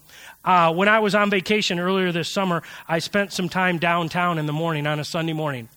Uh, 0.43 0.74
when 0.74 0.88
I 0.88 0.99
was 0.99 1.16
on 1.16 1.30
vacation 1.30 1.80
earlier 1.80 2.12
this 2.12 2.32
summer, 2.32 2.64
I 2.88 2.99
spent 2.99 3.34
some 3.34 3.49
time 3.49 3.78
downtown 3.78 4.38
in 4.38 4.45
the 4.45 4.53
morning 4.53 4.88
on 4.88 4.99
a 4.99 5.03
Sunday 5.03 5.34
morning 5.34 5.70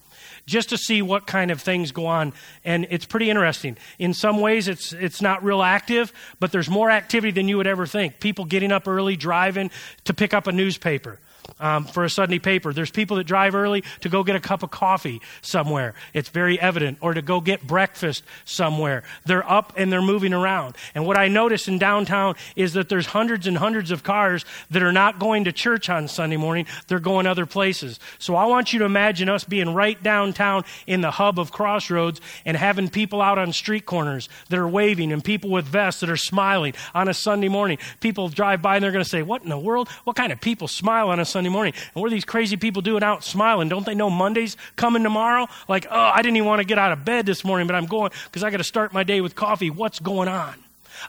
just 0.47 0.71
to 0.71 0.79
see 0.79 1.03
what 1.03 1.27
kind 1.27 1.51
of 1.51 1.61
things 1.61 1.93
go 1.93 2.07
on. 2.07 2.33
And 2.65 2.87
it's 2.91 3.05
pretty 3.05 3.31
interesting. 3.31 3.77
In 3.99 4.15
some 4.15 4.41
ways, 4.41 4.69
it's, 4.69 4.93
it's 4.93 5.23
not 5.23 5.43
real 5.45 5.63
active, 5.63 6.13
but 6.41 6.53
there's 6.53 6.69
more 6.69 6.91
activity 6.91 7.33
than 7.33 7.49
you 7.49 7.57
would 7.57 7.67
ever 7.67 7.87
think. 7.87 8.21
People 8.21 8.45
getting 8.45 8.73
up 8.73 8.89
early, 8.89 9.17
driving 9.17 9.71
to 10.05 10.15
pick 10.15 10.35
up 10.35 10.47
a 10.47 10.53
newspaper 10.53 11.19
um, 11.61 11.85
for 11.85 12.05
a 12.05 12.11
Sunday 12.11 12.39
paper. 12.39 12.73
There's 12.73 12.91
people 12.91 13.17
that 13.19 13.25
drive 13.25 13.55
early 13.55 13.85
to 14.01 14.09
go 14.09 14.23
get 14.25 14.37
a 14.37 14.41
cup 14.41 14.63
of 14.63 14.71
coffee 14.71 15.21
somewhere. 15.41 15.95
It's 16.13 16.29
very 16.29 16.61
evident. 16.61 16.99
Or 17.01 17.15
to 17.15 17.23
go 17.23 17.41
get 17.41 17.67
breakfast 17.67 18.25
somewhere. 18.45 19.03
They're 19.25 19.49
up 19.49 19.73
and 19.77 19.93
they're 19.93 20.03
moving 20.03 20.33
around. 20.33 20.77
And 20.95 21.07
what 21.07 21.17
I 21.17 21.29
notice 21.29 21.69
in 21.69 21.79
downtown 21.79 22.35
is 22.57 22.75
that 22.75 22.89
there's 22.89 23.07
hundreds 23.07 23.47
and 23.47 23.57
hundreds 23.57 23.91
of 23.91 24.03
cars 24.03 24.45
that 24.71 24.83
are 24.83 24.93
not 24.93 25.19
going 25.19 25.45
to 25.45 25.53
church 25.53 25.89
on 25.89 26.09
Sunday 26.09 26.37
morning. 26.37 26.67
They're 26.89 27.01
going 27.01 27.27
other 27.27 27.47
places. 27.47 27.99
So 28.19 28.35
I 28.35 28.47
want 28.47 28.73
you 28.73 28.81
to 28.81 28.85
imagine 28.85 29.29
us 29.29 29.45
being 29.45 29.75
right 29.75 30.01
downtown 30.03 30.65
in 30.87 31.01
the 31.01 31.11
hub 31.11 31.39
of 31.39 31.53
Crossroads 31.53 32.21
and 32.45 32.57
having 32.57 32.89
people 32.89 33.21
out 33.21 33.39
on 33.39 33.53
street 33.53 33.87
corners 33.87 34.29
that 34.49 34.59
are 34.59 34.69
waving 34.69 35.13
and 35.13 35.23
people 35.23 35.51
with 35.51 35.65
vests 35.65 36.01
that 36.01 36.11
are 36.11 36.17
smiling 36.17 36.75
on 36.95 37.09
a 37.09 37.15
Sunday 37.15 37.49
morning. 37.49 37.79
People 38.01 38.29
drive 38.29 38.63
by 38.63 38.77
and 38.77 38.85
they're 38.85 38.93
going 38.93 39.05
to 39.05 39.09
say, 39.09 39.23
What 39.23 39.43
in 39.43 39.49
the 39.49 39.59
world? 39.59 39.89
What 40.05 40.17
kind 40.17 40.33
of 40.33 40.41
people 40.41 40.69
smile 40.69 41.09
on 41.09 41.21
a 41.21 41.25
Sunday 41.33 41.51
morning. 41.51 41.75
And 41.95 42.01
what 42.01 42.07
are 42.09 42.15
these 42.15 42.25
crazy 42.25 42.57
people 42.57 42.83
doing 42.83 43.03
out 43.03 43.25
smiling? 43.25 43.69
Don't 43.69 43.85
they 43.87 43.95
know 43.95 44.11
Monday's 44.11 44.57
coming 44.77 45.03
tomorrow? 45.03 45.49
Like, 45.69 45.87
oh, 45.91 45.99
I 45.99 46.23
didn't 46.23 46.37
even 46.37 46.47
want 46.47 46.61
to 46.61 46.67
get 46.67 46.79
out 46.79 46.93
of 46.93 47.05
bed 47.05 47.27
this 47.27 47.45
morning, 47.45 47.67
but 47.67 47.75
I'm 47.75 47.87
going 47.87 48.13
because 48.25 48.45
I 48.45 48.51
got 48.51 48.59
to 48.59 48.65
start 48.65 48.93
my 48.93 49.03
day 49.03 49.21
with 49.21 49.35
coffee. 49.35 49.71
What's 49.71 49.99
going 49.99 50.29
on? 50.29 50.55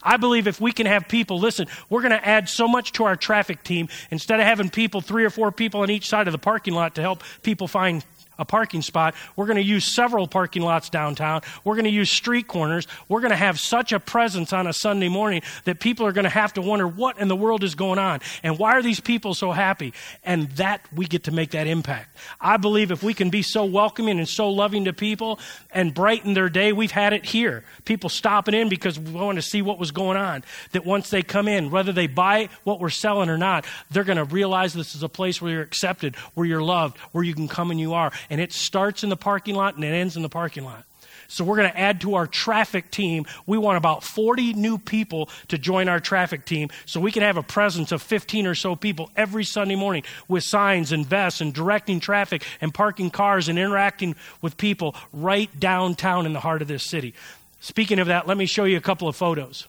I 0.02 0.18
believe 0.18 0.48
if 0.48 0.60
we 0.60 0.72
can 0.72 0.88
have 0.88 1.08
people, 1.08 1.40
listen, 1.40 1.68
we're 1.90 2.02
going 2.02 2.12
to 2.12 2.28
add 2.28 2.50
so 2.50 2.68
much 2.68 2.94
to 2.94 3.04
our 3.04 3.16
traffic 3.16 3.64
team. 3.64 3.90
Instead 4.10 4.40
of 4.40 4.46
having 4.46 4.70
people, 4.70 5.02
three 5.02 5.26
or 5.26 5.30
four 5.30 5.52
people 5.52 5.82
on 5.82 5.92
each 5.92 6.10
side 6.10 6.28
of 6.28 6.32
the 6.32 6.40
parking 6.40 6.74
lot 6.74 6.96
to 6.96 7.02
help 7.02 7.24
people 7.44 7.68
find 7.68 8.04
a 8.44 8.46
parking 8.46 8.82
spot. 8.82 9.16
We're 9.36 9.48
going 9.48 9.58
to 9.58 9.64
use 9.64 9.86
several 9.86 10.28
parking 10.28 10.62
lots 10.62 10.90
downtown. 10.90 11.42
We're 11.64 11.76
going 11.76 11.86
to 11.86 11.92
use 11.92 12.12
street 12.12 12.48
corners. 12.48 12.88
We're 13.08 13.22
going 13.22 13.32
to 13.32 13.38
have 13.38 13.58
such 13.58 13.94
a 13.94 14.00
presence 14.00 14.54
on 14.54 14.68
a 14.68 14.74
Sunday 14.74 15.08
morning 15.10 15.42
that 15.64 15.80
people 15.80 16.06
are 16.06 16.12
going 16.12 16.26
to 16.26 16.30
have 16.30 16.54
to 16.54 16.62
wonder 16.62 16.88
what 16.88 17.18
in 17.18 17.30
the 17.30 17.36
world 17.36 17.64
is 17.64 17.74
going 17.74 18.00
on 18.00 18.20
and 18.44 18.60
why 18.60 18.74
are 18.74 18.82
these 18.82 19.00
people 19.00 19.34
so 19.34 19.52
happy? 19.52 19.94
And 20.24 20.50
that 20.52 20.82
we 20.94 21.06
get 21.06 21.24
to 21.24 21.32
make 21.32 21.52
that 21.52 21.68
impact. 21.68 22.16
I 22.40 22.58
believe 22.58 22.92
if 22.92 23.02
we 23.02 23.14
can 23.14 23.30
be 23.30 23.42
so 23.42 23.66
welcoming 23.66 24.20
and 24.20 24.28
so 24.28 24.50
loving 24.50 24.86
to 24.86 24.94
people 24.94 25.40
and 25.72 25.94
brighten 25.94 26.34
their 26.34 26.50
day, 26.50 26.74
we've 26.74 26.92
had 26.92 27.14
it 27.14 27.26
here. 27.26 27.64
People 27.86 28.10
stopping 28.10 28.54
in 28.54 28.68
because 28.68 29.00
we 29.00 29.12
want 29.12 29.38
to 29.38 29.42
see 29.42 29.62
what 29.62 29.80
was 29.80 29.92
going 29.92 30.18
on. 30.18 30.44
That 30.74 30.86
once 30.86 31.10
they 31.10 31.24
come 31.24 31.48
in, 31.48 31.72
whether 31.72 31.94
they 31.94 32.08
buy 32.08 32.50
what 32.66 32.82
we're 32.82 32.90
selling 32.90 33.30
or 33.30 33.38
not, 33.38 33.66
they're 33.90 34.04
going 34.04 34.18
to 34.18 34.26
realize 34.26 34.74
this 34.74 34.96
is 34.96 35.04
a 35.04 35.10
place 35.10 35.42
where 35.42 35.54
you're 35.54 35.62
accepted, 35.62 36.18
where 36.34 36.46
you're 36.46 36.62
loved, 36.62 36.98
where 37.14 37.24
you 37.24 37.34
can 37.34 37.48
come 37.48 37.72
and 37.72 37.80
you 37.80 37.94
are 37.94 38.12
and 38.34 38.42
it 38.42 38.52
starts 38.52 39.04
in 39.04 39.12
the 39.12 39.16
parking 39.16 39.54
lot 39.54 39.76
and 39.76 39.84
it 39.84 39.90
ends 39.90 40.16
in 40.16 40.24
the 40.24 40.28
parking 40.28 40.64
lot. 40.64 40.86
So 41.28 41.44
we're 41.44 41.56
going 41.56 41.70
to 41.70 41.80
add 41.80 42.02
to 42.02 42.16
our 42.16 42.26
traffic 42.26 42.90
team. 42.90 43.28
We 43.46 43.60
want 43.60 43.78
about 43.78 44.04
40 44.04 44.54
new 44.54 44.80
people 44.80 45.30
to 45.50 45.60
join 45.60 45.88
our 45.88 46.00
traffic 46.00 46.44
team 46.44 46.70
so 46.88 47.00
we 47.00 47.12
can 47.12 47.22
have 47.22 47.38
a 47.38 47.44
presence 47.44 47.92
of 47.92 48.02
15 48.02 48.48
or 48.48 48.56
so 48.56 48.76
people 48.76 49.12
every 49.16 49.44
Sunday 49.44 49.76
morning 49.76 50.02
with 50.28 50.44
signs 50.44 50.92
and 50.92 51.06
vests 51.06 51.42
and 51.42 51.54
directing 51.54 52.00
traffic 52.00 52.44
and 52.60 52.74
parking 52.74 53.12
cars 53.12 53.50
and 53.50 53.60
interacting 53.60 54.16
with 54.42 54.58
people 54.58 54.96
right 55.14 55.60
downtown 55.60 56.26
in 56.26 56.34
the 56.34 56.40
heart 56.40 56.64
of 56.64 56.68
this 56.68 56.90
city. 56.90 57.14
Speaking 57.60 58.00
of 58.00 58.08
that, 58.08 58.28
let 58.28 58.36
me 58.36 58.48
show 58.48 58.64
you 58.64 58.78
a 58.78 58.82
couple 58.82 59.08
of 59.08 59.16
photos. 59.16 59.68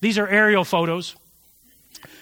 These 0.00 0.18
are 0.18 0.28
aerial 0.28 0.62
photos. 0.62 1.16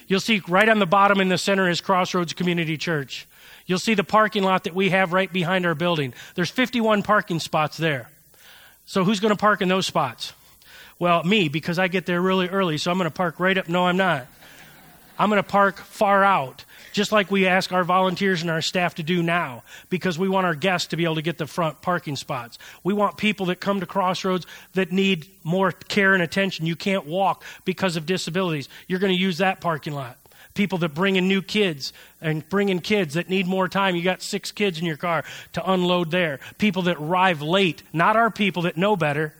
You'll 0.08 0.20
see 0.20 0.40
right 0.48 0.70
on 0.70 0.78
the 0.78 0.86
bottom 0.86 1.20
in 1.20 1.28
the 1.28 1.36
center 1.36 1.68
is 1.68 1.82
Crossroads 1.82 2.32
Community 2.32 2.78
Church. 2.78 3.26
You'll 3.72 3.78
see 3.78 3.94
the 3.94 4.04
parking 4.04 4.42
lot 4.42 4.64
that 4.64 4.74
we 4.74 4.90
have 4.90 5.14
right 5.14 5.32
behind 5.32 5.64
our 5.64 5.74
building. 5.74 6.12
There's 6.34 6.50
51 6.50 7.02
parking 7.04 7.40
spots 7.40 7.78
there. 7.78 8.10
So 8.84 9.02
who's 9.02 9.18
going 9.18 9.30
to 9.30 9.40
park 9.40 9.62
in 9.62 9.68
those 9.70 9.86
spots? 9.86 10.34
Well, 10.98 11.24
me, 11.24 11.48
because 11.48 11.78
I 11.78 11.88
get 11.88 12.04
there 12.04 12.20
really 12.20 12.50
early, 12.50 12.76
so 12.76 12.90
I'm 12.90 12.98
going 12.98 13.08
to 13.08 13.16
park 13.16 13.40
right 13.40 13.56
up. 13.56 13.70
No, 13.70 13.86
I'm 13.86 13.96
not. 13.96 14.26
I'm 15.18 15.30
going 15.30 15.42
to 15.42 15.48
park 15.48 15.78
far 15.78 16.22
out, 16.22 16.66
just 16.92 17.12
like 17.12 17.30
we 17.30 17.46
ask 17.46 17.72
our 17.72 17.82
volunteers 17.82 18.42
and 18.42 18.50
our 18.50 18.60
staff 18.60 18.96
to 18.96 19.02
do 19.02 19.22
now, 19.22 19.62
because 19.88 20.18
we 20.18 20.28
want 20.28 20.44
our 20.44 20.54
guests 20.54 20.88
to 20.88 20.98
be 20.98 21.04
able 21.04 21.14
to 21.14 21.22
get 21.22 21.38
the 21.38 21.46
front 21.46 21.80
parking 21.80 22.16
spots. 22.16 22.58
We 22.84 22.92
want 22.92 23.16
people 23.16 23.46
that 23.46 23.58
come 23.58 23.80
to 23.80 23.86
Crossroads 23.86 24.46
that 24.74 24.92
need 24.92 25.30
more 25.44 25.72
care 25.72 26.12
and 26.12 26.22
attention. 26.22 26.66
You 26.66 26.76
can't 26.76 27.06
walk 27.06 27.42
because 27.64 27.96
of 27.96 28.04
disabilities. 28.04 28.68
You're 28.86 29.00
going 29.00 29.14
to 29.14 29.18
use 29.18 29.38
that 29.38 29.62
parking 29.62 29.94
lot 29.94 30.18
people 30.54 30.78
that 30.78 30.90
bring 30.90 31.16
in 31.16 31.28
new 31.28 31.42
kids 31.42 31.92
and 32.20 32.48
bring 32.48 32.68
in 32.68 32.80
kids 32.80 33.14
that 33.14 33.28
need 33.28 33.46
more 33.46 33.68
time. 33.68 33.96
You 33.96 34.02
got 34.02 34.22
six 34.22 34.52
kids 34.52 34.78
in 34.78 34.86
your 34.86 34.96
car 34.96 35.24
to 35.54 35.70
unload 35.70 36.10
there. 36.10 36.40
People 36.58 36.82
that 36.82 36.98
arrive 36.98 37.42
late, 37.42 37.82
not 37.92 38.16
our 38.16 38.30
people 38.30 38.62
that 38.62 38.76
know 38.76 38.96
better, 38.96 39.34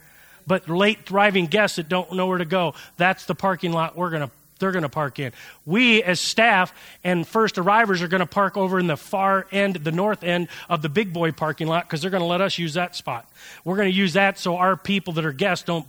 but 0.45 0.69
late 0.69 1.05
driving 1.05 1.47
guests 1.47 1.77
that 1.77 1.89
don't 1.89 2.11
know 2.13 2.27
where 2.27 2.37
to 2.37 2.45
go. 2.45 2.73
That's 2.97 3.25
the 3.25 3.35
parking 3.35 3.71
lot 3.71 3.95
we're 3.95 4.09
going 4.09 4.27
to 4.27 4.31
they're 4.59 4.71
going 4.71 4.83
to 4.83 4.89
park 4.89 5.19
in. 5.19 5.33
We, 5.65 6.01
as 6.03 6.21
staff 6.21 6.73
and 7.03 7.27
first 7.27 7.57
arrivers, 7.57 8.01
are 8.01 8.07
going 8.07 8.21
to 8.21 8.25
park 8.25 8.55
over 8.55 8.79
in 8.79 8.87
the 8.87 8.95
far 8.95 9.45
end, 9.51 9.75
the 9.75 9.91
north 9.91 10.23
end 10.23 10.47
of 10.69 10.81
the 10.81 10.87
big 10.87 11.11
boy 11.11 11.33
parking 11.33 11.67
lot 11.67 11.83
because 11.83 12.01
they're 12.01 12.11
going 12.11 12.21
to 12.21 12.27
let 12.27 12.39
us 12.39 12.57
use 12.57 12.75
that 12.75 12.95
spot. 12.95 13.29
We're 13.65 13.75
going 13.75 13.91
to 13.91 13.95
use 13.95 14.13
that 14.13 14.39
so 14.39 14.55
our 14.55 14.77
people 14.77 15.13
that 15.13 15.25
are 15.25 15.33
guests 15.33 15.65
don't 15.65 15.85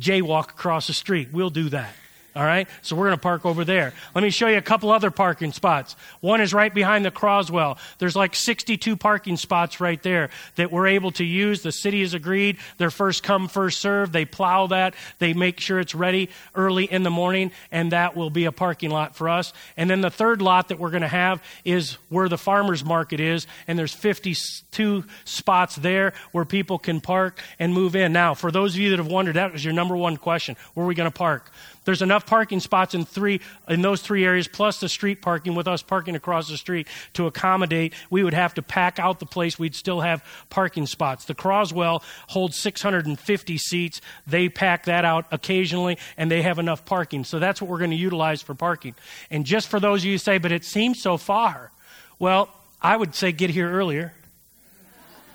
jaywalk 0.00 0.50
across 0.50 0.86
the 0.86 0.94
street. 0.94 1.28
We'll 1.32 1.50
do 1.50 1.68
that. 1.70 1.94
All 2.36 2.44
right? 2.44 2.68
So 2.82 2.96
we're 2.96 3.06
going 3.06 3.16
to 3.16 3.22
park 3.22 3.46
over 3.46 3.64
there. 3.64 3.92
Let 4.14 4.22
me 4.22 4.30
show 4.30 4.48
you 4.48 4.58
a 4.58 4.62
couple 4.62 4.90
other 4.90 5.10
parking 5.10 5.52
spots. 5.52 5.94
One 6.20 6.40
is 6.40 6.52
right 6.52 6.72
behind 6.74 7.04
the 7.04 7.10
Croswell. 7.10 7.78
There's 7.98 8.16
like 8.16 8.34
62 8.34 8.96
parking 8.96 9.36
spots 9.36 9.80
right 9.80 10.02
there 10.02 10.30
that 10.56 10.72
we're 10.72 10.88
able 10.88 11.12
to 11.12 11.24
use. 11.24 11.62
The 11.62 11.70
city 11.72 12.00
has 12.00 12.12
agreed. 12.12 12.58
They're 12.78 12.90
first 12.90 13.22
come, 13.22 13.46
first 13.46 13.80
serve. 13.80 14.10
They 14.10 14.24
plow 14.24 14.66
that. 14.68 14.94
They 15.18 15.32
make 15.32 15.60
sure 15.60 15.78
it's 15.78 15.94
ready 15.94 16.28
early 16.54 16.84
in 16.84 17.04
the 17.04 17.10
morning, 17.10 17.52
and 17.70 17.92
that 17.92 18.16
will 18.16 18.30
be 18.30 18.46
a 18.46 18.52
parking 18.52 18.90
lot 18.90 19.14
for 19.14 19.28
us. 19.28 19.52
And 19.76 19.88
then 19.88 20.00
the 20.00 20.10
third 20.10 20.42
lot 20.42 20.68
that 20.68 20.78
we're 20.78 20.90
going 20.90 21.02
to 21.02 21.08
have 21.08 21.42
is 21.64 21.98
where 22.08 22.28
the 22.28 22.38
farmer's 22.38 22.84
market 22.84 23.20
is, 23.20 23.46
and 23.68 23.78
there's 23.78 23.94
52 23.94 25.04
spots 25.24 25.76
there 25.76 26.14
where 26.32 26.44
people 26.44 26.78
can 26.78 27.00
park 27.00 27.40
and 27.58 27.72
move 27.72 27.94
in. 27.94 28.12
Now, 28.12 28.34
for 28.34 28.50
those 28.50 28.74
of 28.74 28.80
you 28.80 28.90
that 28.90 28.98
have 28.98 29.06
wondered, 29.06 29.36
that 29.36 29.52
was 29.52 29.64
your 29.64 29.74
number 29.74 29.96
one 29.96 30.16
question. 30.16 30.56
Where 30.74 30.84
are 30.84 30.88
we 30.88 30.94
going 30.94 31.10
to 31.10 31.16
park? 31.16 31.50
There's 31.84 32.02
enough 32.02 32.26
parking 32.26 32.60
spots 32.60 32.94
in 32.94 33.04
three 33.04 33.40
in 33.68 33.82
those 33.82 34.00
three 34.00 34.24
areas, 34.24 34.48
plus 34.48 34.80
the 34.80 34.88
street 34.88 35.22
parking 35.22 35.54
with 35.54 35.68
us 35.68 35.82
parking 35.82 36.16
across 36.16 36.48
the 36.48 36.56
street 36.56 36.88
to 37.14 37.26
accommodate. 37.26 37.94
We 38.10 38.24
would 38.24 38.34
have 38.34 38.54
to 38.54 38.62
pack 38.62 38.98
out 38.98 39.20
the 39.20 39.26
place. 39.26 39.58
We'd 39.58 39.74
still 39.74 40.00
have 40.00 40.24
parking 40.50 40.86
spots. 40.86 41.24
The 41.24 41.34
Croswell 41.34 42.02
holds 42.28 42.58
650 42.58 43.58
seats. 43.58 44.00
They 44.26 44.48
pack 44.48 44.84
that 44.84 45.04
out 45.04 45.26
occasionally, 45.30 45.98
and 46.16 46.30
they 46.30 46.42
have 46.42 46.58
enough 46.58 46.84
parking. 46.84 47.24
So 47.24 47.38
that's 47.38 47.60
what 47.60 47.70
we're 47.70 47.78
going 47.78 47.90
to 47.90 47.96
utilize 47.96 48.42
for 48.42 48.54
parking. 48.54 48.94
And 49.30 49.44
just 49.44 49.68
for 49.68 49.80
those 49.80 50.02
of 50.02 50.06
you 50.06 50.12
who 50.12 50.18
say, 50.18 50.38
but 50.38 50.52
it 50.52 50.64
seems 50.64 51.00
so 51.00 51.16
far. 51.16 51.70
Well, 52.18 52.48
I 52.80 52.96
would 52.96 53.14
say 53.14 53.32
get 53.32 53.50
here 53.50 53.70
earlier, 53.70 54.12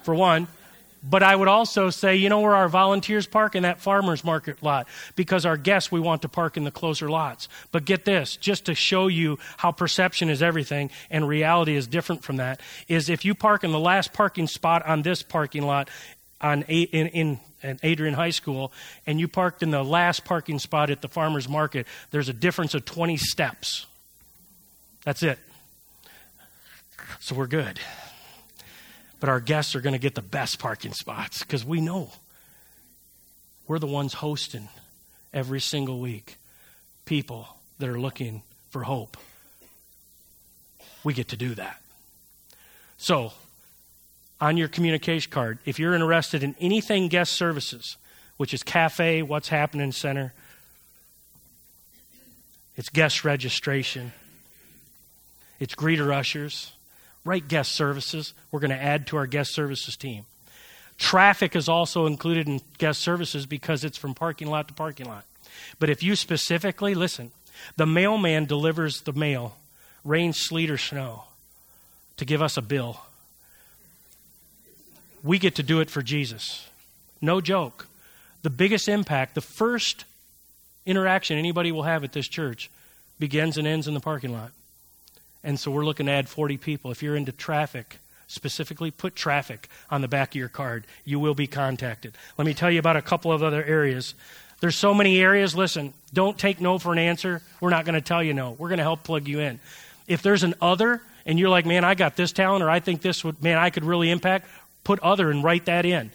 for 0.04 0.16
one. 0.16 0.48
But 1.02 1.24
I 1.24 1.34
would 1.36 1.48
also 1.48 1.90
say, 1.90 2.18
you 2.18 2.28
know 2.28 2.42
where 2.42 2.56
our 2.56 2.68
volunteers 2.68 3.26
park? 3.26 3.56
In 3.56 3.64
that 3.64 3.80
farmer's 3.80 4.24
market 4.24 4.62
lot. 4.62 4.88
Because 5.16 5.46
our 5.46 5.56
guests, 5.56 5.92
we 5.92 6.00
want 6.00 6.24
to 6.24 6.30
park 6.30 6.58
in 6.58 6.66
the 6.66 6.72
closer 6.72 7.10
lots. 7.10 7.48
But 7.72 7.86
get 7.86 8.04
this, 8.06 8.36
just 8.36 8.66
to 8.66 8.76
show 8.76 9.08
you 9.08 9.40
how 9.58 9.72
perception 9.72 10.30
is 10.30 10.42
everything 10.42 10.90
and 11.10 11.28
reality 11.28 11.76
is 11.76 11.88
different 11.88 12.24
from 12.24 12.38
that, 12.38 12.60
is 12.88 13.10
if 13.10 13.24
you 13.24 13.34
park 13.34 13.64
in 13.64 13.72
the 13.72 13.80
last 13.80 14.12
parking 14.12 14.48
spot 14.48 14.86
on 14.86 15.02
this 15.02 15.24
parking 15.24 15.64
lot 15.64 15.90
on 16.42 16.64
in, 16.64 17.08
in 17.64 17.80
Adrian 17.84 18.14
High 18.14 18.30
School, 18.30 18.74
and 19.06 19.20
you 19.20 19.28
parked 19.28 19.64
in 19.64 19.72
the 19.72 19.84
last 19.84 20.26
parking 20.26 20.60
spot 20.60 20.90
at 20.90 21.02
the 21.02 21.10
farmer's 21.10 21.48
market, 21.48 21.88
there's 22.12 22.30
a 22.30 22.34
difference 22.34 22.74
of 22.74 22.86
20 22.86 23.18
steps. 23.18 23.86
That's 25.06 25.24
it. 25.24 25.40
So 27.20 27.36
we're 27.36 27.48
good 27.48 27.80
but 29.20 29.30
our 29.30 29.40
guests 29.40 29.76
are 29.76 29.82
going 29.82 29.94
to 29.94 30.00
get 30.00 30.16
the 30.16 30.22
best 30.22 30.60
parking 30.60 30.94
spots 30.94 31.40
because 31.40 31.66
we 31.66 31.82
know 31.82 32.12
we're 33.68 33.80
the 33.80 33.88
ones 33.88 34.14
hosting 34.14 34.70
every 35.34 35.60
single 35.60 36.00
week 36.00 36.38
people 37.06 37.48
that 37.80 37.90
are 37.90 38.00
looking 38.00 38.44
for 38.70 38.84
hope. 38.84 39.18
We 41.04 41.14
get 41.14 41.30
to 41.30 41.38
do 41.38 41.56
that. 41.56 41.82
So, 42.98 43.34
on 44.42 44.58
your 44.58 44.68
communication 44.68 45.32
card, 45.32 45.60
if 45.66 45.80
you're 45.80 45.94
interested 45.94 46.44
in 46.44 46.56
anything 46.60 47.08
guest 47.08 47.34
services, 47.34 47.98
which 48.38 48.54
is 48.54 48.64
cafe, 48.64 49.22
what's 49.22 49.50
happening 49.50 49.92
center, 49.92 50.34
it's 52.76 52.90
guest 52.90 53.26
registration, 53.26 54.14
it's 55.60 55.76
greeter 55.76 56.14
ushers, 56.14 56.72
write 57.30 57.48
guest 57.48 57.74
services. 57.74 58.34
We're 58.52 58.60
going 58.60 58.72
to 58.72 58.84
add 58.84 59.06
to 59.08 59.18
our 59.18 59.28
guest 59.28 59.54
services 59.54 59.96
team. 59.96 60.26
Traffic 60.98 61.56
is 61.56 61.70
also 61.70 62.08
included 62.08 62.48
in 62.48 62.60
guest 62.80 63.02
services 63.02 63.46
because 63.46 63.84
it's 63.84 64.00
from 64.00 64.16
parking 64.16 64.48
lot 64.48 64.68
to 64.68 64.74
parking 64.74 65.06
lot. 65.06 65.26
But 65.78 65.92
if 65.92 66.02
you 66.02 66.16
specifically, 66.16 66.96
listen, 66.96 67.32
the 67.78 67.86
mailman 67.86 68.46
delivers 68.46 69.02
the 69.02 69.14
mail, 69.14 69.56
rain, 70.04 70.34
sleet, 70.34 70.72
or 70.72 70.78
snow, 70.78 71.26
to 72.18 72.26
give 72.26 72.42
us 72.42 72.58
a 72.58 72.64
bill. 72.64 73.02
We 75.24 75.38
get 75.38 75.54
to 75.56 75.64
do 75.64 75.82
it 75.82 75.92
for 75.92 76.02
Jesus. 76.02 76.68
No 77.22 77.42
joke. 77.42 77.88
The 78.42 78.50
biggest 78.50 78.90
impact, 78.90 79.36
the 79.36 79.42
first 79.42 80.06
interaction 80.84 81.38
anybody 81.38 81.72
will 81.72 81.84
have 81.84 82.04
at 82.04 82.14
this 82.14 82.28
church 82.28 82.72
begins 83.20 83.56
and 83.60 83.68
ends 83.68 83.88
in 83.88 83.94
the 83.94 84.00
parking 84.00 84.34
lot. 84.34 84.52
And 85.44 85.60
so 85.60 85.72
we're 85.72 85.86
looking 85.86 86.08
to 86.08 86.12
add 86.12 86.28
40 86.28 86.58
people. 86.58 86.92
If 86.92 87.02
you're 87.02 87.16
into 87.16 87.32
traffic, 87.32 88.00
specifically 88.28 88.92
put 88.92 89.16
traffic 89.16 89.68
on 89.90 90.02
the 90.02 90.08
back 90.08 90.30
of 90.30 90.36
your 90.36 90.50
card. 90.50 90.86
You 91.04 91.20
will 91.20 91.34
be 91.34 91.48
contacted. 91.48 92.14
Let 92.38 92.46
me 92.46 92.54
tell 92.54 92.70
you 92.72 92.80
about 92.80 92.96
a 92.96 93.02
couple 93.02 93.32
of 93.32 93.44
other 93.44 93.64
areas. 93.64 94.14
There's 94.60 94.76
so 94.76 94.94
many 94.94 95.20
areas. 95.20 95.56
Listen, 95.56 95.94
don't 96.14 96.38
take 96.38 96.62
no 96.62 96.78
for 96.78 96.94
an 96.94 97.00
answer. 97.00 97.42
We're 97.60 97.70
not 97.70 97.86
going 97.86 97.96
to 97.96 98.02
tell 98.02 98.24
you 98.24 98.34
no. 98.34 98.52
We're 98.52 98.68
going 98.68 98.78
to 98.78 98.84
help 98.84 99.04
plug 99.04 99.28
you 99.28 99.40
in. 99.40 99.60
If 100.08 100.22
there's 100.22 100.44
an 100.44 100.56
other 100.62 101.02
and 101.26 101.40
you're 101.40 101.50
like, 101.50 101.66
man, 101.66 101.84
I 101.84 101.96
got 101.96 102.16
this 102.16 102.32
talent 102.32 102.64
or 102.64 102.70
I 102.70 102.80
think 102.80 103.02
this 103.02 103.24
would, 103.24 103.42
man, 103.42 103.58
I 103.58 103.70
could 103.70 103.84
really 103.84 104.12
impact, 104.12 104.48
put 104.84 105.00
other 105.00 105.32
and 105.32 105.44
write 105.44 105.66
that 105.66 105.86
in. 105.86 106.12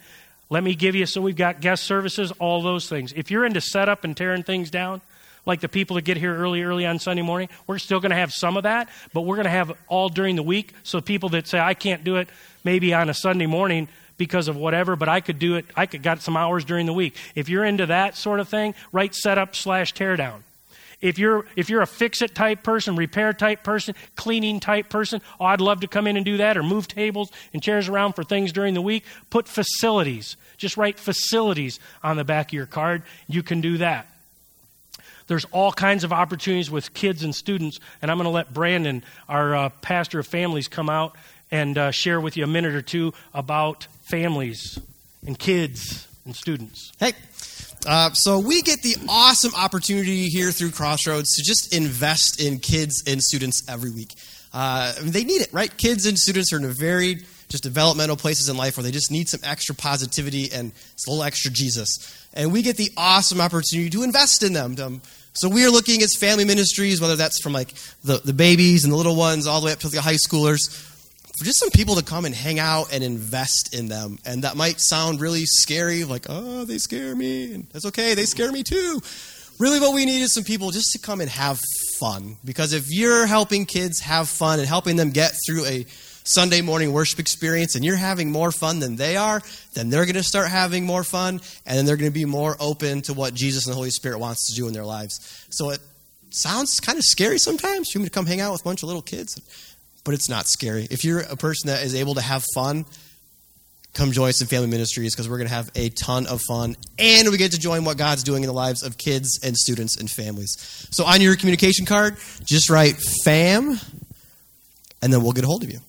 Let 0.49 0.63
me 0.63 0.75
give 0.75 0.95
you, 0.95 1.05
so 1.05 1.21
we've 1.21 1.35
got 1.35 1.59
guest 1.59 1.83
services, 1.83 2.31
all 2.33 2.61
those 2.61 2.87
things. 2.87 3.13
If 3.13 3.31
you're 3.31 3.45
into 3.45 3.61
setup 3.61 4.03
and 4.03 4.15
tearing 4.15 4.43
things 4.43 4.69
down, 4.69 5.01
like 5.45 5.61
the 5.61 5.69
people 5.69 5.95
that 5.95 6.03
get 6.03 6.17
here 6.17 6.35
early, 6.35 6.63
early 6.63 6.85
on 6.85 6.99
Sunday 6.99 7.21
morning. 7.21 7.49
We're 7.67 7.77
still 7.77 7.99
going 7.99 8.11
to 8.11 8.15
have 8.15 8.31
some 8.31 8.57
of 8.57 8.63
that, 8.63 8.89
but 9.13 9.21
we're 9.21 9.35
going 9.35 9.45
to 9.45 9.51
have 9.51 9.77
all 9.87 10.09
during 10.09 10.35
the 10.35 10.43
week. 10.43 10.73
So 10.83 11.01
people 11.01 11.29
that 11.29 11.47
say, 11.47 11.59
I 11.59 11.73
can't 11.73 12.03
do 12.03 12.17
it 12.17 12.29
maybe 12.63 12.93
on 12.93 13.09
a 13.09 13.13
Sunday 13.13 13.45
morning 13.45 13.87
because 14.17 14.47
of 14.47 14.55
whatever, 14.55 14.95
but 14.95 15.09
I 15.09 15.19
could 15.19 15.39
do 15.39 15.55
it, 15.55 15.65
I 15.75 15.85
could 15.85 16.01
got 16.01 16.21
some 16.21 16.37
hours 16.37 16.65
during 16.65 16.85
the 16.85 16.93
week. 16.93 17.15
If 17.35 17.49
you're 17.49 17.65
into 17.65 17.87
that 17.87 18.15
sort 18.15 18.39
of 18.39 18.47
thing, 18.47 18.73
write 18.91 19.13
setup 19.13 19.55
slash 19.55 19.93
teardown. 19.93 20.41
If 21.01 21.19
you're 21.19 21.45
if 21.55 21.69
you're 21.69 21.81
a 21.81 21.87
fix 21.87 22.21
it 22.21 22.33
type 22.33 22.63
person, 22.63 22.95
repair 22.95 23.33
type 23.33 23.63
person, 23.63 23.95
cleaning 24.15 24.59
type 24.59 24.89
person, 24.89 25.21
oh, 25.39 25.45
I'd 25.45 25.61
love 25.61 25.81
to 25.81 25.87
come 25.87 26.07
in 26.07 26.15
and 26.15 26.25
do 26.25 26.37
that, 26.37 26.55
or 26.57 26.63
move 26.63 26.87
tables 26.87 27.31
and 27.53 27.61
chairs 27.61 27.89
around 27.89 28.13
for 28.13 28.23
things 28.23 28.53
during 28.53 28.73
the 28.73 28.81
week. 28.81 29.03
Put 29.29 29.47
facilities. 29.47 30.37
Just 30.57 30.77
write 30.77 30.97
facilities 30.97 31.79
on 32.01 32.15
the 32.15 32.23
back 32.23 32.47
of 32.47 32.53
your 32.53 32.65
card. 32.65 33.03
You 33.27 33.43
can 33.43 33.59
do 33.59 33.77
that. 33.79 34.07
There's 35.27 35.45
all 35.45 35.71
kinds 35.71 36.03
of 36.03 36.13
opportunities 36.13 36.69
with 36.69 36.93
kids 36.93 37.23
and 37.23 37.33
students, 37.33 37.79
and 38.01 38.11
I'm 38.11 38.17
going 38.17 38.25
to 38.25 38.31
let 38.31 38.53
Brandon, 38.53 39.03
our 39.27 39.55
uh, 39.55 39.69
pastor 39.81 40.19
of 40.19 40.27
families, 40.27 40.67
come 40.67 40.89
out 40.89 41.15
and 41.51 41.77
uh, 41.77 41.91
share 41.91 42.21
with 42.21 42.37
you 42.37 42.43
a 42.43 42.47
minute 42.47 42.75
or 42.75 42.81
two 42.81 43.13
about 43.33 43.87
families 44.03 44.79
and 45.25 45.37
kids 45.37 46.07
and 46.25 46.35
students. 46.35 46.91
Hey. 46.99 47.13
Uh, 47.87 48.11
so 48.13 48.39
we 48.39 48.63
get 48.63 48.81
the 48.81 48.95
awesome 49.07 49.53
opportunity 49.55 50.27
here 50.27 50.51
through 50.51 50.71
Crossroads 50.71 51.35
to 51.35 51.43
just 51.43 51.75
invest 51.75 52.41
in 52.41 52.57
kids 52.57 53.03
and 53.05 53.21
students 53.21 53.67
every 53.69 53.91
week. 53.91 54.15
Uh, 54.53 54.93
they 55.01 55.23
need 55.23 55.41
it, 55.41 55.53
right? 55.53 55.75
Kids 55.77 56.05
and 56.07 56.17
students 56.17 56.51
are 56.51 56.57
in 56.57 56.65
a 56.65 56.69
very 56.69 57.19
just 57.55 57.63
developmental 57.63 58.17
places 58.17 58.49
in 58.49 58.57
life 58.57 58.75
where 58.75 58.83
they 58.83 58.91
just 58.91 59.11
need 59.11 59.29
some 59.29 59.39
extra 59.43 59.73
positivity 59.73 60.51
and 60.51 60.71
a 60.71 61.09
little 61.09 61.23
extra 61.23 61.49
Jesus. 61.49 62.27
And 62.33 62.51
we 62.51 62.61
get 62.61 62.75
the 62.75 62.91
awesome 62.97 63.39
opportunity 63.39 63.89
to 63.91 64.03
invest 64.03 64.43
in 64.43 64.51
them. 64.51 64.75
Um, 64.81 65.01
so 65.31 65.47
we 65.47 65.65
are 65.65 65.69
looking 65.69 66.01
at 66.01 66.09
family 66.19 66.43
ministries, 66.43 66.99
whether 66.99 67.15
that's 67.15 67.41
from 67.41 67.53
like 67.53 67.73
the, 68.03 68.17
the 68.17 68.33
babies 68.33 68.83
and 68.83 68.91
the 68.91 68.97
little 68.97 69.15
ones 69.15 69.47
all 69.47 69.61
the 69.61 69.67
way 69.67 69.71
up 69.71 69.79
to 69.79 69.87
the 69.87 70.01
high 70.01 70.17
schoolers, 70.27 70.69
for 71.37 71.45
just 71.45 71.59
some 71.59 71.69
people 71.69 71.95
to 71.95 72.03
come 72.03 72.25
and 72.25 72.35
hang 72.35 72.59
out 72.59 72.93
and 72.93 73.03
invest 73.03 73.73
in 73.73 73.87
them. 73.87 74.19
And 74.25 74.43
that 74.43 74.57
might 74.57 74.81
sound 74.81 75.21
really 75.21 75.45
scary, 75.45 76.03
like, 76.03 76.25
oh, 76.27 76.65
they 76.65 76.77
scare 76.77 77.15
me. 77.15 77.65
That's 77.71 77.85
okay, 77.85 78.15
they 78.15 78.25
scare 78.25 78.51
me 78.51 78.63
too. 78.63 78.99
Really, 79.59 79.79
what 79.79 79.93
we 79.93 80.05
need 80.05 80.21
is 80.21 80.33
some 80.33 80.43
people 80.43 80.71
just 80.71 80.91
to 80.91 80.99
come 80.99 81.21
and 81.21 81.29
have 81.29 81.61
fun. 81.97 82.35
Because 82.43 82.73
if 82.73 82.87
you're 82.89 83.25
helping 83.25 83.65
kids 83.65 84.01
have 84.01 84.27
fun 84.27 84.59
and 84.59 84.67
helping 84.67 84.97
them 84.97 85.11
get 85.11 85.33
through 85.47 85.65
a 85.65 85.85
Sunday 86.25 86.61
morning 86.61 86.91
worship 86.91 87.19
experience 87.19 87.75
and 87.75 87.85
you're 87.85 87.95
having 87.95 88.31
more 88.31 88.51
fun 88.51 88.79
than 88.79 88.95
they 88.95 89.15
are, 89.15 89.41
then 89.73 89.89
they're 89.89 90.05
going 90.05 90.15
to 90.15 90.23
start 90.23 90.49
having 90.49 90.83
more 90.83 91.03
fun 91.03 91.39
and 91.65 91.77
then 91.77 91.85
they're 91.85 91.97
going 91.97 92.09
to 92.09 92.13
be 92.13 92.25
more 92.25 92.57
open 92.59 93.03
to 93.03 93.13
what 93.13 93.35
Jesus 93.35 93.65
and 93.65 93.71
the 93.71 93.75
Holy 93.75 93.91
Spirit 93.91 94.17
wants 94.17 94.49
to 94.49 94.55
do 94.55 94.67
in 94.67 94.73
their 94.73 94.83
lives. 94.83 95.45
So 95.51 95.69
it 95.69 95.79
sounds 96.31 96.79
kind 96.79 96.97
of 96.97 97.03
scary 97.03 97.37
sometimes. 97.37 97.93
You 97.93 98.01
want 98.01 98.11
to 98.11 98.17
come 98.17 98.25
hang 98.25 98.41
out 98.41 98.51
with 98.51 98.61
a 98.61 98.63
bunch 98.63 98.81
of 98.81 98.87
little 98.87 99.03
kids, 99.03 99.39
but 100.03 100.15
it's 100.15 100.27
not 100.27 100.47
scary. 100.47 100.87
If 100.89 101.05
you're 101.05 101.19
a 101.19 101.35
person 101.35 101.67
that 101.67 101.83
is 101.83 101.93
able 101.93 102.15
to 102.15 102.21
have 102.21 102.43
fun, 102.55 102.85
come 103.93 104.11
join 104.11 104.29
us 104.29 104.41
in 104.41 104.47
family 104.47 104.67
ministries 104.67 105.13
because 105.13 105.29
we're 105.29 105.37
going 105.37 105.47
to 105.47 105.53
have 105.53 105.69
a 105.75 105.89
ton 105.89 106.25
of 106.25 106.41
fun 106.47 106.75
and 106.97 107.29
we 107.29 107.37
get 107.37 107.51
to 107.51 107.59
join 107.59 107.85
what 107.85 107.97
God's 107.97 108.23
doing 108.23 108.41
in 108.41 108.47
the 108.47 108.53
lives 108.53 108.81
of 108.81 108.97
kids 108.97 109.39
and 109.43 109.55
students 109.55 109.95
and 109.97 110.09
families. 110.09 110.87
So 110.89 111.05
on 111.05 111.21
your 111.21 111.35
communication 111.35 111.85
card, 111.85 112.17
just 112.43 112.71
write 112.71 112.95
fam 113.23 113.79
and 115.03 115.13
then 115.13 115.21
we'll 115.21 115.31
get 115.31 115.43
a 115.43 115.47
hold 115.47 115.63
of 115.63 115.71
you 115.71 115.79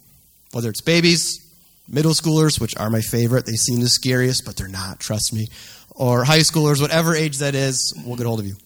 whether 0.57 0.71
it's 0.71 0.81
babies, 0.81 1.39
middle 1.87 2.13
schoolers, 2.13 2.59
which 2.59 2.75
are 2.79 2.89
my 2.89 3.03
favorite. 3.03 3.45
They 3.45 3.53
seem 3.53 3.81
the 3.81 3.91
scariest, 3.91 4.47
but 4.47 4.57
they're 4.57 4.69
not, 4.69 5.01
trust 5.01 5.35
me, 5.35 5.49
or 5.91 6.25
high 6.25 6.39
schoolers, 6.39 6.81
whatever 6.81 7.15
age 7.15 7.39
that 7.39 7.55
is, 7.55 7.93
we'll 8.07 8.17
get 8.17 8.25
hold 8.25 8.41
of 8.41 8.47
you. 8.47 8.57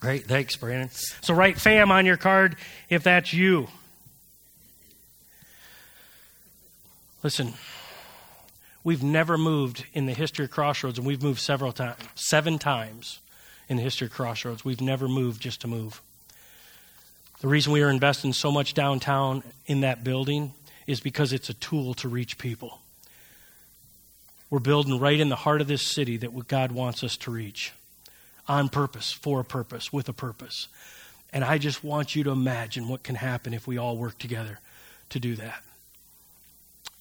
Great. 0.00 0.24
Thanks, 0.24 0.56
Brandon. 0.56 0.88
So 1.20 1.34
write 1.34 1.58
FAM 1.58 1.90
on 1.90 2.06
your 2.06 2.16
card 2.16 2.56
if 2.88 3.02
that's 3.02 3.34
you. 3.34 3.68
Listen, 7.22 7.52
we've 8.82 9.02
never 9.02 9.36
moved 9.36 9.84
in 9.92 10.06
the 10.06 10.14
history 10.14 10.46
of 10.46 10.50
Crossroads, 10.50 10.96
and 10.96 11.06
we've 11.06 11.22
moved 11.22 11.40
several 11.40 11.72
times, 11.72 11.98
seven 12.14 12.58
times 12.58 13.18
in 13.68 13.76
the 13.76 13.82
history 13.82 14.06
of 14.06 14.14
Crossroads. 14.14 14.64
We've 14.64 14.80
never 14.80 15.08
moved 15.08 15.42
just 15.42 15.60
to 15.60 15.68
move. 15.68 16.00
The 17.40 17.48
reason 17.48 17.70
we 17.74 17.82
are 17.82 17.90
investing 17.90 18.32
so 18.32 18.50
much 18.50 18.72
downtown 18.72 19.42
in 19.66 19.82
that 19.82 20.02
building 20.02 20.54
is 20.86 21.00
because 21.00 21.32
it's 21.32 21.48
a 21.48 21.54
tool 21.54 21.94
to 21.94 22.08
reach 22.08 22.38
people. 22.38 22.80
We're 24.50 24.60
building 24.60 24.98
right 25.00 25.18
in 25.18 25.28
the 25.28 25.36
heart 25.36 25.60
of 25.60 25.66
this 25.66 25.82
city 25.82 26.16
that 26.18 26.48
God 26.48 26.72
wants 26.72 27.02
us 27.02 27.16
to 27.18 27.30
reach 27.30 27.72
on 28.48 28.68
purpose, 28.68 29.12
for 29.12 29.40
a 29.40 29.44
purpose, 29.44 29.92
with 29.92 30.08
a 30.08 30.12
purpose. 30.12 30.68
And 31.32 31.42
I 31.44 31.58
just 31.58 31.82
want 31.82 32.14
you 32.14 32.22
to 32.24 32.30
imagine 32.30 32.88
what 32.88 33.02
can 33.02 33.16
happen 33.16 33.52
if 33.52 33.66
we 33.66 33.76
all 33.76 33.96
work 33.96 34.18
together 34.18 34.60
to 35.10 35.18
do 35.18 35.34
that. 35.36 35.62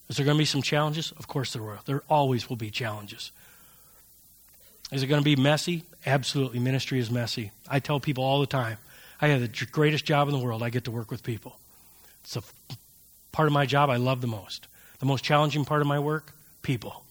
Is 0.10 0.18
there 0.18 0.26
going 0.26 0.38
to 0.38 0.42
be 0.42 0.46
some 0.46 0.62
challenges? 0.62 1.12
Of 1.18 1.28
course 1.28 1.54
there 1.54 1.62
will. 1.62 1.80
There 1.86 2.04
always 2.10 2.50
will 2.50 2.56
be 2.56 2.72
challenges. 2.72 3.32
Is 4.92 5.04
it 5.04 5.08
going 5.08 5.22
to 5.22 5.26
be 5.26 5.36
messy? 5.36 5.84
Absolutely. 6.06 6.60
Ministry 6.60 7.00
is 7.00 7.10
messy. 7.10 7.52
I 7.68 7.80
tell 7.80 8.00
people 8.00 8.24
all 8.24 8.40
the 8.40 8.48
time 8.48 8.78
I 9.22 9.28
have 9.30 9.42
the 9.42 9.66
greatest 9.68 10.06
job 10.06 10.28
in 10.28 10.34
the 10.34 10.44
world. 10.44 10.62
I 10.62 10.70
get 10.70 10.84
to 10.86 10.92
work 10.92 11.10
with 11.10 11.24
people. 11.24 11.58
It's 12.24 12.36
a 12.36 12.42
part 13.36 13.48
of 13.48 13.54
my 13.54 13.66
job 13.66 13.90
I 13.90 13.98
love 13.98 14.22
the 14.22 14.28
most. 14.28 14.66
The 15.00 15.06
most 15.06 15.26
challenging 15.26 15.66
part 15.66 15.82
of 15.82 15.88
my 15.88 16.00
work? 16.00 16.32
People. 16.62 17.04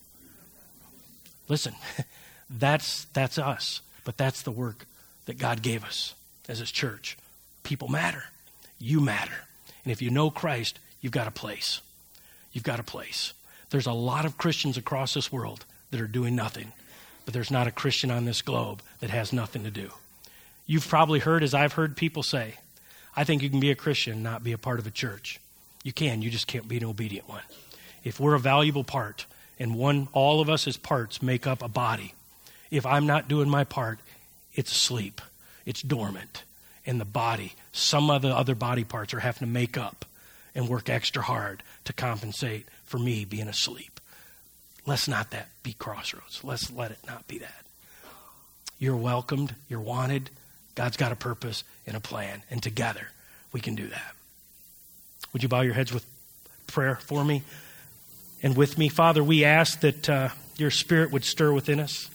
Listen, 1.49 1.75
that's, 2.51 3.05
that's 3.13 3.37
us, 3.37 3.83
but 4.05 4.17
that's 4.17 4.41
the 4.41 4.51
work 4.51 4.87
that 5.27 5.37
God 5.37 5.61
gave 5.61 5.85
us 5.85 6.15
as 6.49 6.61
His 6.61 6.71
church. 6.71 7.19
People 7.63 7.89
matter. 7.89 8.25
You 8.79 9.01
matter. 9.01 9.35
And 9.85 9.93
if 9.93 10.01
you 10.01 10.09
know 10.09 10.31
Christ, 10.31 10.79
you've 11.03 11.13
got 11.13 11.29
a 11.29 11.31
place. 11.31 11.83
You've 12.53 12.65
got 12.65 12.81
a 12.81 12.85
place. 12.85 13.35
There's 13.69 13.87
a 13.87 13.93
lot 13.93 14.25
of 14.25 14.39
Christians 14.39 14.79
across 14.79 15.13
this 15.13 15.31
world 15.31 15.67
that 15.91 16.01
are 16.01 16.07
doing 16.07 16.35
nothing, 16.35 16.73
but 17.27 17.35
there's 17.35 17.51
not 17.51 17.67
a 17.67 17.71
Christian 17.71 18.11
on 18.11 18.25
this 18.25 18.41
globe 18.41 18.81
that 19.01 19.11
has 19.11 19.31
nothing 19.31 19.65
to 19.65 19.71
do. 19.71 19.91
You've 20.67 20.89
probably 20.89 21.19
heard, 21.19 21.43
as 21.43 21.53
I've 21.53 21.75
heard 21.75 21.99
people 21.99 22.23
say, 22.23 22.55
I 23.15 23.25
think 23.25 23.43
you 23.43 23.51
can 23.51 23.61
be 23.61 23.71
a 23.71 23.75
Christian 23.77 24.15
and 24.15 24.23
not 24.23 24.43
be 24.43 24.53
a 24.53 24.59
part 24.59 24.79
of 24.79 24.87
a 24.87 24.91
church. 24.91 25.39
You 25.85 25.93
can, 25.93 26.23
you 26.23 26.31
just 26.31 26.49
can't 26.49 26.67
be 26.67 26.79
an 26.79 26.85
obedient 26.85 27.29
one. 27.29 27.43
If 28.03 28.19
we're 28.19 28.35
a 28.35 28.41
valuable 28.41 28.83
part, 28.83 29.27
and 29.61 29.77
one, 29.77 30.09
all 30.13 30.41
of 30.41 30.51
us 30.51 30.67
as 30.67 30.77
parts 30.77 31.23
make 31.23 31.47
up 31.47 31.63
a 31.63 31.69
body, 31.69 32.15
if 32.71 32.85
I'm 32.85 33.07
not 33.07 33.29
doing 33.29 33.49
my 33.49 33.63
part, 33.63 34.01
it's 34.55 34.73
asleep, 34.73 35.21
it's 35.65 35.83
dormant. 35.83 36.43
And 36.87 37.01
the 37.01 37.05
body, 37.05 37.53
some 37.73 38.11
of 38.11 38.23
the 38.23 38.35
other 38.35 38.55
body 38.55 38.85
parts 38.85 39.15
are 39.15 39.21
having 39.21 39.47
to 39.47 39.53
make 39.53 39.79
up 39.79 40.05
and 40.55 40.69
work 40.69 40.89
extra 40.89 41.23
hard 41.23 41.63
to 41.85 41.93
compensate 41.93 42.67
for 42.85 42.99
me 42.99 43.25
being 43.25 43.49
asleep. 43.49 44.01
Let's 44.87 45.09
not 45.09 45.31
that 45.31 45.49
be 45.63 45.73
crossroads. 45.73 46.43
Let's 46.43 46.71
let 46.71 46.91
it 46.91 46.99
not 47.07 47.27
be 47.27 47.39
that. 47.39 47.65
You're 48.79 48.97
welcomed, 48.97 49.55
you're 49.69 49.81
wanted, 49.81 50.31
God's 50.75 50.97
got 50.97 51.13
a 51.13 51.17
purpose 51.17 51.65
and 51.87 51.97
a 51.97 52.01
plan, 52.01 52.43
and 52.51 52.63
together 52.63 53.09
we 53.53 53.61
can 53.61 53.75
do 53.75 53.87
that. 53.89 54.15
Would 55.35 55.43
you 55.43 55.49
bow 55.49 55.63
your 55.63 55.75
heads 55.75 55.93
with 55.93 56.07
prayer 56.69 56.95
for 56.95 57.25
me 57.25 57.43
and 58.43 58.57
with 58.57 58.79
me? 58.79 58.89
Father, 58.89 59.23
we 59.23 59.45
ask 59.45 59.81
that 59.81 60.09
uh, 60.09 60.29
your 60.57 60.71
spirit 60.71 61.11
would 61.11 61.25
stir 61.25 61.53
within 61.53 61.81
us. 61.81 62.09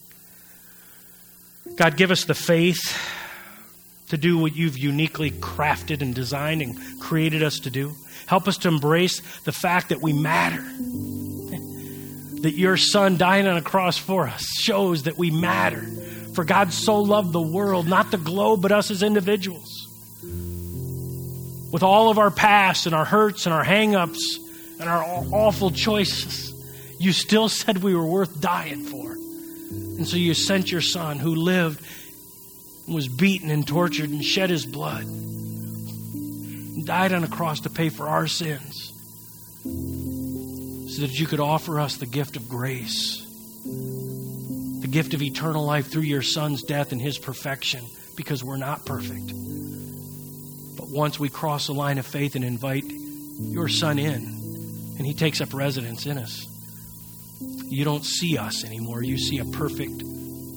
God, 1.76 1.98
give 1.98 2.12
us 2.12 2.24
the 2.24 2.34
faith 2.34 2.98
to 4.08 4.18
do 4.18 4.38
what 4.38 4.56
you've 4.56 4.78
uniquely 4.78 5.32
crafted 5.32 6.02
and 6.02 6.16
designed 6.16 6.62
and 6.62 6.78
created 7.02 7.44
us 7.44 7.60
to 7.60 7.70
do. 7.70 7.94
Help 8.26 8.48
us 8.48 8.58
to 8.60 8.70
embrace 8.70 9.20
the 9.42 9.52
fact 9.52 9.90
that 9.90 10.02
we 10.02 10.14
matter. 10.14 10.64
That 12.42 12.54
your 12.54 12.78
son 12.78 13.18
dying 13.18 13.48
on 13.48 13.58
a 13.58 13.62
cross 13.62 13.98
for 13.98 14.30
us 14.30 14.46
shows 14.62 15.04
that 15.04 15.18
we 15.18 15.30
matter. 15.30 15.82
For 16.34 16.46
God 16.46 16.72
so 16.72 17.02
loved 17.02 17.34
the 17.34 17.42
world, 17.42 17.86
not 17.86 18.12
the 18.12 18.18
globe, 18.18 18.62
but 18.62 18.72
us 18.72 18.90
as 18.92 19.04
individuals. 19.04 19.89
With 21.72 21.84
all 21.84 22.10
of 22.10 22.18
our 22.18 22.32
past 22.32 22.86
and 22.86 22.96
our 22.96 23.06
hurts 23.06 23.46
and 23.46 23.54
our 23.54 23.64
hangups 23.64 24.20
and 24.80 24.90
our 24.90 25.04
awful 25.04 25.72
choices, 25.72 26.54
you 27.00 27.14
still 27.14 27.48
said 27.48 27.78
we 27.78 27.96
were 27.96 28.06
worth 28.06 28.42
dying 28.42 28.84
for. 28.86 29.12
And 29.12 30.08
so 30.08 30.18
you 30.18 30.34
sent 30.34 30.72
your 30.72 30.82
son 30.82 31.20
who 31.20 31.36
lived 31.36 31.86
and 32.86 32.96
was 32.96 33.08
beaten 33.08 33.52
and 33.52 33.68
tortured 33.68 34.10
and 34.10 34.24
shed 34.24 34.50
his 34.50 34.66
blood 34.66 35.04
and 35.04 36.86
died 36.86 37.14
on 37.14 37.24
a 37.24 37.28
cross 37.28 37.60
to 37.62 37.70
pay 37.70 37.90
for 37.90 38.08
our 38.08 38.26
sins 38.26 38.94
so 39.64 41.02
that 41.02 41.20
you 41.20 41.28
could 41.28 41.40
offer 41.40 41.80
us 41.80 41.98
the 41.98 42.06
gift 42.06 42.36
of 42.36 42.50
grace, 42.50 43.24
the 44.82 44.88
gift 44.90 45.14
of 45.14 45.22
eternal 45.22 45.66
life 45.66 45.92
through 45.92 46.02
your 46.02 46.24
son's 46.24 46.64
death 46.64 46.92
and 46.92 47.02
his 47.02 47.20
perfection 47.20 47.86
because 48.16 48.44
we're 48.44 48.58
not 48.58 48.86
perfect. 48.86 49.32
Once 50.90 51.20
we 51.20 51.30
cross 51.30 51.68
the 51.68 51.74
line 51.74 51.98
of 51.98 52.06
faith 52.06 52.36
and 52.36 52.44
invite 52.44 52.84
your 53.40 53.68
son 53.68 54.00
in 54.00 54.16
and 54.98 55.06
he 55.06 55.14
takes 55.14 55.40
up 55.40 55.54
residence 55.54 56.06
in 56.06 56.18
us, 56.18 56.46
you 57.70 57.86
don't 57.86 58.04
see 58.04 58.38
us 58.38 58.66
anymore. 58.66 59.04
You 59.04 59.18
see 59.18 59.38
a 59.38 59.46
perfect 59.46 60.04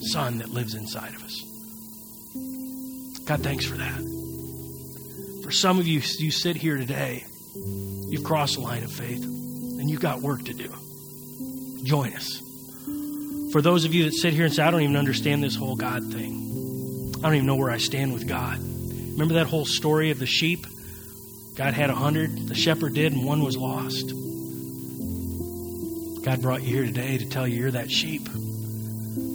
Son 0.02 0.38
that 0.38 0.48
lives 0.48 0.74
inside 0.74 1.14
of 1.14 1.22
us. 1.22 1.44
God, 3.24 3.40
thanks 3.42 3.64
for 3.64 3.76
that. 3.76 4.00
For 5.44 5.52
some 5.52 5.78
of 5.78 5.86
you, 5.86 6.00
you 6.18 6.30
sit 6.30 6.56
here 6.56 6.76
today, 6.76 7.24
you've 7.54 8.24
crossed 8.24 8.54
the 8.54 8.62
line 8.62 8.82
of 8.82 8.90
faith, 8.90 9.22
and 9.22 9.88
you've 9.88 10.00
got 10.00 10.22
work 10.22 10.44
to 10.44 10.54
do. 10.54 10.72
Join 11.84 12.14
us. 12.14 12.40
For 13.52 13.60
those 13.60 13.84
of 13.84 13.94
you 13.94 14.04
that 14.04 14.14
sit 14.14 14.32
here 14.32 14.46
and 14.46 14.54
say, 14.54 14.62
I 14.62 14.70
don't 14.70 14.82
even 14.82 14.96
understand 14.96 15.42
this 15.42 15.54
whole 15.54 15.76
God 15.76 16.02
thing, 16.10 17.12
I 17.18 17.28
don't 17.28 17.34
even 17.34 17.46
know 17.46 17.56
where 17.56 17.70
I 17.70 17.78
stand 17.78 18.12
with 18.12 18.26
God. 18.26 18.58
Remember 19.12 19.34
that 19.34 19.46
whole 19.46 19.66
story 19.66 20.10
of 20.10 20.18
the 20.18 20.26
sheep? 20.26 20.66
God 21.54 21.74
had 21.74 21.90
a 21.90 21.94
hundred, 21.94 22.48
the 22.48 22.54
shepherd 22.54 22.94
did, 22.94 23.12
and 23.12 23.24
one 23.24 23.44
was 23.44 23.56
lost. 23.56 24.08
God 26.24 26.40
brought 26.40 26.62
you 26.62 26.74
here 26.74 26.84
today 26.84 27.18
to 27.18 27.28
tell 27.28 27.46
you 27.46 27.58
you're 27.58 27.70
that 27.72 27.90
sheep. 27.90 28.26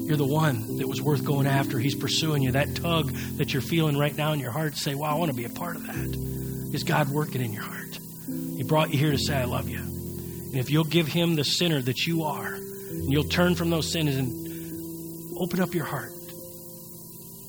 You're 0.08 0.18
the 0.18 0.26
one 0.26 0.78
that 0.78 0.88
was 0.88 1.02
worth 1.02 1.24
going 1.24 1.46
after. 1.46 1.78
He's 1.78 1.94
pursuing 1.94 2.42
you. 2.42 2.54
That 2.54 2.76
tug 2.76 3.12
that 3.38 3.54
you're 3.54 3.62
feeling 3.62 3.98
right 3.98 4.16
now 4.16 4.34
in 4.34 4.40
your 4.40 4.52
heart, 4.52 4.76
say, 4.76 4.96
Wow, 4.96 5.12
I 5.12 5.20
want 5.20 5.30
to 5.30 5.38
be 5.38 5.46
a 5.46 5.50
part 5.50 5.76
of 5.76 5.86
that. 5.86 6.74
Is 6.74 6.84
God 6.84 7.10
working 7.10 7.42
in 7.42 7.54
your 7.54 7.64
heart? 7.64 8.00
He 8.26 8.64
brought 8.64 8.92
you 8.92 8.98
here 8.98 9.12
to 9.12 9.20
say, 9.20 9.38
I 9.38 9.44
love 9.44 9.70
you. 9.70 9.80
And 9.80 10.56
if 10.56 10.72
you'll 10.72 10.86
give 10.86 11.08
Him 11.08 11.36
the 11.36 11.44
sinner 11.44 11.82
that 11.82 12.08
you 12.08 12.24
are, 12.24 12.56
and 12.56 13.12
you'll 13.12 13.26
turn 13.26 13.54
from 13.54 13.70
those 13.70 13.92
sins 13.92 14.16
and 14.16 15.38
open 15.40 15.60
up 15.60 15.76
your 15.76 15.86
heart 15.86 16.12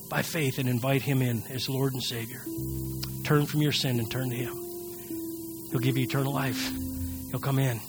by 0.09 0.21
faith 0.21 0.57
and 0.57 0.67
invite 0.67 1.01
Him 1.01 1.21
in 1.21 1.43
as 1.49 1.69
Lord 1.69 1.93
and 1.93 2.03
Savior, 2.03 2.41
turn 3.23 3.45
from 3.45 3.61
your 3.61 3.71
sin 3.71 3.99
and 3.99 4.09
turn 4.09 4.29
to 4.29 4.35
Him. 4.35 4.55
He'll 5.71 5.79
give 5.79 5.97
you 5.97 6.03
eternal 6.03 6.33
life. 6.33 6.71
He'll 7.29 7.39
come 7.39 7.59
in 7.59 7.79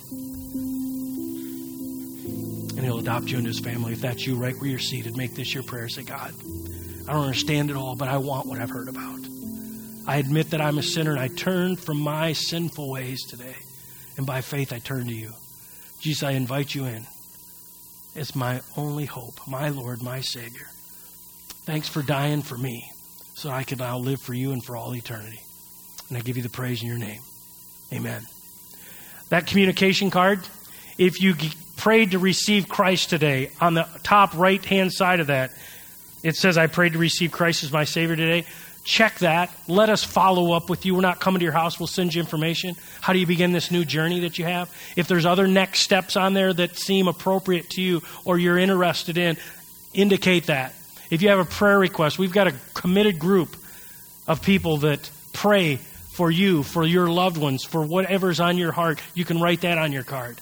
and 2.76 2.84
He'll 2.84 2.98
adopt 2.98 3.26
you 3.26 3.38
into 3.38 3.48
His 3.48 3.60
family. 3.60 3.92
If 3.92 4.00
that's 4.00 4.26
you, 4.26 4.36
right 4.36 4.54
where 4.58 4.70
you're 4.70 4.78
seated, 4.78 5.16
make 5.16 5.34
this 5.34 5.54
your 5.54 5.62
prayer. 5.62 5.88
Say, 5.88 6.02
God, 6.02 6.34
I 7.08 7.12
don't 7.12 7.24
understand 7.24 7.70
it 7.70 7.76
all, 7.76 7.96
but 7.96 8.08
I 8.08 8.18
want 8.18 8.46
what 8.46 8.60
I've 8.60 8.70
heard 8.70 8.88
about. 8.88 9.20
I 10.06 10.16
admit 10.16 10.50
that 10.50 10.60
I'm 10.60 10.78
a 10.78 10.82
sinner 10.82 11.12
and 11.12 11.20
I 11.20 11.28
turn 11.28 11.76
from 11.76 12.00
my 12.00 12.32
sinful 12.32 12.90
ways 12.90 13.24
today. 13.26 13.56
And 14.16 14.26
by 14.26 14.40
faith, 14.40 14.72
I 14.72 14.78
turn 14.78 15.06
to 15.06 15.14
you. 15.14 15.32
Jesus, 16.00 16.22
I 16.22 16.32
invite 16.32 16.74
you 16.74 16.86
in. 16.86 17.06
It's 18.14 18.34
my 18.34 18.60
only 18.76 19.04
hope, 19.04 19.34
my 19.46 19.68
Lord, 19.68 20.02
my 20.02 20.20
Savior. 20.20 20.66
Thanks 21.64 21.88
for 21.88 22.02
dying 22.02 22.42
for 22.42 22.56
me 22.56 22.90
so 23.34 23.50
I 23.50 23.62
can 23.64 23.78
now 23.78 23.98
live 23.98 24.20
for 24.20 24.34
you 24.34 24.52
and 24.52 24.64
for 24.64 24.76
all 24.76 24.94
eternity. 24.94 25.40
And 26.08 26.18
I 26.18 26.20
give 26.20 26.36
you 26.36 26.42
the 26.42 26.48
praise 26.48 26.82
in 26.82 26.88
your 26.88 26.98
name. 26.98 27.20
Amen. 27.92 28.22
That 29.28 29.46
communication 29.46 30.10
card, 30.10 30.40
if 30.98 31.22
you 31.22 31.34
prayed 31.76 32.10
to 32.10 32.18
receive 32.18 32.68
Christ 32.68 33.10
today, 33.10 33.50
on 33.60 33.74
the 33.74 33.86
top 34.02 34.34
right 34.36 34.64
hand 34.64 34.92
side 34.92 35.20
of 35.20 35.28
that, 35.28 35.52
it 36.22 36.36
says, 36.36 36.58
I 36.58 36.66
prayed 36.66 36.92
to 36.94 36.98
receive 36.98 37.32
Christ 37.32 37.62
as 37.64 37.72
my 37.72 37.84
Savior 37.84 38.16
today. 38.16 38.44
Check 38.84 39.18
that. 39.20 39.50
Let 39.68 39.88
us 39.90 40.02
follow 40.02 40.52
up 40.52 40.68
with 40.68 40.84
you. 40.84 40.94
We're 40.94 41.00
not 41.02 41.20
coming 41.20 41.38
to 41.40 41.44
your 41.44 41.52
house. 41.52 41.78
We'll 41.78 41.86
send 41.86 42.14
you 42.14 42.20
information. 42.20 42.74
How 43.00 43.12
do 43.12 43.18
you 43.18 43.26
begin 43.26 43.52
this 43.52 43.70
new 43.70 43.84
journey 43.84 44.20
that 44.20 44.38
you 44.38 44.44
have? 44.46 44.70
If 44.96 45.06
there's 45.06 45.26
other 45.26 45.46
next 45.46 45.80
steps 45.80 46.16
on 46.16 46.34
there 46.34 46.52
that 46.52 46.76
seem 46.76 47.06
appropriate 47.06 47.70
to 47.70 47.82
you 47.82 48.02
or 48.24 48.38
you're 48.38 48.58
interested 48.58 49.16
in, 49.16 49.36
indicate 49.94 50.46
that. 50.46 50.74
If 51.10 51.22
you 51.22 51.28
have 51.28 51.40
a 51.40 51.44
prayer 51.44 51.78
request, 51.78 52.18
we've 52.18 52.32
got 52.32 52.46
a 52.46 52.54
committed 52.74 53.18
group 53.18 53.56
of 54.28 54.42
people 54.42 54.78
that 54.78 55.10
pray 55.32 55.76
for 55.76 56.30
you, 56.30 56.62
for 56.62 56.84
your 56.84 57.08
loved 57.08 57.36
ones, 57.36 57.64
for 57.64 57.84
whatever's 57.84 58.40
on 58.40 58.56
your 58.56 58.72
heart. 58.72 59.00
You 59.14 59.24
can 59.24 59.40
write 59.40 59.62
that 59.62 59.78
on 59.78 59.90
your 59.92 60.04
card. 60.04 60.40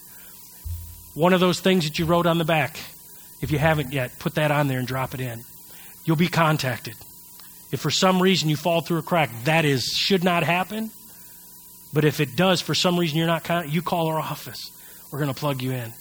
One 1.14 1.33
of 1.33 1.41
those 1.41 1.61
things 1.61 1.85
that 1.85 1.99
you 1.99 2.05
wrote 2.05 2.27
on 2.27 2.39
the 2.39 2.45
back, 2.45 2.79
if 3.41 3.51
you 3.51 3.59
haven't 3.59 3.93
yet, 3.93 4.19
put 4.19 4.35
that 4.35 4.51
on 4.51 4.69
there 4.69 4.79
and 4.79 4.87
drop 4.87 5.14
it 5.14 5.21
in. 5.21 5.43
You'll 6.05 6.16
be 6.16 6.29
contacted. 6.29 6.95
If 7.73 7.81
for 7.81 7.91
some 7.91 8.21
reason 8.21 8.49
you 8.49 8.57
fall 8.57 8.81
through 8.81 8.99
a 8.99 9.03
crack, 9.03 9.31
that 9.45 9.64
is 9.64 9.85
should 9.85 10.25
not 10.25 10.43
happen. 10.43 10.91
But 11.93 12.05
if 12.05 12.21
it 12.21 12.37
does, 12.37 12.61
for 12.61 12.75
some 12.75 12.99
reason 12.99 13.19
you're 13.19 13.27
not, 13.27 13.45
con- 13.45 13.71
you 13.71 13.83
call 13.83 14.09
our 14.09 14.19
office. 14.19 14.71
We're 15.11 15.19
going 15.19 15.33
to 15.33 15.39
plug 15.39 15.62
you 15.62 15.73
in. 15.73 15.93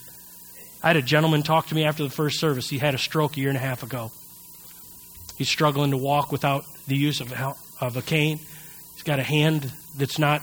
I 0.84 0.88
had 0.88 0.97
a 0.97 1.01
gentleman 1.01 1.43
talk 1.43 1.68
to 1.68 1.76
me 1.76 1.86
after 1.86 2.03
the 2.03 2.09
first 2.09 2.39
service. 2.39 2.70
He 2.70 2.78
had 2.78 2.93
a 2.93 2.97
stroke 2.97 3.38
a 3.38 3.39
year 3.39 3.49
and 3.49 3.57
a 3.57 3.61
half 3.61 3.84
ago. 3.84 4.11
He's 5.38 5.49
struggling 5.49 5.91
to 5.91 5.97
walk 5.97 6.31
without 6.31 6.65
the 6.88 6.95
use 6.95 7.21
of, 7.21 7.31
of 7.79 7.95
a 7.95 8.01
cane. 8.01 8.39
He's 8.93 9.03
got 9.03 9.19
a 9.19 9.23
hand 9.23 9.71
that's 9.95 10.17
not 10.17 10.41